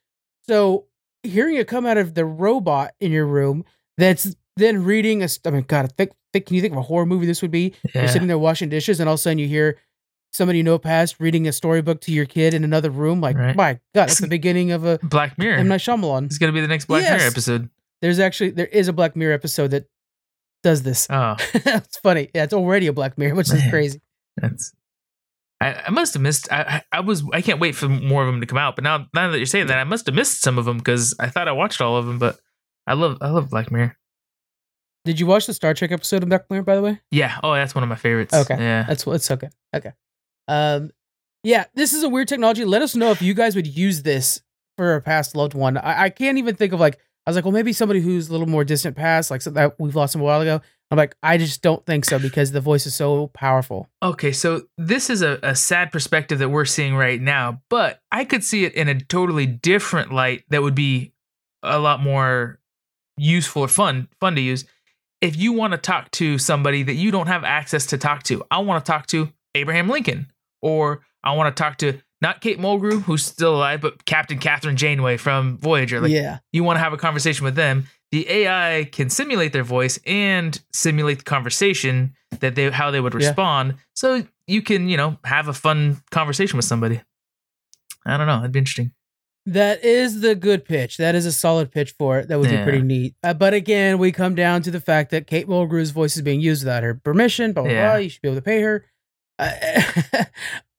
So 0.47 0.85
hearing 1.23 1.55
it 1.57 1.67
come 1.67 1.85
out 1.85 1.97
of 1.97 2.15
the 2.15 2.25
robot 2.25 2.93
in 2.99 3.11
your 3.11 3.27
room 3.27 3.65
that's 3.97 4.35
then 4.57 4.83
reading 4.83 5.21
a, 5.21 5.27
I 5.45 5.51
mean, 5.51 5.63
God, 5.67 5.91
think, 5.97 6.11
think, 6.33 6.45
can 6.47 6.55
you 6.55 6.61
think 6.61 6.71
of 6.73 6.79
a 6.79 6.83
horror 6.83 7.05
movie 7.05 7.25
this 7.27 7.41
would 7.41 7.51
be? 7.51 7.73
You're 7.93 8.07
sitting 8.07 8.27
there 8.27 8.37
washing 8.39 8.69
dishes 8.69 8.99
and 8.99 9.07
all 9.07 9.13
of 9.15 9.19
a 9.19 9.21
sudden 9.21 9.37
you 9.37 9.47
hear 9.47 9.77
somebody 10.31 10.57
you 10.59 10.63
know 10.63 10.77
passed 10.79 11.17
reading 11.19 11.47
a 11.47 11.51
storybook 11.51 12.01
to 12.01 12.11
your 12.11 12.25
kid 12.25 12.53
in 12.53 12.63
another 12.63 12.89
room. 12.89 13.21
Like, 13.21 13.37
Right. 13.37 13.55
my 13.55 13.79
God, 13.93 14.09
it's 14.09 14.19
the 14.19 14.27
beginning 14.39 14.71
of 14.71 14.85
a 14.85 14.99
Black 15.03 15.37
Mirror. 15.37 15.57
M. 15.57 15.67
Night 15.67 15.81
Shyamalan. 15.81 16.25
It's 16.25 16.37
going 16.37 16.51
to 16.51 16.55
be 16.55 16.61
the 16.61 16.67
next 16.67 16.85
Black 16.85 17.03
Mirror 17.03 17.19
episode. 17.29 17.69
There's 18.01 18.19
actually, 18.19 18.51
there 18.51 18.67
is 18.67 18.87
a 18.87 18.93
Black 18.93 19.15
Mirror 19.15 19.33
episode 19.33 19.71
that 19.71 19.85
does 20.63 20.83
this. 20.83 21.07
Oh, 21.09 21.35
it's 21.53 21.97
funny. 21.99 22.29
Yeah, 22.33 22.43
it's 22.43 22.53
already 22.53 22.87
a 22.87 22.93
Black 22.93 23.17
Mirror, 23.17 23.35
which 23.35 23.51
is 23.51 23.61
crazy. 23.69 24.01
that's. 24.37 24.73
I, 25.59 25.73
I 25.87 25.89
must 25.91 26.15
have 26.15 26.23
missed. 26.23 26.51
I, 26.51 26.81
I 26.91 27.01
was. 27.01 27.23
I 27.33 27.41
can't 27.41 27.59
wait 27.59 27.75
for 27.75 27.87
more 27.87 28.23
of 28.25 28.31
them 28.31 28.41
to 28.41 28.47
come 28.47 28.57
out. 28.57 28.75
But 28.75 28.83
now, 28.83 29.05
now 29.13 29.29
that 29.29 29.37
you're 29.37 29.45
saying 29.45 29.67
that, 29.67 29.77
I 29.77 29.83
must 29.83 30.07
have 30.07 30.15
missed 30.15 30.41
some 30.41 30.57
of 30.57 30.65
them 30.65 30.77
because 30.79 31.13
I 31.19 31.27
thought 31.29 31.47
I 31.47 31.51
watched 31.51 31.81
all 31.81 31.97
of 31.97 32.07
them. 32.07 32.17
But 32.17 32.39
I 32.87 32.93
love. 32.93 33.19
I 33.21 33.29
love 33.29 33.51
Black 33.51 33.71
Mirror. 33.71 33.95
Did 35.05 35.19
you 35.19 35.27
watch 35.27 35.45
the 35.45 35.53
Star 35.53 35.75
Trek 35.75 35.91
episode 35.91 36.23
of 36.23 36.29
Black 36.29 36.49
Mirror, 36.49 36.63
by 36.63 36.75
the 36.75 36.81
way? 36.81 36.99
Yeah. 37.11 37.37
Oh, 37.43 37.53
that's 37.53 37.75
one 37.75 37.83
of 37.83 37.89
my 37.89 37.95
favorites. 37.95 38.33
Okay. 38.33 38.55
Yeah. 38.57 38.85
That's 38.87 39.05
what's 39.05 39.29
okay. 39.29 39.49
Okay. 39.75 39.91
Um, 40.51 40.91
yeah, 41.43 41.65
this 41.75 41.93
is 41.93 42.03
a 42.03 42.09
weird 42.09 42.27
technology. 42.27 42.65
Let 42.65 42.81
us 42.81 42.93
know 42.93 43.11
if 43.11 43.21
you 43.21 43.33
guys 43.33 43.55
would 43.55 43.67
use 43.67 44.03
this 44.03 44.41
for 44.77 44.95
a 44.95 45.01
past 45.01 45.33
loved 45.33 45.53
one. 45.53 45.77
I, 45.77 46.03
I 46.03 46.09
can't 46.09 46.37
even 46.37 46.55
think 46.55 46.73
of 46.73 46.79
like 46.79 46.99
I 47.25 47.29
was 47.29 47.35
like, 47.35 47.45
well, 47.45 47.53
maybe 47.53 47.71
somebody 47.71 48.01
who's 48.01 48.27
a 48.29 48.31
little 48.31 48.47
more 48.47 48.63
distant 48.63 48.97
past, 48.97 49.31
like 49.31 49.41
that 49.43 49.79
we've 49.79 49.95
lost 49.95 50.15
a 50.15 50.17
while 50.17 50.41
ago. 50.41 50.59
I'm 50.89 50.97
like, 50.97 51.15
I 51.23 51.37
just 51.37 51.61
don't 51.61 51.85
think 51.85 52.03
so 52.03 52.19
because 52.19 52.51
the 52.51 52.59
voice 52.59 52.85
is 52.85 52.93
so 52.93 53.27
powerful. 53.27 53.89
Okay, 54.03 54.33
so 54.33 54.63
this 54.77 55.09
is 55.09 55.21
a, 55.21 55.39
a 55.41 55.55
sad 55.55 55.91
perspective 55.91 56.39
that 56.39 56.49
we're 56.49 56.65
seeing 56.65 56.95
right 56.95 57.21
now, 57.21 57.61
but 57.69 58.01
I 58.11 58.25
could 58.25 58.43
see 58.43 58.65
it 58.65 58.73
in 58.73 58.89
a 58.89 58.99
totally 58.99 59.45
different 59.45 60.11
light 60.11 60.43
that 60.49 60.61
would 60.61 60.75
be 60.75 61.13
a 61.63 61.79
lot 61.79 62.01
more 62.01 62.59
useful 63.17 63.61
or 63.61 63.67
fun 63.69 64.09
fun 64.19 64.35
to 64.35 64.41
use. 64.41 64.65
If 65.21 65.37
you 65.37 65.53
want 65.53 65.71
to 65.71 65.77
talk 65.77 66.11
to 66.11 66.37
somebody 66.37 66.83
that 66.83 66.95
you 66.95 67.11
don't 67.11 67.27
have 67.27 67.45
access 67.45 67.85
to 67.87 67.97
talk 67.97 68.23
to, 68.23 68.43
I 68.51 68.57
want 68.57 68.83
to 68.83 68.91
talk 68.91 69.07
to 69.07 69.31
Abraham 69.55 69.87
Lincoln, 69.87 70.27
or 70.61 71.01
I 71.23 71.33
want 71.35 71.55
to 71.55 71.61
talk 71.61 71.77
to 71.79 71.99
not 72.21 72.39
Kate 72.41 72.59
Mulgrew, 72.59 73.01
who's 73.01 73.25
still 73.25 73.55
alive, 73.55 73.81
but 73.81 74.05
Captain 74.05 74.37
Kathryn 74.39 74.75
Janeway 74.75 75.17
from 75.17 75.57
Voyager. 75.57 75.99
Like 76.01 76.11
yeah, 76.11 76.39
you 76.51 76.63
want 76.63 76.77
to 76.77 76.81
have 76.83 76.93
a 76.93 76.97
conversation 76.97 77.45
with 77.45 77.55
them, 77.55 77.87
the 78.11 78.29
AI 78.29 78.87
can 78.91 79.09
simulate 79.09 79.53
their 79.53 79.63
voice 79.63 79.99
and 80.05 80.59
simulate 80.71 81.19
the 81.19 81.23
conversation 81.23 82.13
that 82.39 82.55
they 82.55 82.69
how 82.69 82.91
they 82.91 82.99
would 83.01 83.13
Yeah. 83.13 83.27
respond. 83.27 83.75
So 83.95 84.25
you 84.47 84.61
can, 84.61 84.87
you 84.89 84.97
know, 84.97 85.17
have 85.23 85.47
a 85.47 85.53
fun 85.53 86.01
conversation 86.11 86.57
with 86.57 86.65
somebody. 86.65 87.01
I 88.05 88.17
don't 88.17 88.27
know. 88.27 88.39
It'd 88.39 88.51
be 88.51 88.59
interesting. 88.59 88.91
that 89.47 89.83
is 89.83 90.21
the 90.21 90.35
good 90.35 90.63
pitch. 90.65 90.97
That 90.97 91.15
is 91.15 91.25
a 91.25 91.31
solid 91.31 91.71
pitch 91.71 91.95
for 91.97 92.19
it. 92.19 92.27
That 92.27 92.37
would 92.39 92.49
be 92.51 92.61
pretty 92.61 92.83
neat. 92.83 93.15
Uh, 93.23 93.33
but 93.33 93.55
again, 93.55 93.97
we 93.97 94.11
come 94.11 94.35
down 94.35 94.61
to 94.61 94.69
the 94.71 94.79
fact 94.79 95.09
that 95.11 95.25
Kate 95.25 95.47
Mulgrew's 95.47 95.89
voice 95.89 96.15
is 96.15 96.21
being 96.21 96.41
used 96.41 96.63
without 96.63 96.83
her 96.83 96.93
permission. 96.93 97.51
Blah 97.53 97.63
blah 97.63 97.71
Yeah. 97.71 97.87
blah. 97.89 97.95
You 97.97 98.09
should 98.09 98.21
be 98.21 98.27
able 98.27 98.35
to 98.37 98.41
pay 98.43 98.61
her. 98.61 98.85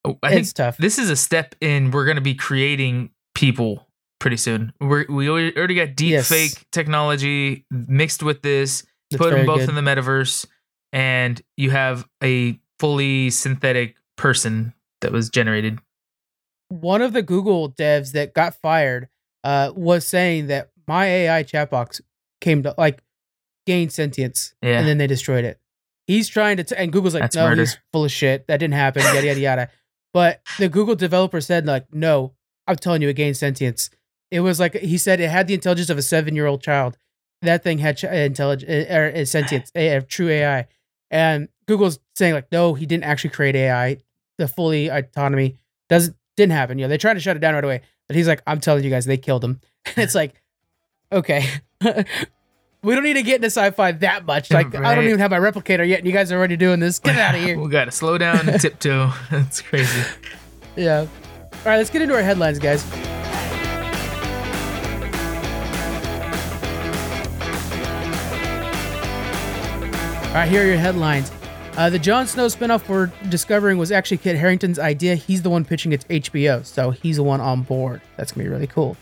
Oh, 0.05 0.19
I 0.21 0.35
it's 0.35 0.53
tough. 0.53 0.79
this 0.79 0.99
is 0.99 1.11
a 1.11 1.15
step 1.17 1.55
in 1.61 1.93
we're 1.93 2.05
going 2.05 2.17
to 2.17 2.21
be 2.21 2.35
creating 2.35 3.11
people 3.37 3.87
pretty 4.19 4.37
soon. 4.37 4.73
We're, 4.81 5.07
we 5.09 5.29
already 5.29 5.57
already 5.57 5.75
got 5.77 5.95
deep 5.95 6.11
Yes. 6.11 6.29
fake 6.29 6.65
technology 6.73 7.65
mixed 7.71 8.21
with 8.25 8.43
this, 8.43 8.85
That's 9.13 9.23
put 9.23 9.31
them 9.31 9.47
both 9.47 9.61
good. 9.61 9.69
in 9.69 9.75
the 9.77 9.81
metaverse, 9.81 10.45
and 10.93 11.41
you 11.57 11.71
have 11.71 12.09
a 12.23 12.59
fully 12.81 13.31
synthetic 13.31 13.95
person 14.17 14.75
that 15.03 15.13
was 15.13 15.29
generated. 15.31 15.79
one 16.69 17.01
of 17.01 17.13
the 17.13 17.23
Google 17.23 17.71
devs 17.71 18.11
that 18.13 18.35
got 18.35 18.55
fired 18.57 19.09
uh, 19.45 19.71
was 19.77 20.05
saying 20.05 20.49
that 20.49 20.71
my 20.89 21.07
AI 21.07 21.45
chat 21.45 21.71
box 21.71 22.01
came 22.41 22.65
to 22.65 22.75
like 22.77 23.01
gained 23.67 23.93
sentience 23.93 24.53
Yeah. 24.63 24.81
and 24.81 24.89
then 24.89 24.99
they 24.99 25.07
destroyed 25.07 25.45
it. 25.45 25.61
He's 26.13 26.29
trying 26.29 26.59
to, 26.59 26.65
t- 26.65 26.75
and 26.77 26.93
Google's 26.93 27.15
like, 27.15 27.23
That's 27.23 27.37
no, 27.37 27.49
murder. 27.49 27.63
he's 27.63 27.79
full 27.91 28.05
of 28.05 28.13
shit. 28.13 28.47
That 28.49 28.59
didn't 28.59 28.75
happen. 28.75 29.03
Yada 29.03 29.27
yada 29.27 29.41
yada. 29.41 29.69
But 30.13 30.43
the 30.59 30.69
Google 30.69 30.95
developer 30.95 31.41
said 31.41 31.65
like, 31.67 31.87
no, 31.93 32.35
I'm 32.67 32.77
telling 32.77 33.01
you, 33.01 33.09
it 33.09 33.15
gained 33.15 33.37
sentience. 33.39 33.89
It 34.31 34.41
was 34.41 34.61
like 34.61 34.75
he 34.75 34.99
said 34.99 35.21
it 35.21 35.31
had 35.31 35.47
the 35.47 35.55
intelligence 35.55 35.89
of 35.91 35.97
a 35.97 36.03
seven 36.03 36.37
year 36.37 36.47
old 36.47 36.63
child. 36.63 36.99
That 37.41 37.63
thing 37.63 37.79
had 37.79 37.97
ch- 37.97 38.05
intelligence 38.05 38.71
eh, 38.71 38.95
or 38.97 39.07
uh, 39.07 39.13
eh, 39.21 39.25
sentience, 39.25 39.73
eh, 39.75 39.97
a, 39.97 40.03
true 40.03 40.29
AI. 40.29 40.69
And 41.11 41.49
Google's 41.67 41.99
saying 42.15 42.35
like, 42.35 42.53
no, 42.53 42.75
he 42.75 42.85
didn't 42.87 43.05
actually 43.05 43.31
create 43.31 43.57
AI. 43.57 43.97
The 44.39 44.49
fully 44.49 44.89
autonomy 44.89 45.57
doesn't 45.89 46.15
didn't 46.37 46.53
happen. 46.53 46.79
You 46.79 46.85
know, 46.85 46.89
they 46.89 46.99
tried 46.99 47.15
to 47.15 47.21
shut 47.21 47.37
it 47.37 47.41
down 47.41 47.55
right 47.55 47.65
away, 47.65 47.81
but 48.07 48.17
he's 48.17 48.29
like, 48.29 48.43
I'm 48.47 48.61
telling 48.61 48.85
you 48.85 48.91
guys, 48.91 49.07
they 49.07 49.17
killed 49.17 49.45
him. 49.45 49.61
And 49.87 49.99
it's 49.99 50.15
like, 50.15 50.35
okay. 51.11 51.47
we 52.83 52.95
don't 52.95 53.05
need 53.05 53.15
to 53.15 53.23
get 53.23 53.37
into 53.37 53.47
sci-fi 53.47 53.93
that 53.93 54.27
much. 54.27 54.51
Like, 54.51 54.75
I 54.75 54.95
don't 54.95 55.05
even 55.05 55.21
have 55.21 55.31
my 55.31 55.39
replicator 55.39 55.87
yet, 55.87 56.01
and 56.01 56.07
you 56.07 56.13
guys 56.13 56.33
are 56.33 56.37
already 56.37 56.57
doing 56.57 56.81
this. 56.81 56.99
Get 56.99 57.17
out 57.17 57.35
of 57.35 57.41
here. 57.41 57.59
we 57.61 57.71
got 57.71 57.85
to 57.85 57.93
slow 57.93 58.19
down 58.19 58.49
and 58.49 58.61
tiptoe. 58.61 59.13
That's 59.31 59.61
crazy. 59.63 60.03
yeah. 60.75 61.01
All 61.01 61.09
right, 61.65 61.77
let's 61.77 61.91
get 61.91 62.03
into 62.03 62.15
our 62.15 62.23
headlines, 62.23 62.59
guys. 62.59 62.85
All 70.27 70.39
right, 70.39 70.49
here 70.49 70.63
are 70.63 70.67
your 70.67 70.77
headlines. 70.77 71.31
Uh, 71.77 71.89
the 71.89 71.99
Jon 71.99 72.27
Snow 72.27 72.47
spinoff 72.47 72.89
we're 72.89 73.13
discovering 73.29 73.79
was 73.79 73.93
actually 73.93 74.17
Kit 74.17 74.37
Harington's 74.37 74.79
idea. 74.79 75.15
He's 75.15 75.43
the 75.43 75.51
one 75.51 75.65
pitching 75.65 75.93
it 75.93 76.01
to 76.01 76.21
HBO, 76.21 76.65
so 76.67 76.91
he's 76.91 77.17
the 77.17 77.23
one 77.23 77.41
on 77.41 77.63
board. 77.63 78.01
That's 78.17 78.33
gonna 78.33 78.45
be 78.45 78.51
really 78.51 78.67
cool. 78.67 78.97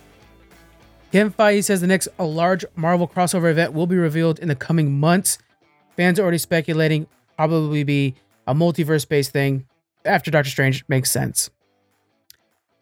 Kevin 1.13 1.33
Feige 1.33 1.65
says 1.65 1.81
the 1.81 1.87
next 1.87 2.09
a 2.19 2.25
large 2.25 2.65
Marvel 2.77 3.09
crossover 3.09 3.51
event 3.51 3.73
will 3.73 3.87
be 3.87 3.97
revealed 3.97 4.39
in 4.39 4.49
the 4.49 4.55
coming 4.55 4.99
months. 4.99 5.39
Fans 5.97 6.19
are 6.19 6.23
already 6.23 6.39
speculating 6.39 7.07
probably 7.37 7.85
be 7.85 8.15
a 8.47 8.55
multiverse-based 8.55 9.33
thing. 9.33 9.67
After 10.05 10.31
Doctor 10.31 10.51
Strange 10.51 10.85
makes 10.89 11.11
sense. 11.11 11.51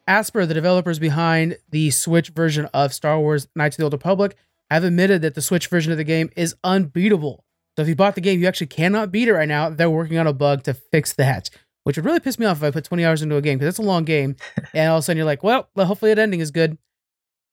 Aspyr, 0.08 0.48
the 0.48 0.54
developers 0.54 0.98
behind 0.98 1.58
the 1.70 1.90
Switch 1.90 2.30
version 2.30 2.66
of 2.74 2.92
Star 2.92 3.20
Wars 3.20 3.46
Knights 3.54 3.76
of 3.76 3.78
the 3.78 3.84
Old 3.84 3.92
Republic, 3.92 4.36
have 4.70 4.84
admitted 4.84 5.22
that 5.22 5.34
the 5.34 5.42
Switch 5.42 5.68
version 5.68 5.92
of 5.92 5.98
the 5.98 6.04
game 6.04 6.30
is 6.36 6.56
unbeatable. 6.64 7.44
So 7.76 7.82
if 7.82 7.88
you 7.88 7.94
bought 7.94 8.14
the 8.14 8.20
game, 8.20 8.40
you 8.40 8.46
actually 8.48 8.66
cannot 8.66 9.12
beat 9.12 9.28
it 9.28 9.32
right 9.32 9.48
now. 9.48 9.70
They're 9.70 9.88
working 9.88 10.18
on 10.18 10.26
a 10.26 10.32
bug 10.32 10.64
to 10.64 10.74
fix 10.74 11.12
that, 11.14 11.50
which 11.84 11.96
would 11.96 12.04
really 12.04 12.20
piss 12.20 12.38
me 12.38 12.46
off 12.46 12.58
if 12.58 12.64
I 12.64 12.70
put 12.72 12.84
20 12.84 13.04
hours 13.04 13.22
into 13.22 13.36
a 13.36 13.40
game 13.40 13.58
because 13.58 13.76
that's 13.76 13.86
a 13.86 13.88
long 13.88 14.04
game. 14.04 14.34
and 14.74 14.90
all 14.90 14.96
of 14.96 15.00
a 15.00 15.02
sudden 15.02 15.18
you're 15.18 15.26
like, 15.26 15.44
well, 15.44 15.68
well, 15.76 15.86
hopefully 15.86 16.12
that 16.12 16.20
ending 16.20 16.40
is 16.40 16.50
good. 16.50 16.78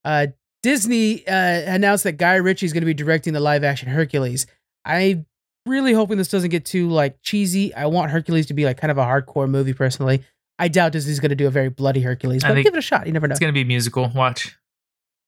Uh, 0.03 0.27
Disney 0.65 1.27
uh, 1.27 1.31
announced 1.31 2.05
that 2.05 2.13
Guy 2.13 2.37
Ritchie 2.37 2.65
is 2.65 2.73
going 2.73 2.81
to 2.81 2.87
be 2.87 2.93
directing 2.95 3.33
the 3.33 3.39
live 3.39 3.63
action 3.63 3.87
Hercules. 3.87 4.47
I'm 4.83 5.27
really 5.67 5.93
hoping 5.93 6.17
this 6.17 6.29
doesn't 6.29 6.49
get 6.49 6.65
too 6.65 6.89
like 6.89 7.21
cheesy. 7.21 7.71
I 7.75 7.85
want 7.85 8.09
Hercules 8.09 8.47
to 8.47 8.55
be 8.55 8.65
like 8.65 8.77
kind 8.77 8.89
of 8.89 8.97
a 8.97 9.03
hardcore 9.03 9.47
movie 9.47 9.73
personally. 9.73 10.23
I 10.57 10.69
doubt 10.69 10.93
Disney's 10.93 11.19
going 11.19 11.29
to 11.29 11.35
do 11.35 11.45
a 11.45 11.51
very 11.51 11.69
bloody 11.69 12.01
Hercules, 12.01 12.41
but 12.41 12.55
give 12.55 12.73
it 12.73 12.79
a 12.79 12.81
shot. 12.81 13.05
You 13.05 13.13
never 13.13 13.27
know. 13.27 13.33
It's 13.33 13.39
going 13.39 13.53
to 13.53 13.53
be 13.53 13.61
a 13.61 13.65
musical. 13.65 14.09
Watch. 14.15 14.57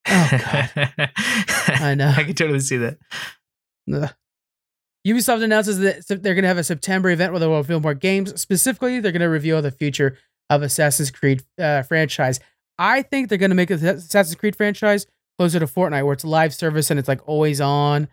Oh, 0.07 0.27
God. 0.31 0.71
I 1.67 1.93
know. 1.95 2.11
I 2.17 2.23
can 2.23 2.33
totally 2.33 2.59
see 2.59 2.77
that. 2.77 2.97
Ugh. 3.93 4.09
Ubisoft 5.05 5.43
announces 5.43 5.77
that 5.77 6.23
they're 6.23 6.33
going 6.33 6.45
to 6.45 6.47
have 6.47 6.57
a 6.57 6.63
September 6.63 7.11
event 7.11 7.31
where 7.31 7.39
they 7.39 7.45
will 7.45 7.57
reveal 7.57 7.79
more 7.79 7.93
games. 7.93 8.41
Specifically, 8.41 8.99
they're 9.01 9.11
going 9.11 9.21
to 9.21 9.29
reveal 9.29 9.61
the 9.61 9.69
future 9.69 10.17
of 10.49 10.63
Assassin's 10.63 11.11
Creed 11.11 11.43
uh, 11.59 11.83
franchise. 11.83 12.39
I 12.79 13.03
think 13.03 13.29
they're 13.29 13.37
going 13.37 13.51
to 13.51 13.55
make 13.55 13.69
the 13.69 13.75
Assassin's 13.75 14.33
Creed 14.33 14.55
franchise 14.55 15.05
closer 15.37 15.59
to 15.59 15.65
Fortnite, 15.67 16.03
where 16.03 16.13
it's 16.13 16.25
live 16.25 16.53
service 16.53 16.89
and 16.89 16.99
it's 16.99 17.07
like 17.07 17.27
always 17.27 17.61
on 17.61 18.07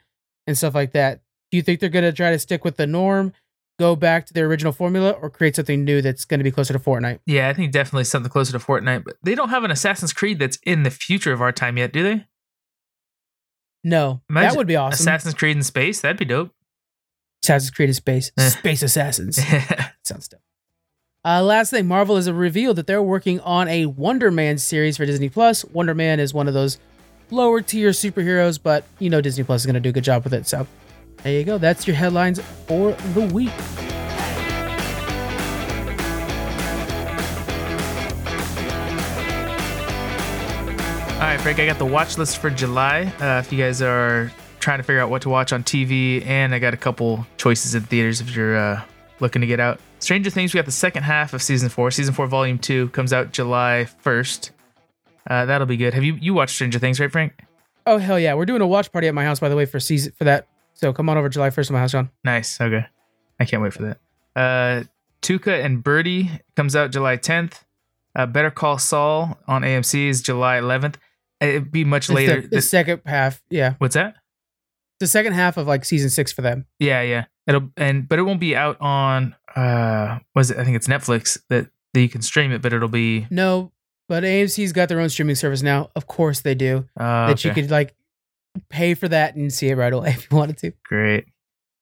and 0.47 0.57
stuff 0.59 0.75
like 0.75 0.93
that. 0.93 1.21
Do 1.51 1.57
you 1.57 1.63
think 1.63 1.81
they're 1.81 1.89
going 1.89 2.05
to 2.05 2.13
try 2.13 2.31
to 2.31 2.39
stick 2.39 2.65
with 2.65 2.77
the 2.77 2.87
norm, 2.87 3.33
go 3.79 3.95
back 3.97 4.27
to 4.27 4.35
their 4.35 4.47
original 4.47 4.73
formula, 4.73 5.11
or 5.13 5.31
create 5.31 5.57
something 5.57 5.85
new 5.85 6.03
that's 6.03 6.25
going 6.25 6.41
to 6.41 6.45
be 6.45 6.51
closer 6.51 6.73
to 6.73 6.79
Fortnite? 6.79 7.21
Yeah, 7.27 7.49
I 7.49 7.55
think 7.55 7.73
definitely 7.73 8.05
something 8.05 8.31
closer 8.31 8.53
to 8.53 8.59
Fortnite, 8.59 9.05
but 9.05 9.17
they 9.23 9.35
don't 9.35 9.51
have 9.51 9.65
an 9.65 9.71
Assassin's 9.71 10.13
Creed 10.13 10.39
that's 10.39 10.59
in 10.65 10.83
the 10.83 10.91
future 10.91 11.33
of 11.33 11.41
our 11.41 11.53
time 11.53 11.77
yet, 11.79 11.93
do 11.93 12.03
they? 12.03 12.27
No, 13.87 14.23
Imagine 14.31 14.49
that 14.51 14.57
would 14.57 14.67
be 14.67 14.77
awesome. 14.77 14.95
Assassin's 15.05 15.35
Creed 15.35 15.57
in 15.57 15.63
space? 15.63 16.01
That'd 16.01 16.17
be 16.19 16.25
dope. 16.25 16.51
Assassin's 17.45 17.71
Creed 17.71 17.91
in 17.91 17.95
space, 17.95 18.33
Eh. 18.39 18.49
space 18.49 18.83
assassins. 18.83 19.37
Sounds 20.05 20.29
dope. 20.29 20.41
Uh, 21.27 21.43
last 21.43 21.71
thing, 21.71 21.87
Marvel 21.87 22.17
has 22.17 22.31
revealed 22.31 22.77
that 22.77 22.87
they're 22.87 23.03
working 23.03 23.41
on 23.41 23.69
a 23.69 23.87
Wonder 23.87 24.31
Man 24.31 24.57
series 24.59 24.97
for 24.97 25.05
Disney 25.07 25.29
Plus. 25.29 25.65
Wonder 25.67 25.95
Man 25.95 26.19
is 26.21 26.33
one 26.35 26.49
of 26.49 26.55
those 26.55 26.79
lower 27.35 27.61
tier 27.61 27.91
superheroes, 27.91 28.59
but 28.63 28.85
you 28.99 29.11
know 29.11 29.21
Disney 29.21 29.45
Plus 29.45 29.63
is 29.63 29.67
going 29.67 29.75
to 29.75 29.81
do 29.81 29.91
a 29.91 29.93
good 29.93 30.05
job 30.05 30.25
with 30.25 30.33
it. 30.33 30.47
So 30.47 30.67
there 31.23 31.33
you 31.33 31.45
go. 31.45 31.59
That's 31.59 31.87
your 31.87 31.97
headlines 31.97 32.41
for 32.67 32.93
the 32.93 33.27
week. 33.33 33.51
All 41.15 41.31
right, 41.31 41.41
Frank, 41.41 41.59
I 41.59 41.67
got 41.67 41.79
the 41.79 41.87
watch 41.87 42.19
list 42.19 42.39
for 42.39 42.51
July. 42.51 43.13
Uh, 43.19 43.41
if 43.41 43.51
you 43.51 43.57
guys 43.59 43.81
are 43.81 44.31
trying 44.61 44.79
to 44.79 44.83
figure 44.83 45.01
out 45.01 45.09
what 45.09 45.23
to 45.23 45.31
watch 45.31 45.53
on 45.53 45.63
TV, 45.63 46.25
and 46.27 46.55
I 46.55 46.59
got 46.59 46.75
a 46.75 46.77
couple 46.77 47.27
choices 47.39 47.75
in 47.75 47.83
theaters 47.85 48.21
if 48.21 48.37
you're 48.37 48.57
uh, 48.57 48.83
looking 49.21 49.41
to 49.41 49.47
get 49.47 49.61
out. 49.61 49.81
Stranger 50.01 50.29
Things, 50.29 50.53
we 50.53 50.59
got 50.59 50.67
the 50.67 50.73
second 50.73 51.05
half 51.05 51.33
of 51.33 51.43
season 51.43 51.71
four. 51.71 51.91
Season 51.91 52.13
four, 52.13 52.27
volume 52.27 52.59
two, 52.59 52.89
comes 52.91 53.13
out 53.13 53.33
July 53.33 53.87
1st. 54.05 54.51
Uh, 55.29 55.47
that'll 55.47 55.67
be 55.67 55.77
good. 55.77 55.95
Have 55.95 56.05
you 56.05 56.15
you 56.21 56.35
watched 56.35 56.55
Stranger 56.55 56.79
Things, 56.79 57.01
right, 57.01 57.11
Frank? 57.11 57.33
Oh 57.87 57.99
hell 57.99 58.19
yeah, 58.19 58.35
we're 58.35 58.47
doing 58.47 58.61
a 58.63 58.67
watch 58.67 58.91
party 58.93 59.09
at 59.09 59.15
my 59.15 59.25
house 59.25 59.41
by 59.41 59.49
the 59.49 59.57
way 59.57 59.67
for 59.67 59.79
season 59.81 60.13
for 60.17 60.25
that. 60.25 60.47
So 60.75 60.93
come 60.93 61.09
on 61.09 61.17
over 61.17 61.29
July 61.29 61.51
first 61.51 61.69
to 61.69 61.73
my 61.73 61.79
house, 61.81 61.93
John. 61.93 62.11
Nice. 62.25 62.61
Okay. 62.61 62.85
I 63.39 63.45
can't 63.45 63.63
wait 63.63 63.73
for 63.73 63.83
that. 63.83 63.99
Uh, 64.35 64.85
Tuca 65.23 65.65
and 65.65 65.83
Bertie 65.83 66.31
comes 66.57 66.75
out 66.77 66.91
July 66.91 67.17
10th. 67.17 67.63
Uh, 68.17 68.27
Better 68.27 68.51
Call 68.51 68.79
Saul 68.79 69.39
on 69.49 69.63
AMC 69.63 70.09
is 70.09 70.23
July 70.23 70.59
11th. 70.59 70.97
It'd 71.41 71.71
be 71.73 71.85
much 71.85 72.03
It's 72.05 72.09
the- 72.09 72.15
later. 72.15 72.41
the, 72.43 72.49
This, 72.49 72.69
second 72.71 73.03
half, 73.07 73.43
yeah, 73.51 73.75
what's 73.79 73.95
that? 73.95 74.15
the 75.01 75.07
second 75.09 75.33
half 75.35 75.57
of 75.57 75.67
like 75.67 75.85
season 75.85 76.09
six 76.11 76.33
for 76.33 76.41
them. 76.43 76.67
Yeah, 76.79 77.03
yeah. 77.03 77.25
It'll 77.47 77.71
and 77.77 78.09
but 78.09 78.19
it 78.19 78.23
won't 78.23 78.41
be 78.41 78.57
out 78.57 78.81
on 78.81 79.35
uh 79.57 80.21
was 80.35 80.51
it 80.51 80.57
I 80.59 80.65
think 80.65 80.77
it's 80.77 80.87
Netflix 80.87 81.39
that, 81.51 81.69
that 81.93 82.01
you 82.01 82.09
can 82.09 82.23
stream 82.23 82.53
it, 82.53 82.63
but 82.63 82.73
it'll 82.73 82.89
be 82.89 83.27
No, 83.31 83.73
but 84.09 84.23
AMC's 84.25 84.73
got 84.73 84.89
their 84.89 85.01
own 85.01 85.09
streaming 85.09 85.35
service 85.37 85.63
now. 85.63 85.91
Of 85.97 86.07
course 86.07 86.41
they 86.41 86.55
do. 86.55 86.87
uh 86.99 87.29
that 87.29 87.45
you 87.45 87.53
could 87.53 87.71
like 87.71 87.95
pay 88.71 88.95
for 88.95 89.09
that 89.09 89.35
and 89.37 89.53
see 89.53 89.69
it 89.69 89.77
right 89.77 89.93
away 89.93 90.11
if 90.17 90.29
you 90.31 90.37
wanted 90.37 90.59
to. 90.59 90.73
great. 90.85 91.27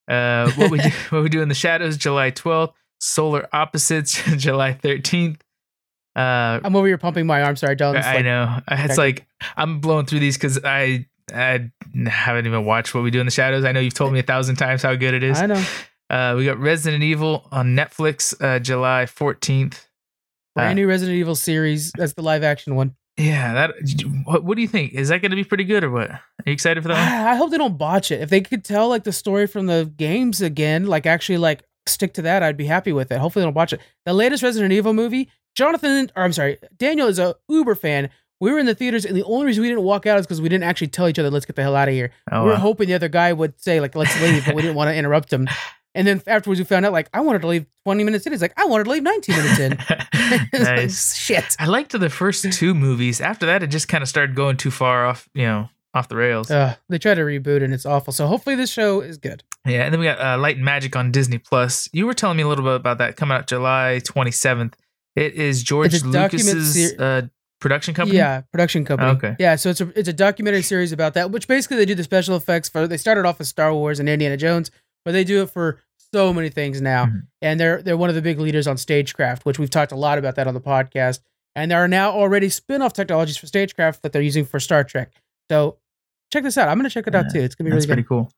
Uh 0.07 0.51
what 0.51 0.71
we 0.71 0.79
do 0.79 0.89
what 1.09 1.23
we 1.23 1.29
do 1.29 1.41
in 1.41 1.49
the 1.49 1.55
shadows, 1.55 1.97
July 1.97 2.31
12th, 2.31 2.73
Solar 2.99 3.47
Opposites, 3.53 4.21
July 4.37 4.73
13th. 4.73 5.37
Uh 6.15 6.59
I'm 6.63 6.75
over 6.75 6.87
here 6.87 6.97
pumping 6.97 7.25
my 7.25 7.41
arm. 7.41 7.55
Sorry. 7.55 7.73
It's 7.73 7.81
I 7.81 8.15
like- 8.15 8.25
know. 8.25 8.59
It's 8.69 8.97
like 8.97 9.25
I'm 9.57 9.79
blowing 9.79 10.05
through 10.05 10.19
these 10.19 10.37
because 10.37 10.59
I 10.63 11.05
I 11.33 11.71
haven't 12.05 12.45
even 12.45 12.65
watched 12.65 12.93
what 12.93 13.03
we 13.03 13.09
do 13.11 13.19
in 13.19 13.25
the 13.25 13.31
shadows. 13.31 13.63
I 13.65 13.71
know 13.71 13.79
you've 13.79 13.93
told 13.93 14.11
me 14.13 14.19
a 14.19 14.23
thousand 14.23 14.57
times 14.57 14.81
how 14.83 14.93
good 14.95 15.13
it 15.13 15.23
is. 15.23 15.41
I 15.41 15.45
know. 15.47 15.65
Uh, 16.09 16.35
we 16.37 16.45
got 16.45 16.59
Resident 16.59 17.01
Evil 17.01 17.47
on 17.51 17.75
Netflix, 17.75 18.35
uh, 18.43 18.59
July 18.59 19.05
14th. 19.07 19.87
Brand 20.55 20.75
new 20.75 20.87
Resident 20.87 21.17
Evil 21.17 21.35
series. 21.35 21.91
That's 21.93 22.13
the 22.13 22.21
live 22.21 22.43
action 22.43 22.75
one. 22.75 22.95
Yeah, 23.17 23.53
that. 23.53 23.75
What, 24.23 24.43
what 24.43 24.55
do 24.55 24.61
you 24.61 24.67
think? 24.67 24.93
Is 24.93 25.09
that 25.09 25.21
going 25.21 25.31
to 25.31 25.35
be 25.35 25.43
pretty 25.43 25.65
good 25.65 25.83
or 25.83 25.91
what? 25.91 26.09
Are 26.09 26.21
you 26.45 26.53
excited 26.53 26.81
for 26.81 26.89
that? 26.89 27.27
I 27.27 27.35
hope 27.35 27.51
they 27.51 27.57
don't 27.57 27.77
botch 27.77 28.11
it. 28.11 28.21
If 28.21 28.29
they 28.29 28.41
could 28.41 28.63
tell 28.63 28.89
like 28.89 29.03
the 29.03 29.11
story 29.11 29.47
from 29.47 29.67
the 29.67 29.91
games 29.95 30.41
again, 30.41 30.87
like 30.87 31.05
actually 31.05 31.37
like 31.37 31.63
stick 31.87 32.13
to 32.15 32.23
that, 32.23 32.41
I'd 32.41 32.57
be 32.57 32.65
happy 32.65 32.91
with 32.91 33.11
it. 33.11 33.19
Hopefully 33.19 33.41
they 33.41 33.47
don't 33.47 33.53
botch 33.53 33.73
it. 33.73 33.81
The 34.05 34.13
latest 34.13 34.41
Resident 34.41 34.73
Evil 34.73 34.93
movie, 34.93 35.29
Jonathan, 35.55 36.11
or 36.15 36.23
I'm 36.23 36.33
sorry, 36.33 36.57
Daniel 36.77 37.07
is 37.07 37.19
a 37.19 37.35
Uber 37.49 37.75
fan. 37.75 38.09
We 38.39 38.51
were 38.51 38.59
in 38.59 38.65
the 38.65 38.75
theaters, 38.75 39.05
and 39.05 39.15
the 39.15 39.23
only 39.23 39.45
reason 39.45 39.61
we 39.61 39.69
didn't 39.69 39.83
walk 39.83 40.05
out 40.05 40.19
is 40.19 40.25
because 40.25 40.41
we 40.41 40.49
didn't 40.49 40.65
actually 40.65 40.87
tell 40.87 41.07
each 41.07 41.19
other, 41.19 41.29
"Let's 41.29 41.45
get 41.45 41.55
the 41.55 41.61
hell 41.61 41.75
out 41.75 41.87
of 41.87 41.93
here." 41.93 42.11
Oh, 42.31 42.41
we 42.41 42.47
were 42.47 42.51
oh, 42.53 42.55
wow. 42.55 42.61
hoping 42.61 42.87
the 42.87 42.95
other 42.95 43.07
guy 43.07 43.31
would 43.31 43.59
say 43.61 43.79
like 43.79 43.95
let's 43.95 44.19
leave 44.21 44.45
but 44.45 44.55
we 44.55 44.61
didn't 44.61 44.75
want 44.75 44.89
to 44.89 44.95
interrupt 44.95 45.31
him 45.31 45.47
and 45.95 46.07
then 46.07 46.21
afterwards 46.27 46.59
we 46.59 46.65
found 46.65 46.85
out 46.85 46.91
like 46.91 47.09
i 47.13 47.21
wanted 47.21 47.41
to 47.41 47.47
leave 47.47 47.65
20 47.85 48.03
minutes 48.03 48.25
in 48.25 48.31
he's 48.33 48.41
like 48.41 48.53
i 48.57 48.65
wanted 48.65 48.85
to 48.85 48.89
leave 48.89 49.03
19 49.03 49.35
minutes 49.35 49.59
in 49.59 49.77
nice. 50.63 51.15
shit 51.15 51.55
I 51.59 51.65
liked 51.65 51.91
the 51.97 52.09
first 52.09 52.51
two 52.53 52.73
movies. 52.73 53.21
After 53.21 53.45
that, 53.45 53.61
it 53.63 53.67
just 53.67 53.87
kind 53.87 54.01
of 54.01 54.07
started 54.09 54.35
going 54.35 54.57
too 54.57 54.71
far 54.71 55.05
off, 55.05 55.29
you 55.33 55.43
know, 55.43 55.69
off 55.93 56.07
the 56.07 56.15
rails. 56.15 56.49
uh, 56.49 56.75
they 56.89 56.97
try 56.97 57.13
to 57.13 57.21
reboot 57.21 57.63
and 57.63 57.73
it's 57.73 57.85
awful 57.85 58.11
so 58.13 58.25
hopefully 58.27 58.55
this 58.55 58.71
show 58.71 59.01
is 59.01 59.17
good 59.17 59.43
Yeah, 59.65 59.83
and 59.83 59.93
then 59.93 59.99
we 59.99 60.05
got 60.07 60.19
uh, 60.19 60.37
Light 60.39 60.55
and 60.55 60.65
Magic 60.65 60.95
on 60.95 61.11
Disney 61.11 61.37
Plus. 61.37 61.87
You 61.93 62.05
were 62.07 62.13
telling 62.13 62.37
me 62.37 62.43
a 62.43 62.47
little 62.47 62.63
bit 62.63 62.75
about 62.75 62.97
that 62.97 63.15
coming 63.15 63.35
out 63.37 63.47
July 63.47 64.01
27th. 64.03 64.73
It 65.15 65.35
is 65.35 65.61
George 65.61 66.01
Lucas's 66.03 66.73
ser- 66.95 66.95
uh, 67.03 67.21
production 67.59 67.93
company. 67.93 68.17
Yeah, 68.17 68.41
production 68.51 68.83
company. 68.83 69.11
Okay. 69.11 69.35
Yeah, 69.39 69.55
so 69.55 69.69
it's 69.69 69.79
a 69.81 69.87
it's 69.97 70.09
a 70.09 70.13
documentary 70.13 70.63
series 70.63 70.91
about 70.91 71.13
that, 71.13 71.29
which 71.31 71.47
basically 71.47 71.77
they 71.77 71.85
do 71.85 71.95
the 71.95 72.03
special 72.03 72.35
effects 72.35 72.67
for. 72.67 72.87
They 72.87 72.97
started 72.97 73.25
off 73.25 73.37
with 73.39 73.47
Star 73.47 73.73
Wars 73.73 73.99
and 73.99 74.09
Indiana 74.09 74.35
Jones, 74.37 74.71
but 75.05 75.11
they 75.11 75.23
do 75.23 75.41
it 75.43 75.49
for 75.49 75.79
so 76.13 76.31
many 76.33 76.49
things 76.49 76.79
now, 76.81 77.05
Mhm. 77.05 77.21
and 77.41 77.59
they're 77.59 77.81
they're 77.81 77.97
one 77.97 78.09
of 78.09 78.15
the 78.15 78.21
big 78.21 78.39
leaders 78.39 78.67
on 78.67 78.77
stagecraft, 78.77 79.45
which 79.45 79.57
we've 79.59 79.69
talked 79.69 79.91
a 79.91 79.95
lot 79.95 80.17
about 80.17 80.35
that 80.35 80.47
on 80.47 80.53
the 80.53 80.61
podcast. 80.61 81.19
And 81.55 81.69
there 81.69 81.79
are 81.83 81.87
now 81.87 82.11
already 82.11 82.49
spin-off 82.49 82.93
technologies 82.93 83.37
for 83.37 83.45
stagecraft 83.47 84.01
that 84.01 84.11
they're 84.11 84.21
using 84.23 84.43
for 84.45 84.59
Star 84.59 84.83
Trek. 84.83 85.11
So 85.51 85.77
check 86.31 86.43
this 86.43 86.57
out. 86.57 86.67
I'm 86.69 86.77
gonna 86.77 86.89
check 86.89 87.05
it 87.07 87.13
out 87.15 87.25
Yeah, 87.27 87.33
too. 87.33 87.39
It's 87.41 87.55
gonna 87.55 87.69
be 87.69 87.75
That's 87.75 87.85
really 87.87 87.97
pretty 88.03 88.07
cool. 88.07 88.31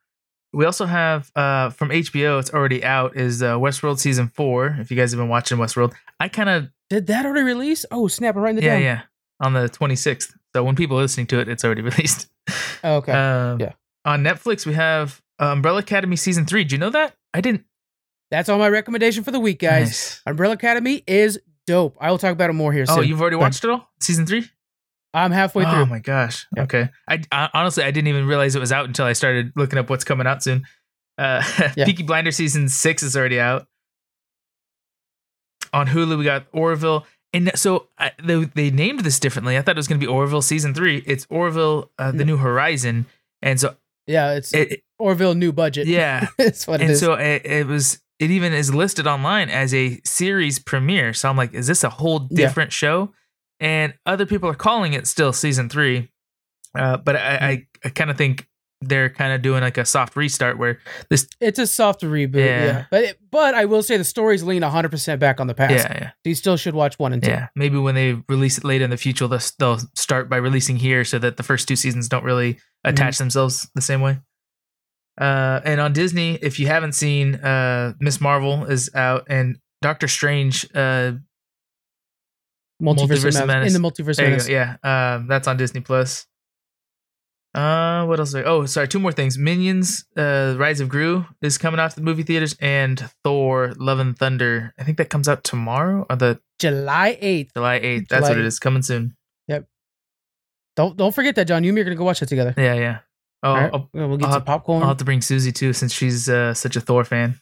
We 0.54 0.64
also 0.66 0.86
have 0.86 1.32
uh, 1.36 1.70
from 1.70 1.90
HBO. 1.92 2.40
It's 2.40 2.50
already 2.54 2.84
out. 2.84 3.16
Is 3.18 3.44
uh, 3.44 3.56
Westworld 3.58 4.00
season 4.00 4.28
four? 4.30 4.76
If 4.80 4.90
you 4.90 4.96
guys 4.98 5.12
have 5.12 5.20
been 5.20 5.28
watching 5.30 5.58
Westworld, 5.58 5.94
I 6.20 6.30
kind 6.30 6.50
of. 6.50 6.70
Did 6.90 7.08
that 7.08 7.26
already 7.26 7.44
release? 7.44 7.86
Oh 7.92 8.08
snap! 8.08 8.36
I'm 8.36 8.42
writing 8.42 8.60
it 8.60 8.64
yeah 8.66 8.74
down. 8.76 8.82
yeah 8.84 9.02
on 9.42 9.54
the 9.54 9.68
twenty 9.68 9.96
sixth. 9.98 10.34
So 10.56 10.64
when 10.64 10.76
people 10.76 10.98
are 10.98 11.02
listening 11.02 11.28
to 11.28 11.40
it, 11.40 11.50
it's 11.50 11.66
already 11.66 11.82
released. 11.92 12.28
Oh, 12.84 12.98
okay. 12.98 13.12
Um, 13.12 13.60
Yeah. 13.60 13.74
On 14.06 14.24
Netflix, 14.24 14.66
we 14.66 14.74
have 14.76 15.22
Umbrella 15.40 15.80
Academy 15.80 16.16
season 16.16 16.46
three. 16.46 16.64
Do 16.64 16.76
you 16.76 16.80
know 16.80 16.90
that? 16.92 17.16
I 17.34 17.42
didn't. 17.42 17.66
That's 18.32 18.50
all 18.50 18.58
my 18.58 18.70
recommendation 18.70 19.24
for 19.24 19.32
the 19.32 19.40
week, 19.40 19.60
guys. 19.60 19.88
Nice. 19.88 20.22
Umbrella 20.26 20.56
Academy 20.56 21.04
is 21.08 21.40
dope. 21.68 21.98
I 22.00 22.10
will 22.12 22.18
talk 22.18 22.32
about 22.32 22.50
it 22.50 22.54
more 22.54 22.74
here 22.74 22.86
soon. 22.86 23.00
Oh, 23.00 23.02
you've 23.02 23.22
already 23.22 23.36
watched 23.36 23.64
it 23.64 23.70
all? 23.70 23.90
Season 24.02 24.26
three? 24.26 24.50
I'm 25.14 25.32
halfway 25.32 25.64
through. 25.64 25.74
Oh 25.74 25.86
my 25.86 26.00
gosh. 26.00 26.46
Yeah. 26.56 26.64
Okay. 26.64 26.90
I, 27.08 27.22
I 27.32 27.50
honestly 27.54 27.84
I 27.84 27.92
didn't 27.92 28.08
even 28.10 28.26
realize 28.28 28.56
it 28.56 28.60
was 28.60 28.72
out 28.74 28.86
until 28.86 29.06
I 29.06 29.14
started 29.14 29.54
looking 29.56 29.80
up 29.80 29.90
what's 29.90 30.04
coming 30.04 30.28
out 30.28 30.44
soon. 30.44 30.64
Uh, 31.18 31.42
Yeah. 31.78 31.86
Peaky 31.86 32.04
Blinder 32.04 32.32
season 32.32 32.68
six 32.68 33.02
is 33.04 33.16
already 33.16 33.40
out. 33.40 33.68
On 35.74 35.88
Hulu, 35.88 36.18
we 36.18 36.24
got 36.24 36.46
Orville, 36.54 37.06
and 37.34 37.52
so 37.56 37.90
I, 37.98 38.12
they 38.24 38.46
they 38.46 38.72
named 38.72 39.02
this 39.02 39.20
differently. 39.20 39.58
I 39.58 39.62
thought 39.62 39.76
it 39.76 39.78
was 39.78 39.88
going 39.90 40.00
to 40.00 40.06
be 40.06 40.10
Orville 40.10 40.42
season 40.42 40.74
three. 40.74 41.04
It's 41.06 41.28
Orville, 41.30 41.92
uh, 42.00 42.12
the. 42.12 42.24
New 42.24 42.38
Horizon, 42.38 43.06
and 43.42 43.60
so 43.60 43.76
yeah, 44.08 44.36
it's 44.36 44.54
it, 44.54 44.84
Orville 45.00 45.36
new 45.36 45.52
budget. 45.52 45.88
yeah, 45.88 46.28
That's 46.38 46.68
what 46.68 46.82
it 46.82 46.86
and 46.86 46.92
is. 46.94 47.00
so 47.00 47.14
it, 47.14 47.46
it 47.46 47.68
was 47.68 48.02
it 48.20 48.32
even 48.32 48.54
is 48.54 48.74
listed 48.74 49.08
online 49.08 49.50
as 49.50 49.74
a 49.74 50.00
series 50.06 50.58
premiere 50.58 51.12
so 51.14 51.30
i'm 51.30 51.36
like 51.36 51.54
is 51.54 51.68
this 51.68 51.84
a 51.84 51.90
whole 51.90 52.28
Yeah. 52.32 52.48
different 52.48 52.72
show 52.72 53.12
and 53.60 53.94
other 54.06 54.26
people 54.26 54.48
are 54.50 54.54
calling 54.56 54.94
it 54.94 55.06
still 55.06 55.34
season 55.34 55.68
three 55.68 56.10
uh, 56.78 56.96
but 56.96 57.18
i 57.18 57.36
i, 57.36 57.68
I 57.84 57.90
kind 57.90 58.10
of 58.10 58.18
think 58.18 58.48
they're 58.82 59.10
kind 59.10 59.34
of 59.34 59.42
doing 59.42 59.62
like 59.62 59.78
a 59.78 59.84
soft 59.86 60.16
restart 60.16 60.58
where 60.58 60.80
this 61.10 61.28
it's 61.42 61.58
a 61.60 61.66
soft 61.68 62.02
reboot. 62.04 62.36
Yeah, 62.36 62.66
Yeah. 62.66 62.86
but 62.92 63.04
it, 63.04 63.20
but 63.32 63.56
I 63.56 63.66
will 63.66 63.82
say 63.82 63.98
the 63.98 64.04
stories 64.04 64.44
lean 64.44 64.62
100 64.62 64.90
percent 64.92 65.20
back 65.20 65.40
on 65.40 65.48
the 65.48 65.54
past. 65.56 65.74
yeah 65.74 65.94
yeah 65.94 66.08
So 66.10 66.30
you 66.30 66.36
still 66.36 66.58
should 66.58 66.74
watch 66.76 67.00
one 67.00 67.12
and 67.14 67.24
two. 67.24 67.32
yeah 67.32 67.48
maybe 67.56 67.78
when 67.78 67.96
they 67.96 68.22
release 68.30 68.58
it 68.58 68.64
later 68.64 68.84
in 68.86 68.92
the 68.92 68.98
future 68.98 69.28
they'll, 69.28 69.40
they'll 69.60 69.80
start 69.96 70.30
by 70.30 70.38
releasing 70.38 70.76
here 70.78 71.04
so 71.04 71.18
that 71.20 71.38
the 71.38 71.44
first 71.44 71.68
two 71.68 71.76
seasons 71.76 72.08
don't 72.10 72.24
really 72.26 72.60
attach 72.84 73.18
themselves 73.18 73.68
the 73.76 73.82
same 73.82 74.02
way 74.02 74.20
uh, 75.18 75.62
and 75.64 75.80
on 75.80 75.94
Disney, 75.94 76.36
if 76.42 76.60
you 76.60 76.68
haven't 76.68 76.94
seen, 76.94 77.36
uh, 77.36 77.94
Ms. 78.00 78.20
Marvel 78.20 78.66
is 78.66 78.90
out, 78.94 79.28
and 79.30 79.58
Doctor 79.82 80.08
Strange, 80.08 80.66
uh, 80.76 81.14
Multiverse, 82.82 83.08
Multiverse 83.08 83.42
of. 83.42 83.48
Madness. 83.48 83.76
in 83.76 83.82
the 83.82 83.88
multiverse. 83.88 84.18
There. 84.18 84.52
Yeah, 84.52 85.16
um, 85.16 85.28
that's 85.28 85.48
on 85.48 85.56
Disney 85.58 85.80
Plus. 85.82 86.28
Uh, 87.54 88.06
what 88.06 88.20
else? 88.20 88.36
Oh, 88.36 88.66
sorry, 88.66 88.90
two 88.90 89.00
more 89.00 89.14
things. 89.14 89.38
Minions, 89.38 90.04
uh, 90.18 90.56
Rise 90.58 90.82
of 90.82 90.90
Gru 90.90 91.26
is 91.42 91.58
coming 91.58 91.80
out 91.80 91.92
to 91.92 91.96
the 91.96 92.02
movie 92.02 92.24
theaters, 92.24 92.54
and 92.60 93.10
Thor: 93.24 93.74
Love 93.78 94.00
and 94.00 94.18
Thunder. 94.18 94.74
I 94.78 94.84
think 94.84 94.98
that 94.98 95.10
comes 95.10 95.30
out 95.30 95.46
tomorrow 95.46 96.06
or 96.10 96.18
the 96.18 96.42
July 96.60 97.18
8th. 97.22 97.54
July 97.54 97.76
eighth. 97.76 98.10
That's 98.10 98.22
July 98.24 98.30
what 98.32 98.40
it 98.40 98.46
is. 98.46 98.60
Coming 98.60 98.82
soon. 98.82 99.16
Yep. 99.48 99.68
Don't 100.76 100.98
don't 100.98 101.16
forget 101.16 101.36
that, 101.36 101.48
John. 101.48 101.64
You 101.64 101.70
and 101.70 101.76
me 101.76 101.82
are 101.82 101.86
gonna 101.86 101.96
go 101.96 102.04
watch 102.04 102.22
it 102.22 102.28
together. 102.28 102.54
Yeah, 102.58 102.74
yeah. 102.74 103.00
Oh, 103.44 103.54
right? 103.54 103.70
I'll, 103.74 103.90
we'll 103.94 104.18
get 104.18 104.28
I'll 104.28 104.34
some 104.34 104.44
popcorn. 104.44 104.82
I'll 104.82 104.90
have 104.90 104.98
to 104.98 105.06
bring 105.06 105.22
Susie 105.22 105.52
too, 105.52 105.74
since 105.74 105.94
she's 105.94 106.28
uh, 106.30 106.54
such 106.54 106.76
a 106.76 106.82
Thor 106.82 107.04
fan. 107.04 107.40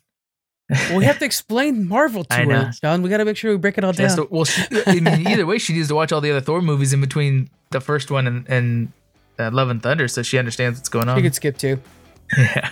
well, 0.70 0.98
we 0.98 1.06
have 1.06 1.20
to 1.20 1.26
explain 1.26 1.88
Marvel 1.88 2.24
to 2.30 2.34
I 2.34 2.44
know. 2.46 2.66
her, 2.66 2.72
John. 2.82 3.02
We 3.02 3.10
got 3.10 3.18
to 3.18 3.26
make 3.26 3.38
sure 3.38 3.52
we 3.52 3.58
break 3.58 3.78
it 3.78 3.84
all 3.84 3.94
She 3.94 4.04
down. 4.04 4.16
to- 4.18 4.28
well, 4.30 4.46
she, 4.46 4.64
I 4.88 4.96
mean, 5.00 5.28
either 5.28 5.46
way, 5.46 5.58
she 5.58 5.74
needs 5.74 5.88
to 5.90 5.96
watch 5.96 6.12
all 6.12 6.22
the 6.22 6.32
other 6.32 6.42
Thor 6.42 6.62
movies 6.62 6.94
in 6.94 7.02
between 7.02 7.50
the 7.72 7.80
first 7.82 8.12
one 8.12 8.28
and, 8.28 8.48
and 8.50 8.92
uh, 9.40 9.50
Love 9.52 9.70
and 9.70 9.82
Thunder, 9.82 10.08
so 10.08 10.22
she 10.24 10.38
understands 10.38 10.80
what's 10.80 10.90
going 10.90 11.08
on. 11.10 11.18
She 11.18 11.22
could 11.24 11.36
skip 11.36 11.58
two. 11.58 11.80
yeah, 12.38 12.70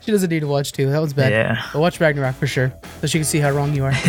She 0.00 0.10
doesn't 0.12 0.30
need 0.30 0.40
to 0.40 0.46
watch 0.46 0.72
two. 0.72 0.88
That 0.90 1.00
was 1.00 1.12
bad. 1.12 1.32
yeah. 1.32 1.66
But 1.72 1.80
watch 1.80 2.00
Ragnarok 2.00 2.34
for 2.36 2.46
sure, 2.46 2.72
so 3.00 3.06
she 3.06 3.18
can 3.18 3.24
see 3.24 3.38
how 3.38 3.50
wrong 3.50 3.74
you 3.74 3.84
are. 3.84 3.92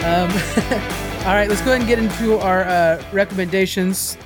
Um, 0.00 0.30
all 1.28 1.34
right, 1.34 1.46
let's 1.46 1.60
go 1.60 1.72
ahead 1.72 1.80
and 1.80 1.86
get 1.86 1.98
into 1.98 2.38
our 2.38 2.62
uh, 2.62 3.04
recommendations. 3.12 4.16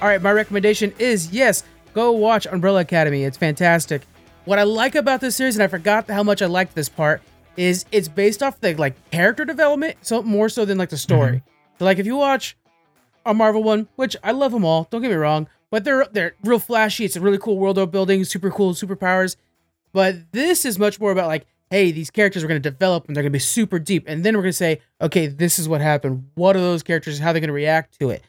All 0.00 0.06
right, 0.06 0.22
my 0.22 0.30
recommendation 0.30 0.94
is 1.00 1.32
yes, 1.32 1.64
go 1.94 2.12
watch 2.12 2.46
Umbrella 2.46 2.82
Academy. 2.82 3.24
It's 3.24 3.36
fantastic. 3.36 4.02
What 4.44 4.60
I 4.60 4.62
like 4.62 4.94
about 4.94 5.20
this 5.20 5.34
series, 5.34 5.56
and 5.56 5.64
I 5.64 5.66
forgot 5.66 6.08
how 6.08 6.22
much 6.22 6.42
I 6.42 6.46
liked 6.46 6.76
this 6.76 6.88
part, 6.88 7.22
is 7.56 7.84
it's 7.90 8.06
based 8.06 8.40
off 8.40 8.60
the 8.60 8.76
like 8.76 8.94
character 9.10 9.44
development, 9.44 9.96
so 10.02 10.22
more 10.22 10.48
so 10.48 10.64
than 10.64 10.78
like 10.78 10.90
the 10.90 10.96
story. 10.96 11.42
So 11.80 11.86
like 11.86 11.98
if 11.98 12.06
you 12.06 12.14
watch 12.14 12.56
a 13.26 13.34
Marvel 13.34 13.64
one, 13.64 13.88
which 13.96 14.14
I 14.22 14.30
love 14.30 14.52
them 14.52 14.64
all, 14.64 14.86
don't 14.92 15.02
get 15.02 15.10
me 15.10 15.16
wrong, 15.16 15.48
but 15.70 15.82
they're 15.82 16.06
they're 16.12 16.36
real 16.44 16.60
flashy. 16.60 17.04
It's 17.04 17.16
a 17.16 17.20
really 17.20 17.38
cool 17.38 17.58
world 17.58 17.90
building, 17.90 18.22
super 18.22 18.52
cool 18.52 18.74
superpowers. 18.74 19.34
But 19.92 20.30
this 20.30 20.64
is 20.64 20.78
much 20.78 21.00
more 21.00 21.10
about 21.10 21.26
like, 21.26 21.48
hey, 21.70 21.90
these 21.90 22.10
characters 22.10 22.44
are 22.44 22.48
going 22.48 22.60
to 22.62 22.70
develop 22.70 23.06
and 23.06 23.16
they're 23.16 23.22
going 23.22 23.32
to 23.32 23.36
be 23.36 23.40
super 23.40 23.78
deep, 23.78 24.04
and 24.06 24.24
then 24.24 24.36
we're 24.36 24.42
going 24.42 24.52
to 24.52 24.56
say, 24.56 24.80
okay, 25.00 25.26
this 25.26 25.58
is 25.58 25.68
what 25.68 25.80
happened. 25.80 26.28
What 26.34 26.56
are 26.56 26.60
those 26.60 26.82
characters? 26.82 27.18
How 27.18 27.32
they're 27.32 27.40
going 27.40 27.48
to 27.48 27.52
react 27.54 27.98
to 28.00 28.10
it? 28.10 28.22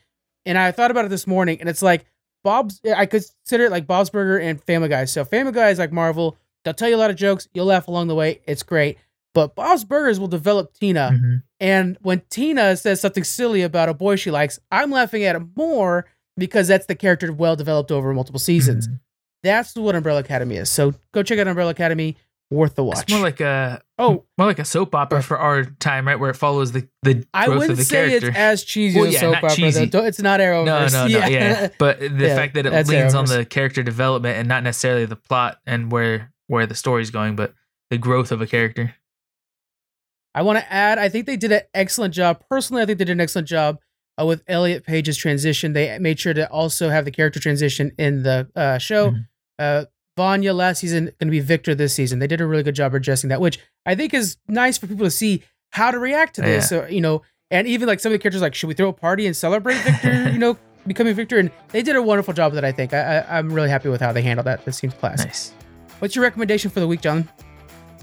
And 0.46 0.58
I 0.58 0.72
thought 0.72 0.92
about 0.92 1.06
it 1.06 1.10
this 1.10 1.28
morning, 1.28 1.60
and 1.60 1.68
it's 1.70 1.82
like 1.82 2.06
Bob's. 2.44 2.80
I 2.86 3.06
consider 3.06 3.66
it 3.66 3.72
like 3.72 3.88
Bob's 3.88 4.10
Burger 4.10 4.38
and 4.38 4.62
Family 4.64 4.90
Guy. 4.90 5.06
So 5.06 5.26
Family 5.26 5.52
Guy 5.52 5.70
is 5.70 5.80
like 5.80 5.92
Marvel. 5.92 6.38
They'll 6.64 6.74
tell 6.74 6.90
you 6.90 6.96
a 6.96 6.98
lot 6.98 7.10
of 7.10 7.16
jokes. 7.16 7.48
You'll 7.54 7.66
laugh 7.66 7.88
along 7.88 8.08
the 8.08 8.16
way. 8.16 8.42
It's 8.48 8.64
great. 8.64 8.98
But 9.34 9.56
Bob's 9.56 9.84
Burgers 9.84 10.20
will 10.20 10.28
develop 10.28 10.74
Tina. 10.74 11.12
Mhm. 11.14 11.44
And 11.60 11.98
when 12.02 12.22
Tina 12.30 12.78
says 12.78 13.02
something 13.02 13.24
silly 13.24 13.62
about 13.64 13.90
a 13.90 13.94
boy 13.94 14.16
she 14.16 14.32
likes, 14.32 14.60
I'm 14.72 14.92
laughing 14.92 15.24
at 15.24 15.36
it 15.36 15.42
more 15.56 16.06
because 16.38 16.68
that's 16.68 16.86
the 16.86 16.96
character 16.96 17.32
well 17.34 17.56
developed 17.56 17.92
over 17.92 18.14
multiple 18.14 18.40
seasons. 18.40 18.88
Mhm. 18.88 19.00
That's 19.44 19.76
what 19.76 19.96
Umbrella 19.96 20.22
Academy 20.22 20.56
is. 20.56 20.70
So 20.70 20.94
go 21.12 21.22
check 21.22 21.38
out 21.40 21.48
Umbrella 21.48 21.72
Academy. 21.72 22.16
Worth 22.52 22.76
the 22.76 22.84
watch. 22.84 23.02
It's 23.04 23.12
more 23.12 23.22
like 23.22 23.42
a 23.42 23.82
oh, 23.98 24.26
more 24.38 24.46
like 24.48 24.60
a 24.60 24.66
soap 24.66 24.94
opera 24.94 25.24
for 25.24 25.38
our 25.40 25.64
time, 25.66 26.06
right? 26.08 26.20
Where 26.20 26.30
it 26.30 26.36
follows 26.36 26.72
the 26.72 26.88
the 27.02 27.26
I 27.34 27.48
growth 27.48 27.58
wouldn't 27.58 27.72
of 27.72 27.78
the 27.78 27.84
say 27.86 28.08
character. 28.10 28.28
it's 28.30 28.38
as 28.38 28.64
cheesy 28.64 29.00
Well, 29.00 29.08
as 29.08 29.14
yeah, 29.16 29.20
soap 29.22 29.36
opera. 29.38 29.50
cheesy. 29.52 29.86
Though. 29.86 30.06
It's 30.06 30.22
not 30.22 30.40
Arrowverse. 30.40 30.94
no, 30.94 31.08
no, 31.08 31.20
no, 31.20 31.26
yeah. 31.28 31.70
But 31.80 32.00
the 32.00 32.08
Yeah, 32.10 32.36
fact 32.36 32.54
that 32.54 32.68
it 32.68 32.88
leans 32.88 33.16
on 33.16 33.26
the 33.26 33.46
character 33.46 33.82
development 33.82 34.38
and 34.38 34.48
not 34.48 34.62
necessarily 34.64 35.06
the 35.06 35.16
plot 35.16 35.60
and 35.66 35.92
where 35.92 36.32
where 36.48 36.68
the 36.68 36.76
story's 36.76 37.10
going, 37.10 37.36
but 37.36 37.54
the 37.90 37.98
growth 37.98 38.32
of 38.32 38.42
a 38.42 38.46
character. 38.48 38.94
I 40.36 40.42
want 40.42 40.60
to 40.60 40.72
add, 40.72 40.98
I 41.00 41.10
think 41.10 41.26
they 41.26 41.38
did 41.38 41.52
an 41.52 41.62
excellent 41.74 42.14
job. 42.14 42.44
Personally, 42.50 42.84
I 42.84 42.86
think 42.86 43.00
they 43.00 43.06
did 43.06 43.14
an 43.14 43.22
excellent 43.22 43.48
job 43.48 43.80
uh, 44.22 44.26
with 44.26 44.44
Elliot 44.48 44.86
Page's 44.86 45.18
transition. 45.18 45.74
They 45.74 45.98
made 46.00 46.20
sure 46.20 46.34
to 46.34 46.50
also 46.52 46.90
have 46.90 47.06
the 47.06 47.12
character 47.12 47.40
transition 47.40 47.92
in 47.98 48.24
the 48.24 48.50
uh, 48.56 48.78
show. 48.78 49.12
Mhm. 49.12 49.28
Uh, 49.58 49.86
Vanya 50.18 50.54
last 50.54 50.80
season, 50.80 51.06
going 51.06 51.28
to 51.28 51.32
be 51.32 51.40
Victor 51.42 51.76
this 51.76 51.94
season. 51.94 52.20
They 52.20 52.28
did 52.28 52.40
a 52.42 52.46
really 52.46 52.64
good 52.64 52.76
job 52.76 52.94
addressing 52.94 53.30
that, 53.30 53.42
which 53.42 53.60
I 53.86 53.96
think 53.96 54.14
is 54.14 54.38
nice 54.48 54.78
for 54.78 54.88
people 54.88 55.06
to 55.06 55.12
see 55.12 55.44
how 55.72 55.92
to 55.92 56.00
react 56.00 56.36
to 56.36 56.42
this. 56.42 56.70
So, 56.70 56.86
you 56.88 57.02
know, 57.02 57.22
and 57.52 57.68
even 57.68 57.88
like 57.88 58.00
some 58.00 58.12
of 58.12 58.14
the 58.14 58.20
characters, 58.20 58.42
like, 58.42 58.56
should 58.56 58.68
we 58.68 58.74
throw 58.74 58.90
a 58.90 58.94
party 58.94 59.26
and 59.28 59.36
celebrate 59.36 59.78
Victor, 59.80 60.30
you 60.32 60.40
know, 60.40 60.58
becoming 60.88 61.14
Victor? 61.14 61.38
And 61.38 61.52
they 61.70 61.82
did 61.82 61.96
a 61.96 62.02
wonderful 62.02 62.34
job 62.34 62.54
with 62.54 62.62
that, 62.62 62.66
I 62.66 62.72
think. 62.72 62.94
I, 62.94 63.20
I, 63.20 63.38
I'm 63.38 63.52
really 63.52 63.70
happy 63.70 63.90
with 63.90 64.00
how 64.00 64.14
they 64.14 64.22
handled 64.22 64.48
that. 64.48 64.64
This 64.64 64.78
seems 64.78 64.94
classic. 64.94 65.28
Nice. 65.28 65.54
What's 66.00 66.16
your 66.16 66.24
recommendation 66.24 66.72
for 66.72 66.80
the 66.80 66.88
week, 66.88 67.02
John? 67.02 67.28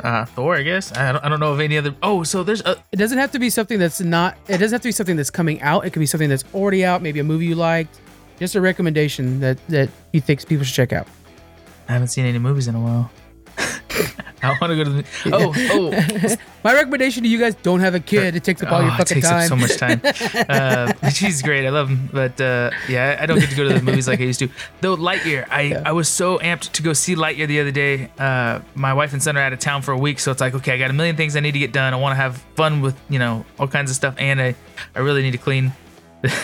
Uh, 0.00 0.24
Thor, 0.24 0.56
I 0.56 0.62
guess. 0.62 0.92
I 0.92 1.12
don't, 1.12 1.24
I 1.24 1.28
don't 1.28 1.40
know 1.40 1.52
of 1.52 1.60
any 1.60 1.78
other. 1.78 1.94
Oh, 2.02 2.22
so 2.24 2.42
there's 2.42 2.62
a. 2.62 2.76
It 2.92 2.96
doesn't 2.96 3.18
have 3.18 3.30
to 3.32 3.38
be 3.38 3.50
something 3.50 3.78
that's 3.78 4.00
not. 4.00 4.36
It 4.48 4.58
doesn't 4.58 4.74
have 4.74 4.80
to 4.82 4.88
be 4.88 4.92
something 4.92 5.16
that's 5.16 5.30
coming 5.30 5.60
out. 5.60 5.86
It 5.86 5.90
could 5.90 6.00
be 6.00 6.06
something 6.06 6.28
that's 6.28 6.44
already 6.54 6.84
out. 6.84 7.02
Maybe 7.02 7.20
a 7.20 7.24
movie 7.24 7.46
you 7.46 7.54
liked. 7.54 8.00
Just 8.38 8.54
a 8.54 8.60
recommendation 8.60 9.40
that 9.40 9.64
that 9.68 9.90
you 10.12 10.20
think 10.20 10.46
people 10.46 10.64
should 10.64 10.74
check 10.74 10.92
out. 10.92 11.06
I 11.88 11.92
haven't 11.92 12.08
seen 12.08 12.24
any 12.26 12.38
movies 12.38 12.68
in 12.68 12.74
a 12.74 12.80
while. 12.80 13.10
I 14.44 14.56
want 14.60 14.70
to 14.72 14.76
go 14.76 14.84
to 14.84 14.90
the. 14.90 15.04
Oh, 15.32 15.52
oh. 15.70 16.36
My 16.64 16.74
recommendation 16.74 17.22
to 17.22 17.28
you 17.28 17.38
guys: 17.38 17.54
don't 17.56 17.78
have 17.80 17.94
a 17.94 18.00
kid. 18.00 18.34
It 18.34 18.42
takes 18.42 18.60
up 18.62 18.72
all 18.72 18.80
Oh, 18.80 18.84
your 18.86 18.90
fucking 18.96 19.20
time. 19.22 19.42
it 19.42 19.48
takes 19.48 19.52
up 19.52 19.56
so 19.56 19.56
much 19.56 19.76
time. 19.76 20.00
uh, 20.48 21.08
she's 21.10 21.42
great. 21.42 21.64
I 21.66 21.70
love 21.70 21.88
him, 21.88 22.08
but 22.12 22.40
uh, 22.40 22.70
yeah, 22.88 23.18
I 23.20 23.26
don't 23.26 23.38
get 23.38 23.50
to 23.50 23.56
go 23.56 23.68
to 23.68 23.74
the 23.74 23.82
movies 23.82 24.08
like 24.08 24.20
I 24.20 24.24
used 24.24 24.40
to. 24.40 24.48
Though 24.80 24.96
Lightyear, 24.96 25.46
I 25.50 25.60
Yeah. 25.62 25.82
I 25.84 25.92
was 25.92 26.08
so 26.08 26.38
amped 26.38 26.72
to 26.72 26.82
go 26.82 26.92
see 26.92 27.14
Lightyear 27.14 27.46
the 27.46 27.60
other 27.60 27.70
day. 27.70 28.10
Uh, 28.18 28.60
my 28.74 28.94
wife 28.94 29.12
and 29.12 29.22
son 29.22 29.36
are 29.36 29.40
out 29.40 29.52
of 29.52 29.58
town 29.60 29.82
for 29.82 29.92
a 29.92 29.98
week, 29.98 30.18
so 30.18 30.32
it's 30.32 30.40
like, 30.40 30.54
okay, 30.54 30.72
I 30.72 30.78
got 30.78 30.90
a 30.90 30.94
million 30.94 31.14
things 31.16 31.36
I 31.36 31.40
need 31.40 31.52
to 31.52 31.60
get 31.60 31.72
done. 31.72 31.92
I 31.92 31.96
want 31.96 32.12
to 32.12 32.16
have 32.16 32.38
fun 32.56 32.80
with 32.80 32.98
you 33.08 33.18
know 33.20 33.44
all 33.60 33.68
kinds 33.68 33.90
of 33.90 33.96
stuff, 33.96 34.14
and 34.18 34.40
I 34.40 34.56
I 34.96 35.00
really 35.00 35.22
need 35.22 35.32
to 35.32 35.38
clean 35.38 35.72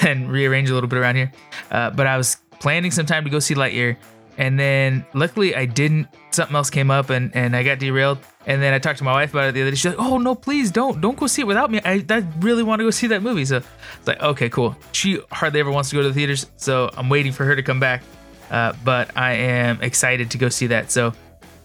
and 0.03 0.31
rearrange 0.31 0.71
a 0.71 0.75
little 0.75 0.89
bit 0.89 0.99
around 0.99 1.17
here. 1.17 1.33
Uh, 1.71 1.91
but 1.91 2.07
I 2.07 2.17
was 2.17 2.37
planning 2.61 2.91
some 2.93 3.07
time 3.07 3.25
to 3.25 3.31
go 3.31 3.39
see 3.41 3.55
Lightyear. 3.55 3.97
And 4.39 4.59
then 4.59 5.05
luckily 5.13 5.55
I 5.55 5.67
didn't. 5.67 6.09
Something 6.31 6.57
else 6.57 6.71
came 6.71 6.91
up, 6.91 7.11
and 7.11 7.35
and 7.37 7.55
I 7.55 7.63
got 7.63 7.79
derailed. 7.79 8.19
And 8.47 8.63
then 8.63 8.73
I 8.73 8.79
talked 8.79 8.99
to 8.99 9.05
my 9.05 9.13
wife 9.13 9.35
about 9.35 9.49
it 9.49 9.53
the 9.53 9.61
other 9.61 9.73
day. 9.73 9.77
She's 9.77 9.95
like, 9.95 9.99
"Oh 9.99 10.17
no, 10.17 10.35
please 10.35 10.71
don't, 10.71 11.03
don't 11.03 11.19
go 11.19 11.27
see 11.27 11.43
it 11.43 11.47
without 11.47 11.71
me. 11.71 11.81
I, 11.85 12.03
I 12.09 12.25
really 12.39 12.63
want 12.63 12.81
to 12.81 12.85
go 12.85 12.91
see 12.91 13.09
that 13.09 13.23
movie." 13.23 13.45
So 13.45 13.59
it's 13.59 14.07
like, 14.07 14.23
okay, 14.23 14.49
cool. 14.49 14.75
She 14.93 15.21
hardly 15.31 15.61
ever 15.61 15.71
wants 15.71 15.91
to 15.91 15.97
go 15.97 16.03
to 16.03 16.09
the 16.09 16.15
theaters, 16.15 16.47
so 16.57 16.89
I'm 16.97 17.11
waiting 17.11 17.33
for 17.33 17.45
her 17.45 17.55
to 17.55 17.63
come 17.63 17.79
back. 17.79 18.03
Uh, 18.51 18.73
but 18.85 19.15
I 19.17 19.33
am 19.35 19.83
excited 19.83 20.31
to 20.31 20.39
go 20.39 20.49
see 20.49 20.69
that. 20.69 20.91
So 20.91 21.13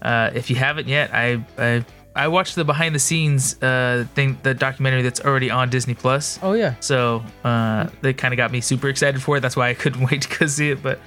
uh, 0.01 0.32
if 0.34 0.49
you 0.49 0.57
haven't 0.57 0.89
yet, 0.89 1.13
I, 1.13 1.45
I 1.57 1.86
I 2.15 2.28
watched 2.28 2.55
the 2.55 2.63
behind 2.63 2.93
the 2.93 2.99
scenes 2.99 3.61
uh, 3.63 4.05
thing, 4.13 4.38
the 4.43 4.53
documentary 4.53 5.01
that's 5.01 5.21
already 5.21 5.49
on 5.49 5.69
Disney 5.69 5.93
Plus. 5.93 6.39
Oh 6.43 6.53
yeah. 6.53 6.76
So 6.80 7.24
uh, 7.43 7.88
they 8.01 8.13
kind 8.13 8.34
of 8.34 8.38
got 8.38 8.51
me 8.51 8.61
super 8.61 8.89
excited 8.89 9.21
for 9.21 9.38
it. 9.38 9.39
That's 9.39 9.55
why 9.55 9.69
I 9.69 9.74
couldn't 9.74 10.03
wait 10.11 10.24
to 10.24 10.39
go 10.39 10.47
see 10.47 10.71
it. 10.71 10.84
But 10.84 10.99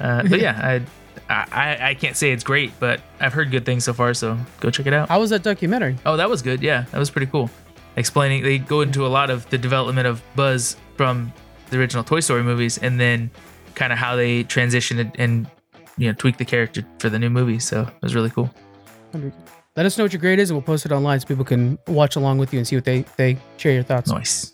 uh, 0.00 0.22
but 0.28 0.40
yeah, 0.40 0.60
I, 0.62 0.82
I 1.32 1.78
I 1.90 1.94
can't 1.94 2.16
say 2.16 2.32
it's 2.32 2.44
great, 2.44 2.72
but 2.78 3.00
I've 3.20 3.32
heard 3.32 3.50
good 3.50 3.64
things 3.64 3.84
so 3.84 3.92
far. 3.92 4.14
So 4.14 4.38
go 4.60 4.70
check 4.70 4.86
it 4.86 4.92
out. 4.92 5.08
How 5.08 5.20
was 5.20 5.30
that 5.30 5.42
documentary? 5.42 5.96
Oh, 6.04 6.16
that 6.16 6.28
was 6.28 6.42
good. 6.42 6.62
Yeah, 6.62 6.84
that 6.90 6.98
was 6.98 7.10
pretty 7.10 7.26
cool. 7.26 7.50
Explaining, 7.96 8.42
they 8.42 8.58
go 8.58 8.80
into 8.80 9.06
a 9.06 9.08
lot 9.08 9.28
of 9.28 9.48
the 9.50 9.58
development 9.58 10.06
of 10.06 10.22
Buzz 10.34 10.76
from 10.96 11.32
the 11.70 11.78
original 11.78 12.02
Toy 12.04 12.20
Story 12.20 12.42
movies, 12.42 12.78
and 12.78 12.98
then 12.98 13.30
kind 13.74 13.92
of 13.92 13.98
how 13.98 14.16
they 14.16 14.44
transitioned 14.44 15.14
and, 15.18 15.46
you 15.98 16.08
know 16.08 16.14
tweak 16.14 16.38
the 16.38 16.44
character 16.44 16.84
for 16.98 17.10
the 17.10 17.18
new 17.18 17.30
movie. 17.30 17.58
So 17.58 17.82
it 17.82 18.02
was 18.02 18.14
really 18.14 18.30
cool. 18.30 18.50
Let 19.76 19.86
us 19.86 19.96
know 19.96 20.04
what 20.04 20.12
your 20.12 20.20
grade 20.20 20.38
is, 20.38 20.50
and 20.50 20.56
we'll 20.56 20.64
post 20.64 20.86
it 20.86 20.92
online 20.92 21.20
so 21.20 21.26
people 21.26 21.44
can 21.44 21.78
watch 21.86 22.16
along 22.16 22.38
with 22.38 22.52
you 22.52 22.58
and 22.58 22.66
see 22.66 22.76
what 22.76 22.84
they 22.84 23.04
they 23.16 23.38
share 23.56 23.72
your 23.72 23.82
thoughts. 23.82 24.10
Nice. 24.10 24.51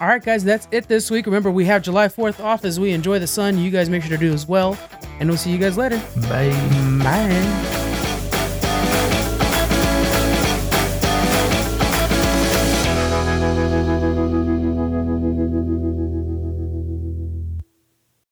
All 0.00 0.06
right, 0.06 0.22
guys, 0.22 0.44
that's 0.44 0.68
it 0.70 0.86
this 0.86 1.10
week. 1.10 1.26
Remember, 1.26 1.50
we 1.50 1.64
have 1.64 1.82
July 1.82 2.06
4th 2.06 2.42
off 2.42 2.64
as 2.64 2.78
we 2.78 2.92
enjoy 2.92 3.18
the 3.18 3.26
sun. 3.26 3.58
You 3.58 3.70
guys 3.70 3.90
make 3.90 4.02
sure 4.02 4.16
to 4.16 4.18
do 4.18 4.32
as 4.32 4.46
well. 4.46 4.78
And 5.18 5.28
we'll 5.28 5.38
see 5.38 5.50
you 5.50 5.58
guys 5.58 5.76
later. 5.76 6.00
Bye. 6.28 6.50
Bye. 7.02 7.87